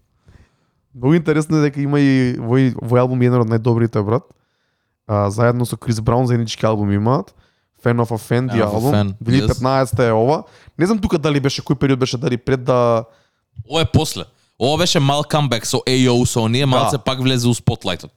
Многу 0.96 1.14
интересно 1.16 1.58
е 1.58 1.70
дека 1.70 1.82
има 1.82 2.00
и 2.00 2.36
вој 2.40 2.74
вој 2.76 3.00
албум 3.00 3.22
еден 3.22 3.42
од 3.42 3.50
најдобрите 3.50 4.02
брат. 4.06 4.24
А, 5.08 5.30
заедно 5.30 5.66
со 5.66 5.78
Крис 5.78 6.00
Браун 6.00 6.28
заеднички 6.28 6.66
албум 6.66 6.92
имаат. 6.92 7.36
Fan 7.84 8.02
of 8.02 8.12
a 8.12 8.20
Fan, 8.20 8.52
ди 8.52 8.60
албум. 8.60 8.94
Fan, 8.94 9.14
2015 9.24 10.08
е 10.08 10.12
ова. 10.12 10.44
Не 10.78 10.86
знам 10.86 11.00
тука 11.00 11.18
дали 11.18 11.40
беше 11.40 11.62
кој 11.62 11.76
период 11.80 12.00
беше 12.00 12.18
дали 12.18 12.38
пред 12.38 12.64
да 12.64 13.06
Ова 13.70 13.82
е 13.82 13.86
после. 13.86 14.24
Ова 14.60 14.78
беше 14.78 15.00
мал 15.00 15.24
камбек 15.24 15.66
со 15.66 15.80
AO 15.88 16.26
со 16.26 16.44
оние, 16.44 16.66
малце 16.66 16.98
Да. 16.98 17.04
пак 17.04 17.22
влезе 17.22 17.48
у 17.48 17.54
спотлајтот. 17.54 18.12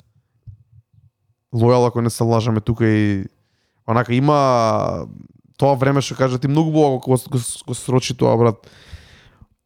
Лојал 1.54 1.86
ако 1.86 2.00
не 2.00 2.10
се 2.10 2.24
лажаме 2.24 2.60
тука 2.60 2.88
и 2.88 3.24
онака 3.86 4.14
има 4.14 5.06
тоа 5.56 5.76
време 5.76 6.00
што 6.00 6.16
кажа 6.16 6.38
ти 6.38 6.48
многу 6.48 6.70
убаво 6.70 6.98
го, 6.98 7.18
го, 7.30 7.38
го 7.66 7.74
срочи 7.74 8.14
тоа 8.14 8.36
брат. 8.36 8.66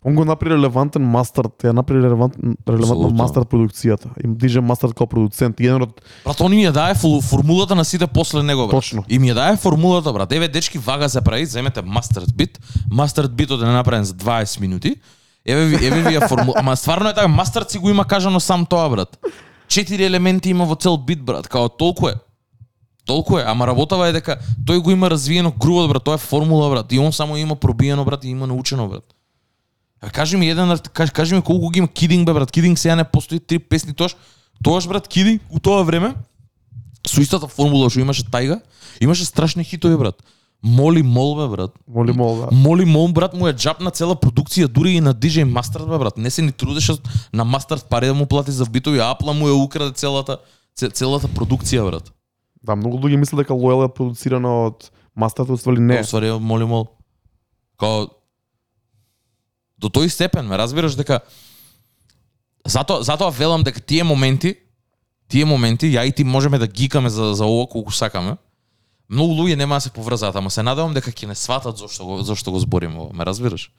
Он 0.06 0.14
го 0.14 0.24
направи 0.24 0.54
релевантен 0.54 1.02
мастер, 1.02 1.48
ја 1.66 1.72
направи 1.74 2.04
релевантен 2.04 2.54
релевантна 2.62 3.08
мастер 3.10 3.42
продукцијата. 3.42 4.12
Им 4.22 4.36
диже 4.38 4.60
мастер 4.62 4.92
као 4.94 5.08
продуцент, 5.10 5.58
еден 5.60 5.82
од 5.82 5.96
Брат, 6.22 6.40
он 6.40 6.52
ми 6.54 6.62
ја 6.62 6.70
дае 6.70 6.94
формулата 6.94 7.74
на 7.74 7.84
сите 7.84 8.06
после 8.06 8.42
него, 8.42 8.68
брат. 8.68 8.78
Точно. 8.78 9.02
И 9.08 9.18
ми 9.18 9.32
ја 9.32 9.34
дае 9.34 9.56
формулата, 9.56 10.12
брат. 10.12 10.32
Еве, 10.32 10.48
дечки, 10.48 10.78
вага 10.78 11.08
се 11.08 11.20
прави, 11.20 11.46
земете 11.46 11.82
mastered 11.82 12.30
bit. 12.38 12.60
Mastered 12.92 13.34
битот 13.34 13.62
е 13.62 13.64
направен 13.64 14.04
за 14.04 14.14
20 14.14 14.60
минути. 14.60 14.94
Еве 15.46 15.66
ви, 15.66 15.86
еве 15.86 16.02
ви 16.02 16.14
ја 16.14 16.28
формула. 16.28 16.54
Ама 16.62 16.76
стварно 16.82 17.10
е 17.10 17.14
така, 17.14 17.26
mastered 17.26 17.70
си 17.70 17.78
го 17.78 17.90
има 17.90 18.04
кажано 18.04 18.40
сам 18.40 18.66
тоа, 18.66 18.88
брат. 18.90 19.26
Четири 19.68 20.04
елементи 20.04 20.50
има 20.50 20.64
во 20.64 20.74
цел 20.74 20.96
бит, 20.96 21.24
брат. 21.24 21.48
Као 21.48 21.68
толку 21.68 22.08
е. 22.08 22.14
Толку 23.06 23.38
е, 23.38 23.44
ама 23.46 23.66
работава 23.66 24.06
е 24.06 24.12
дека 24.12 24.38
тој 24.66 24.78
го 24.78 24.90
има 24.90 25.10
развиено 25.10 25.50
грувот, 25.50 25.90
брат, 25.90 26.04
тоа 26.04 26.14
е 26.14 26.22
формула, 26.22 26.70
брат. 26.70 26.92
И 26.92 26.98
он 26.98 27.12
само 27.12 27.36
има 27.36 27.56
пробиено, 27.56 28.04
брат, 28.04 28.24
и 28.24 28.28
има 28.28 28.46
научено, 28.46 28.88
брат. 28.88 29.15
А 30.00 30.10
кажи 30.10 30.36
ми 30.36 30.50
еден, 30.50 30.78
кажи, 30.92 31.12
кажи 31.12 31.34
ми 31.34 31.42
колку 31.42 31.70
ги 31.70 31.78
има 31.78 31.88
Кидинг, 31.88 32.26
бе, 32.26 32.32
брат. 32.32 32.50
Кидинг 32.50 32.78
сега 32.78 32.96
не 32.96 33.04
постои 33.04 33.40
три 33.40 33.58
песни 33.58 33.94
тоаш. 33.94 34.16
Тоаш, 34.64 34.88
брат, 34.88 35.08
Кидинг, 35.08 35.42
у 35.50 35.58
тоа 35.58 35.82
време, 35.84 36.14
со 37.06 37.20
истата 37.20 37.46
формула 37.48 37.90
што 37.90 38.00
имаше 38.00 38.24
Тајга, 38.24 38.60
имаше 39.00 39.24
страшни 39.24 39.64
хитови, 39.64 39.96
брат. 39.96 40.22
Моли 40.62 41.02
мол, 41.02 41.36
бе, 41.36 41.48
брат. 41.48 41.70
моли 41.88 42.12
мол, 42.12 42.36
да. 42.36 42.48
Моли 42.52 42.84
мол, 42.84 43.08
брат, 43.08 43.34
му 43.34 43.48
е 43.48 43.52
джапна 43.52 43.90
цела 43.90 44.16
продукција, 44.16 44.66
дури 44.66 44.90
и 44.90 45.00
на 45.00 45.14
DJ 45.14 45.44
Master, 45.44 45.88
бе, 45.88 45.98
брат. 45.98 46.16
Не 46.16 46.30
се 46.30 46.42
ни 46.42 46.52
трудеше 46.52 46.92
на 47.32 47.46
Master 47.46 47.84
пари 47.84 48.06
да 48.06 48.14
му 48.14 48.26
плати 48.26 48.50
за 48.52 48.64
битови, 48.66 48.98
а 48.98 49.10
Апла 49.10 49.32
му 49.32 49.46
ја 49.48 49.64
украде 49.64 49.92
целата, 49.92 50.38
це- 50.74 50.90
целата 50.90 51.28
продукција, 51.28 51.84
брат. 51.84 52.12
Да, 52.62 52.76
многу 52.76 52.98
луѓе 52.98 53.16
мислат 53.16 53.38
дека 53.38 53.54
Лојал 53.54 53.84
е 53.84 53.94
продуцирано 53.94 54.66
од 54.66 54.90
Мастата, 55.16 55.52
уствали 55.52 55.80
не. 55.80 55.94
Не. 55.94 56.04
Ствари, 56.04 56.30
моли 56.40 56.64
мол. 56.64 56.86
Као 57.78 58.06
до 59.78 59.88
тој 59.88 60.08
степен, 60.08 60.46
ме 60.46 60.58
разбираш 60.58 60.96
дека 60.96 61.20
затоа 62.66 63.02
затоа 63.02 63.30
велам 63.30 63.62
дека 63.62 63.80
тие 63.80 64.04
моменти 64.04 64.56
тие 65.28 65.44
моменти 65.44 65.90
ја 65.90 66.06
и 66.06 66.12
ти 66.12 66.24
можеме 66.24 66.58
да 66.58 66.66
гикаме 66.66 67.10
за 67.10 67.34
за 67.34 67.44
ова 67.44 67.66
колку 67.66 67.92
сакаме. 67.92 68.36
Многу 69.10 69.34
луѓе 69.34 69.56
нема 69.56 69.76
да 69.76 69.80
се 69.80 69.90
поврзаат, 69.90 70.36
ама 70.36 70.50
се 70.50 70.62
надевам 70.62 70.94
дека 70.94 71.10
ќе 71.10 71.26
не 71.26 71.34
сватат 71.34 71.78
зошто 71.78 72.04
го 72.04 72.22
зошто 72.22 72.50
го 72.52 72.58
збориме 72.58 72.98
ова, 72.98 73.12
ме 73.12 73.26
разбираш? 73.26 73.70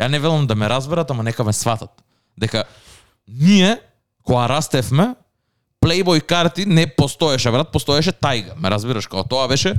Ја 0.00 0.08
не 0.08 0.18
велам 0.18 0.46
да 0.46 0.54
ме 0.54 0.68
разберат, 0.68 1.10
ама 1.10 1.22
нека 1.22 1.44
ме 1.44 1.52
сватат. 1.52 1.90
Дека 2.38 2.64
ние 3.28 3.80
кога 4.22 4.48
растевме 4.48 5.14
Playboy 5.84 6.20
карти 6.20 6.66
не 6.66 6.86
постоеше, 6.86 7.50
брат, 7.50 7.68
постоеше 7.72 8.12
тајга. 8.12 8.56
Ме 8.56 8.70
разбираш, 8.70 9.06
како 9.06 9.24
тоа 9.28 9.48
беше 9.48 9.74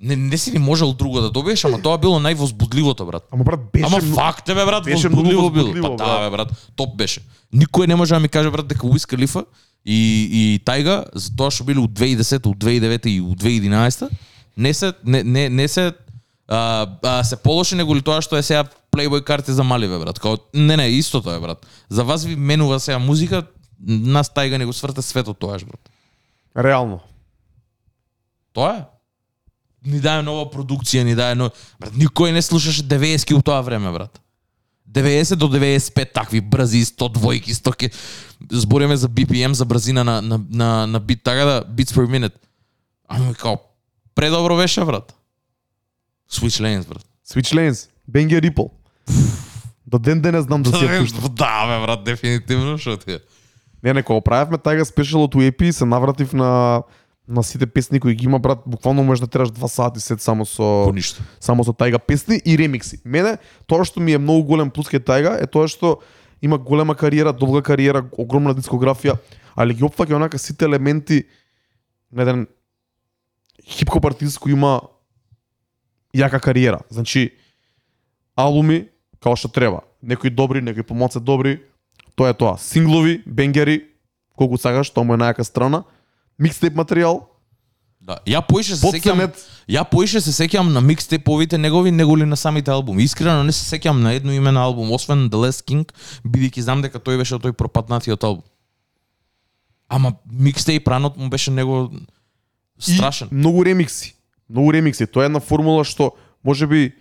не, 0.00 0.16
не 0.16 0.38
си 0.38 0.50
ни 0.50 0.58
можел 0.58 0.92
друго 0.92 1.20
да 1.20 1.30
добиеш, 1.30 1.64
ама 1.64 1.82
тоа 1.82 1.98
било 1.98 2.20
највозбудливото, 2.22 3.06
брат. 3.06 3.26
Ама 3.32 3.44
брат 3.44 3.60
беше 3.72 3.86
Ама 3.86 4.00
факт 4.14 4.48
е, 4.48 4.54
бе, 4.54 4.64
брат, 4.64 4.84
беше 4.84 5.08
возбудливо 5.08 5.50
било. 5.50 5.72
Па 5.82 6.04
да, 6.04 6.20
бе, 6.20 6.30
брат, 6.30 6.52
топ 6.76 6.96
беше. 6.96 7.20
Никој 7.54 7.86
не 7.86 7.96
може 7.96 8.14
да 8.14 8.20
ми 8.20 8.28
каже, 8.28 8.50
брат, 8.50 8.68
дека 8.68 8.86
Уиз 8.86 9.06
Калифа 9.06 9.44
и, 9.84 10.28
и 10.30 10.60
Тајга, 10.64 11.04
за 11.14 11.34
тоа 11.34 11.50
што 11.50 11.66
били 11.66 11.82
у 11.82 11.88
2010, 11.88 12.46
у 12.46 12.54
2009 12.54 13.08
и 13.10 13.20
у 13.20 13.34
2011, 13.34 14.08
не 14.56 14.74
се, 14.74 14.92
не, 15.04 15.22
не, 15.22 15.48
не 15.48 15.68
се 15.68 15.92
а, 16.48 16.86
а, 17.02 17.24
се 17.24 17.36
полоши 17.36 17.74
него 17.74 17.94
ли 17.94 18.02
тоа 18.02 18.22
што 18.22 18.38
е 18.38 18.42
сега 18.42 18.64
Playboy 18.94 19.24
карти 19.24 19.52
за 19.52 19.64
мали, 19.64 19.88
бе, 19.88 19.98
брат. 19.98 20.18
Као, 20.18 20.38
не, 20.54 20.76
не, 20.76 20.88
истото 20.88 21.34
е, 21.34 21.40
брат. 21.40 21.66
За 21.88 22.04
вас 22.04 22.24
ви 22.24 22.36
менува 22.36 22.80
сега 22.80 22.98
музика, 22.98 23.42
нас 23.82 24.30
Тајга 24.30 24.58
не 24.58 24.66
го 24.66 24.72
сврта 24.72 25.02
светот 25.02 25.38
тоаш, 25.38 25.64
брат. 25.64 25.90
Реално. 26.56 27.00
Тоа 28.52 28.76
е. 28.78 28.97
Ни 29.86 30.00
даде 30.00 30.22
нова 30.26 30.48
продукција, 30.50 31.04
ни 31.04 31.14
даде 31.14 31.38
нова... 31.38 31.52
Брат, 31.80 31.94
никој 31.94 32.32
не 32.34 32.42
слушаше 32.42 32.82
90-ки 32.82 33.34
у 33.34 33.42
тоа 33.42 33.60
време, 33.62 33.92
брат. 33.92 34.20
90 34.88 35.36
до 35.36 35.48
95 35.52 36.12
такви 36.12 36.40
брзи 36.40 36.84
100 36.84 37.12
двојки, 37.14 37.54
100 37.54 37.76
ки... 37.76 37.90
Збориме 38.50 38.96
за 38.96 39.08
BPM, 39.08 39.52
за 39.52 39.64
брзина 39.64 40.04
на, 40.04 40.22
на, 40.22 40.40
на, 40.50 40.86
на 40.86 41.00
бит, 41.00 41.22
така 41.22 41.44
да, 41.44 41.64
beats 41.64 41.94
per 41.94 42.06
minute. 42.06 42.34
Ама 43.08 43.34
као, 43.34 43.56
предобро 44.14 44.56
беше, 44.56 44.84
брат. 44.84 45.14
Switch 46.30 46.60
lanes, 46.60 46.88
брат. 46.88 47.04
Switch 47.28 47.52
Lanes, 47.52 47.88
Бенге 48.08 48.40
Ripple. 48.40 48.70
До 49.86 49.98
ден 49.98 50.20
денес 50.20 50.44
знам 50.44 50.62
да 50.62 50.72
си 50.72 50.84
ја 50.84 51.00
пуштам. 51.00 51.34
да, 51.40 51.66
бе, 51.66 51.76
брат, 51.84 52.04
дефинитивно, 52.04 52.78
што 52.78 52.96
ти 52.96 53.12
е. 53.12 53.18
Не, 53.82 53.92
не, 53.92 54.02
кога 54.02 54.20
правевме 54.20 54.58
тајга 54.58 54.84
спешал 54.84 55.24
од 55.24 55.36
EP, 55.36 55.70
се 55.72 55.84
навратив 55.84 56.32
на 56.32 56.82
на 57.28 57.42
сите 57.42 57.66
песни 57.66 58.00
кои 58.00 58.14
ги 58.14 58.24
има 58.24 58.38
брат, 58.38 58.58
буквално 58.66 59.04
можеш 59.04 59.20
да 59.20 59.26
тераш 59.26 59.50
два 59.50 59.68
сати 59.68 60.00
сет 60.00 60.20
само 60.20 60.46
со 60.46 60.84
По 60.86 60.92
ништо. 60.92 61.22
само 61.40 61.64
со 61.64 61.72
тајга 61.72 61.98
песни 61.98 62.40
и 62.44 62.58
ремикси. 62.58 63.00
Мене 63.04 63.38
тоа 63.66 63.84
што 63.84 64.00
ми 64.00 64.12
е 64.12 64.18
многу 64.18 64.48
голем 64.48 64.70
плюс 64.70 64.88
кај 64.88 65.04
тајга 65.04 65.36
е 65.42 65.46
тоа 65.46 65.68
што 65.68 66.00
има 66.42 66.58
голема 66.58 66.94
кариера, 66.94 67.32
долга 67.32 67.62
кариера, 67.62 68.04
огромна 68.18 68.54
дискографија, 68.54 69.18
али 69.56 69.74
ги 69.74 69.84
опфаќа 69.84 70.16
онака 70.16 70.38
сите 70.38 70.64
елементи 70.64 71.24
на 72.12 72.22
еден 72.22 72.46
хип-хоп 73.68 74.06
артист 74.08 74.40
кој 74.40 74.56
има 74.56 74.80
јака 76.16 76.40
кариера. 76.40 76.80
Значи 76.88 77.36
албуми 78.36 78.88
као 79.20 79.36
што 79.36 79.48
треба. 79.48 79.82
Некои 80.02 80.30
добри, 80.30 80.62
некои 80.62 80.82
помалце 80.82 81.20
добри. 81.20 81.60
Тоа 82.16 82.30
е 82.30 82.34
тоа. 82.34 82.56
Синглови, 82.58 83.22
бенгери, 83.26 83.84
колку 84.36 84.56
сакаш, 84.56 84.90
тоа 84.90 85.04
му 85.04 85.14
е 85.14 85.20
најака 85.20 85.44
страна. 85.44 85.84
Микстейп 86.38 86.74
материјал, 86.78 87.26
Да. 88.08 88.16
Ја 88.24 88.40
поише 88.40 88.76
се 88.78 88.88
сеќам, 88.88 89.20
ја 89.68 89.82
поише 89.84 90.20
се 90.24 90.32
сеќам 90.32 90.70
на 90.72 90.80
микстейповите 90.80 91.58
негови 91.58 91.90
него 91.92 92.16
ли 92.16 92.24
на 92.24 92.36
самите 92.40 92.70
албуми. 92.72 93.04
Искрено 93.04 93.42
не 93.44 93.52
се 93.52 93.66
сеќам 93.68 94.00
на 94.00 94.14
едно 94.16 94.32
име 94.32 94.52
на 94.52 94.62
албум, 94.64 94.92
освен 94.96 95.26
The 95.28 95.42
Last 95.44 95.66
King, 95.68 95.90
бидејќи 96.24 96.64
знам 96.64 96.80
дека 96.82 97.02
тој 97.04 97.18
беше 97.20 97.36
тој 97.36 97.52
пропаднатиот 97.52 98.24
албум. 98.24 98.46
Ама 99.88 100.14
микстейп 100.24 100.88
ранот 100.88 101.16
му 101.16 101.28
беше 101.28 101.50
него 101.50 101.90
страшен. 102.78 103.28
И 103.32 103.34
многу 103.34 103.64
ремикси. 103.64 104.14
Многу 104.48 104.72
ремикси. 104.72 105.06
Тоа 105.06 105.26
е 105.26 105.28
една 105.28 105.40
формула 105.40 105.84
што 105.84 106.14
може 106.44 106.66
би 106.66 106.94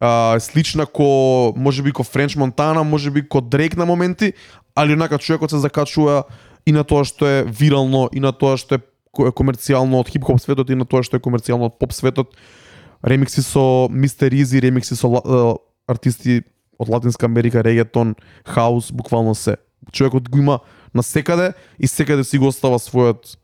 а, 0.00 0.40
слична 0.40 0.86
ко 0.86 1.52
може 1.56 1.82
би 1.82 1.92
ко 1.92 2.04
Френч 2.04 2.36
Монтана, 2.36 2.84
може 2.84 3.10
би 3.10 3.28
ко 3.28 3.40
Дрейк 3.40 3.76
на 3.76 3.86
моменти, 3.86 4.32
али 4.74 4.92
онака 4.92 5.18
човекот 5.18 5.50
се 5.50 5.58
закачува 5.58 6.24
и 6.66 6.72
на 6.72 6.84
тоа 6.84 7.04
што 7.04 7.26
е 7.26 7.44
вирално, 7.44 8.08
и 8.12 8.20
на 8.20 8.32
тоа 8.32 8.56
што 8.56 8.74
е 8.76 8.80
ко- 9.14 9.30
комерцијално 9.32 10.00
од 10.02 10.10
хип-хоп 10.10 10.40
светот 10.42 10.70
и 10.70 10.74
на 10.74 10.84
тоа 10.84 11.02
што 11.06 11.16
е 11.16 11.22
комерцијално 11.22 11.70
од 11.70 11.78
поп 11.78 11.92
светот. 11.92 12.34
Ремикси 13.04 13.42
со 13.42 13.88
Мистер 13.90 14.32
Изи, 14.34 14.60
ремикси 14.60 14.96
со 14.96 15.06
е, 15.06 15.54
артисти 15.88 16.42
од 16.78 16.88
Латинска 16.88 17.26
Америка, 17.26 17.62
регетон, 17.64 18.14
хаус, 18.44 18.92
буквално 18.92 19.34
се. 19.34 19.56
Човекот 19.92 20.28
го 20.28 20.38
има 20.38 20.58
на 20.94 21.02
секаде 21.02 21.52
и 21.78 21.86
секаде 21.86 22.24
си 22.24 22.38
го 22.38 22.48
остава 22.48 22.78
својот 22.78 23.36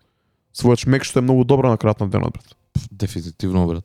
својот 0.52 0.84
шмек 0.84 1.04
што 1.04 1.20
е 1.20 1.22
многу 1.22 1.44
добро 1.44 1.70
на 1.70 1.78
крајот 1.78 2.00
на 2.00 2.08
денот 2.08 2.32
брат. 2.32 2.56
Дефинитивно, 2.92 3.66
брат. 3.66 3.84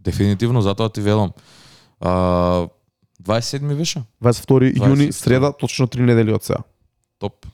Дефинитивно, 0.00 0.62
затоа 0.62 0.88
ти 0.88 1.00
велам. 1.00 1.32
А, 2.00 2.68
27 3.22 3.76
беше? 3.76 4.02
22 4.22 4.72
јуни, 4.72 5.10
22. 5.10 5.12
среда, 5.12 5.52
точно 5.52 5.86
3 5.86 6.00
недели 6.06 6.32
од 6.32 6.44
сега. 6.44 6.62
Топ. 7.18 7.46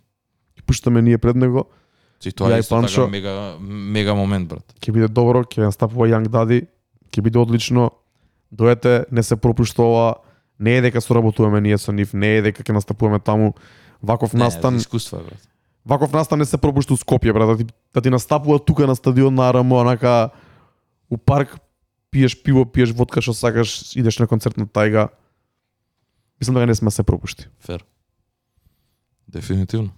Пуштаме 0.66 1.02
ние 1.02 1.18
пред 1.18 1.36
него. 1.36 1.66
Чи 2.20 2.32
тоа 2.32 2.48
Ја 2.50 2.56
е 2.56 2.60
исто 2.60 2.80
така 2.82 3.06
мега, 3.06 3.56
мега 3.60 4.14
момент, 4.14 4.48
брат. 4.48 4.74
ќе 4.80 4.92
биде 4.92 5.08
добро, 5.08 5.44
ќе 5.44 5.64
настапува 5.64 6.08
Young 6.08 6.26
Daddy, 6.28 6.66
ќе 7.12 7.20
биде 7.22 7.38
одлично. 7.38 7.90
Доете, 8.52 9.04
не 9.12 9.22
се 9.22 9.36
пропушта 9.36 9.82
ова. 9.82 10.14
Не 10.58 10.76
е 10.76 10.80
дека 10.80 11.00
соработуваме 11.00 11.60
ние 11.60 11.78
со 11.78 11.92
нив, 11.92 12.14
не 12.14 12.36
е 12.36 12.42
дека 12.42 12.62
ќе 12.62 12.72
настапуваме 12.72 13.18
таму. 13.20 13.52
Ваков 14.02 14.32
настан, 14.32 14.74
Не, 14.74 14.80
искуство, 14.80 15.16
е, 15.16 15.22
брат. 15.22 15.48
ваков 15.86 16.12
настан 16.12 16.38
не 16.38 16.44
се 16.44 16.56
пропушта 16.58 16.94
у 16.94 16.96
Скопје, 16.96 17.32
брат, 17.32 17.48
да 17.48 17.56
ти, 17.56 17.64
да 17.94 18.00
ти 18.00 18.10
настапува 18.10 18.58
тука 18.58 18.86
на 18.86 18.96
стадион 18.96 19.34
на 19.34 19.52
РМО, 19.52 19.76
онака 19.76 20.30
у 21.10 21.16
парк 21.18 21.58
пиеш 22.10 22.42
пиво, 22.42 22.64
пиеш 22.64 22.92
водка 22.92 23.20
што 23.20 23.34
сакаш, 23.34 23.92
идеш 23.96 24.18
на 24.18 24.26
концерт 24.26 24.56
на 24.56 24.66
Тајга. 24.66 25.08
Мислам 26.40 26.54
дека 26.54 26.66
не 26.66 26.74
сме 26.74 26.90
се 26.90 27.02
пропушти. 27.02 27.48
Фер. 27.60 27.84
Дефинитивно. 29.28 29.90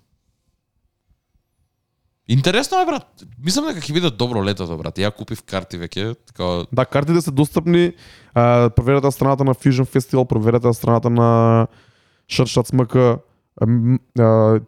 Интересно 2.28 2.80
е, 2.80 2.86
брат. 2.86 3.06
Мислам 3.40 3.70
дека 3.70 3.80
ќе 3.80 3.94
биде 3.96 4.10
добро 4.12 4.42
летото, 4.44 4.76
брат. 4.76 4.98
Ја 5.00 5.08
купив 5.16 5.40
карти 5.48 5.78
веќе, 5.80 6.12
така 6.28 6.68
Да, 6.72 6.84
картите 6.84 7.16
да 7.16 7.22
се 7.22 7.32
достапни. 7.32 7.92
А, 8.34 8.68
проверете 8.70 9.06
на 9.06 9.12
страната 9.12 9.44
на 9.44 9.54
Fusion 9.54 9.88
Festival, 9.88 10.28
проверете 10.28 10.66
на 10.66 10.74
страната 10.74 11.10
на 11.10 11.66
Шршац 12.28 12.72
МК. 12.72 13.18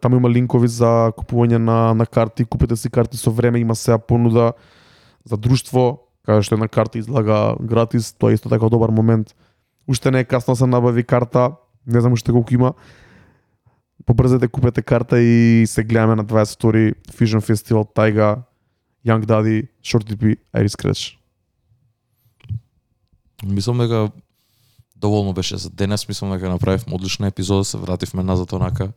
Таму 0.01 0.17
има 0.17 0.29
линкови 0.29 0.67
за 0.67 1.13
купување 1.13 1.61
на, 1.61 1.93
на 1.93 2.05
карти. 2.05 2.45
Купете 2.45 2.75
си 2.75 2.89
карти 2.89 3.17
со 3.17 3.31
време, 3.31 3.59
има 3.59 3.75
сега 3.75 3.97
понуда 3.97 4.53
за 5.25 5.37
друштво, 5.37 6.09
каде 6.25 6.41
што 6.41 6.57
една 6.57 6.67
карта 6.67 6.97
излага 6.97 7.55
гратис, 7.61 8.09
тоа 8.17 8.33
е 8.33 8.41
исто 8.41 8.49
така 8.49 8.69
добар 8.73 8.89
момент. 8.89 9.35
Уште 9.87 10.11
не 10.11 10.19
е 10.19 10.25
касно 10.25 10.53
да 10.53 10.55
се 10.55 10.65
набави 10.65 11.03
карта, 11.03 11.51
не 11.87 12.01
знам 12.01 12.13
уште 12.13 12.31
колку 12.31 12.53
има. 12.53 12.73
Побрзете, 14.05 14.39
да 14.39 14.49
купете 14.49 14.81
карта 14.81 15.19
и 15.19 15.63
се 15.67 15.83
гледаме 15.83 16.15
на 16.15 16.25
22 16.25 16.95
Fusion 17.11 17.39
Festival, 17.39 17.93
Тайга, 17.95 18.37
Young 19.07 19.25
Daddy, 19.25 19.67
Shorty 19.83 20.15
P, 20.15 20.37
Iris 20.55 20.67
Scratch. 20.67 21.17
Мислам 23.45 23.77
дека 23.77 24.11
доволно 24.95 25.33
беше 25.33 25.57
за 25.57 25.69
денес, 25.69 26.07
мислам 26.07 26.31
дека 26.31 26.49
направивме 26.49 26.95
одлична 26.95 27.27
епизода, 27.27 27.63
се 27.65 27.77
вративме 27.77 28.23
назад 28.23 28.53
онака, 28.53 28.91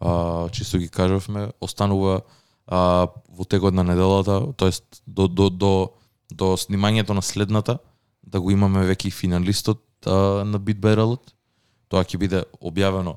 а, 0.00 0.48
чисто 0.48 0.78
ги 0.78 0.88
кажавме, 0.88 1.48
останува 1.60 2.20
а, 2.66 3.08
во 3.28 3.44
тегот 3.44 3.74
на 3.74 3.84
неделата, 3.84 4.52
тоест 4.56 5.02
до, 5.06 5.28
до, 5.28 5.50
до, 5.50 5.90
до 6.32 6.56
снимањето 6.56 7.14
на 7.14 7.22
следната, 7.22 7.78
да 8.26 8.40
го 8.40 8.50
имаме 8.50 8.86
веќе 8.86 9.06
и 9.06 9.10
финалистот 9.10 9.82
а, 10.06 10.44
на 10.44 10.58
Beat 10.58 10.80
Battle. 10.80 11.18
Тоа 11.88 12.02
ќе 12.02 12.18
биде 12.18 12.42
објавено 12.60 13.16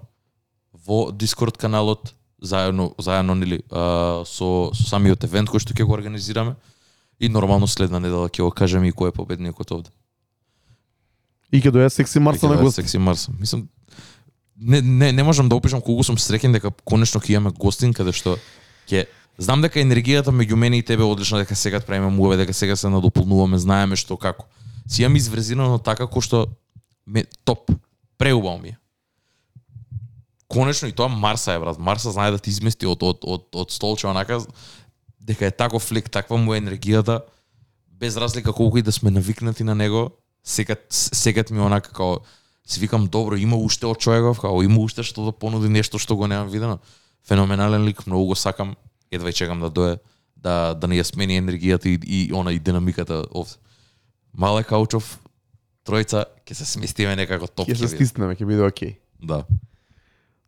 во 0.88 1.12
Discord 1.12 1.58
каналот, 1.58 2.14
заедно, 2.42 2.94
заедно 2.98 3.36
нели, 3.36 3.62
со, 3.70 4.72
со 4.74 4.90
самиот 4.90 5.24
евент 5.28 5.52
кој 5.52 5.60
што 5.60 5.76
ќе 5.76 5.86
го 5.86 5.94
организираме. 5.94 6.56
И 7.20 7.30
нормално 7.30 7.68
следна 7.68 8.00
недела 8.00 8.30
ќе 8.30 8.46
го 8.46 8.52
кажеме 8.52 8.90
и 8.90 8.96
кој 8.96 9.12
е 9.12 9.18
победникот 9.18 9.72
овде. 9.72 9.92
И 11.52 11.60
ќе 11.60 11.74
доја 11.74 11.90
секси 11.90 12.20
Марса 12.20 12.48
на 12.48 12.58
гост. 12.62 12.80
Секси 12.80 12.98
Марс. 12.98 13.28
Мислам, 13.40 13.68
не, 14.56 14.82
не, 14.82 15.12
не 15.12 15.24
можам 15.24 15.50
да 15.50 15.56
опишам 15.56 15.82
колку 15.82 16.04
сум 16.04 16.18
среќен 16.18 16.54
дека 16.54 16.72
конечно 16.86 17.22
ќе 17.22 17.38
имаме 17.38 17.56
гостин 17.58 17.94
каде 17.94 18.14
што 18.16 18.38
ќе 18.88 19.08
Знам 19.38 19.62
дека 19.62 19.78
енергијата 19.78 20.34
меѓу 20.34 20.58
мене 20.58 20.80
и 20.80 20.84
тебе 20.84 21.06
одлична, 21.06 21.44
дека 21.44 21.56
сега 21.56 21.80
правиме 21.80 22.10
муве, 22.10 22.40
дека 22.40 22.54
сега 22.54 22.76
се 22.76 22.90
надополнуваме, 22.90 23.58
знаеме 23.62 23.96
што 23.96 24.18
како. 24.18 24.48
Си 24.90 25.04
имам 25.04 25.20
изврезирано 25.20 25.78
така 25.78 26.08
кој 26.10 26.26
што 26.26 26.40
ме 27.06 27.24
топ. 27.46 27.70
Преубаво 28.18 28.58
ми 28.58 28.74
е. 28.74 28.78
Конечно 30.48 30.88
и 30.88 30.92
тоа 30.92 31.08
Марса 31.08 31.54
е 31.54 31.60
брат. 31.60 31.80
Марса 31.80 32.12
знае 32.12 32.32
да 32.32 32.40
ти 32.40 32.50
измести 32.50 32.88
од 32.88 33.04
од 33.04 33.24
од 33.24 33.48
од 33.54 33.72
столче 33.72 34.08
онака 34.08 34.40
дека 35.20 35.46
е 35.46 35.52
таков 35.52 35.84
флик, 35.84 36.10
таква 36.10 36.38
му 36.38 36.54
е 36.54 36.62
енергијата 36.62 37.22
без 37.92 38.18
разлика 38.18 38.54
колку 38.54 38.78
и 38.78 38.82
да 38.82 38.92
сме 38.92 39.12
навикнати 39.12 39.64
на 39.64 39.76
него, 39.76 40.12
секад 40.44 40.86
секад 40.90 41.52
ми 41.52 41.60
онака 41.60 41.92
као 41.92 42.20
си 42.68 42.80
викам 42.80 43.08
добро, 43.08 43.36
има 43.36 43.58
уште 43.58 43.88
од 43.88 44.00
човеков, 44.00 44.40
као 44.40 44.64
има 44.64 44.80
уште 44.80 45.04
што 45.04 45.26
да 45.26 45.32
понуди 45.32 45.70
нешто 45.70 46.00
што 46.00 46.16
го 46.16 46.28
немам 46.28 46.48
видено. 46.50 46.80
Феноменален 47.28 47.84
лик, 47.84 48.08
многу 48.08 48.32
го 48.32 48.36
сакам, 48.36 48.76
едва 49.12 49.30
и 49.30 49.34
чекам 49.34 49.60
да 49.60 49.70
дое 49.70 49.98
да 50.36 50.74
да 50.74 50.88
не 50.88 50.96
ја 50.96 51.04
смени 51.04 51.40
енергијата 51.42 51.88
и, 51.92 52.00
и 52.04 52.34
она 52.34 52.54
и 52.54 52.60
динамиката 52.60 53.26
овде. 53.36 53.60
Мале 54.34 54.64
Каучов, 54.64 55.20
тројца 55.84 56.26
ќе 56.46 56.54
се 56.54 56.66
сместиме 56.66 57.16
некако 57.16 57.48
топ. 57.48 57.68
Ќе 57.68 57.76
се 57.76 57.88
стиснеме, 57.88 58.36
ќе 58.36 58.46
биде 58.46 58.64
окей. 58.64 58.96
Да. 59.20 59.44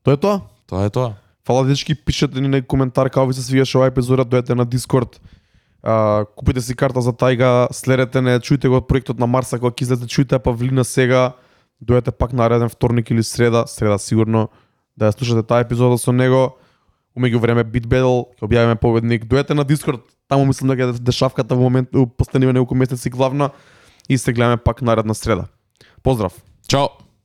Тоа 0.03 0.13
е 0.13 0.17
тоа. 0.17 0.41
Тоа 0.67 0.85
е 0.85 0.89
тоа. 0.89 1.13
Фала 1.45 1.65
дечки, 1.65 1.95
пишете 1.95 2.41
ни 2.41 2.47
на 2.47 2.61
коментар 2.61 3.09
како 3.09 3.27
ви 3.27 3.33
се 3.33 3.43
свигаше 3.43 3.77
оваа 3.79 3.89
епизода, 3.89 4.25
дојдете 4.25 4.53
на 4.53 4.65
Дискорд. 4.65 5.19
А, 5.83 6.25
купите 6.35 6.61
си 6.61 6.75
карта 6.75 7.01
за 7.01 7.09
Тајга, 7.09 7.71
следете 7.73 8.21
не, 8.21 8.35
чујте 8.39 8.69
го 8.69 8.77
од 8.77 8.87
проектот 8.87 9.19
на 9.19 9.27
Марса 9.27 9.57
кога 9.59 9.73
ќе 9.73 9.87
излезе, 9.87 10.05
чујте 10.05 10.39
Павлина 10.43 10.83
сега, 10.83 11.33
дојдете 11.81 12.11
пак 12.11 12.33
нареден 12.33 12.69
вторник 12.69 13.09
или 13.09 13.23
среда, 13.23 13.65
среда 13.67 13.97
сигурно, 13.97 14.49
да 14.95 15.09
ја 15.09 15.17
слушате 15.17 15.47
таа 15.47 15.65
епизода 15.65 15.97
со 15.97 16.11
него. 16.11 16.59
Умеѓу 17.17 17.41
време 17.41 17.63
Beat 17.65 17.87
Battle, 17.89 18.29
ќе 18.37 18.45
објавиме 18.45 18.77
победник. 18.77 19.25
Дојдете 19.25 19.57
на 19.57 19.65
Дискорд, 19.65 20.05
таму 20.29 20.45
мислам 20.45 20.75
дека 20.75 20.93
е 20.93 21.01
дешавката 21.01 21.55
во 21.55 21.65
момент, 21.65 21.89
постанива 22.17 22.53
неколку 22.53 22.75
месеци 22.75 23.09
главна 23.09 23.49
и 24.07 24.17
се 24.17 24.33
гледаме 24.33 24.57
пак 24.57 24.81
наредна 24.81 25.15
среда. 25.15 25.47
Поздрав! 26.03 26.33
Чао. 26.67 27.08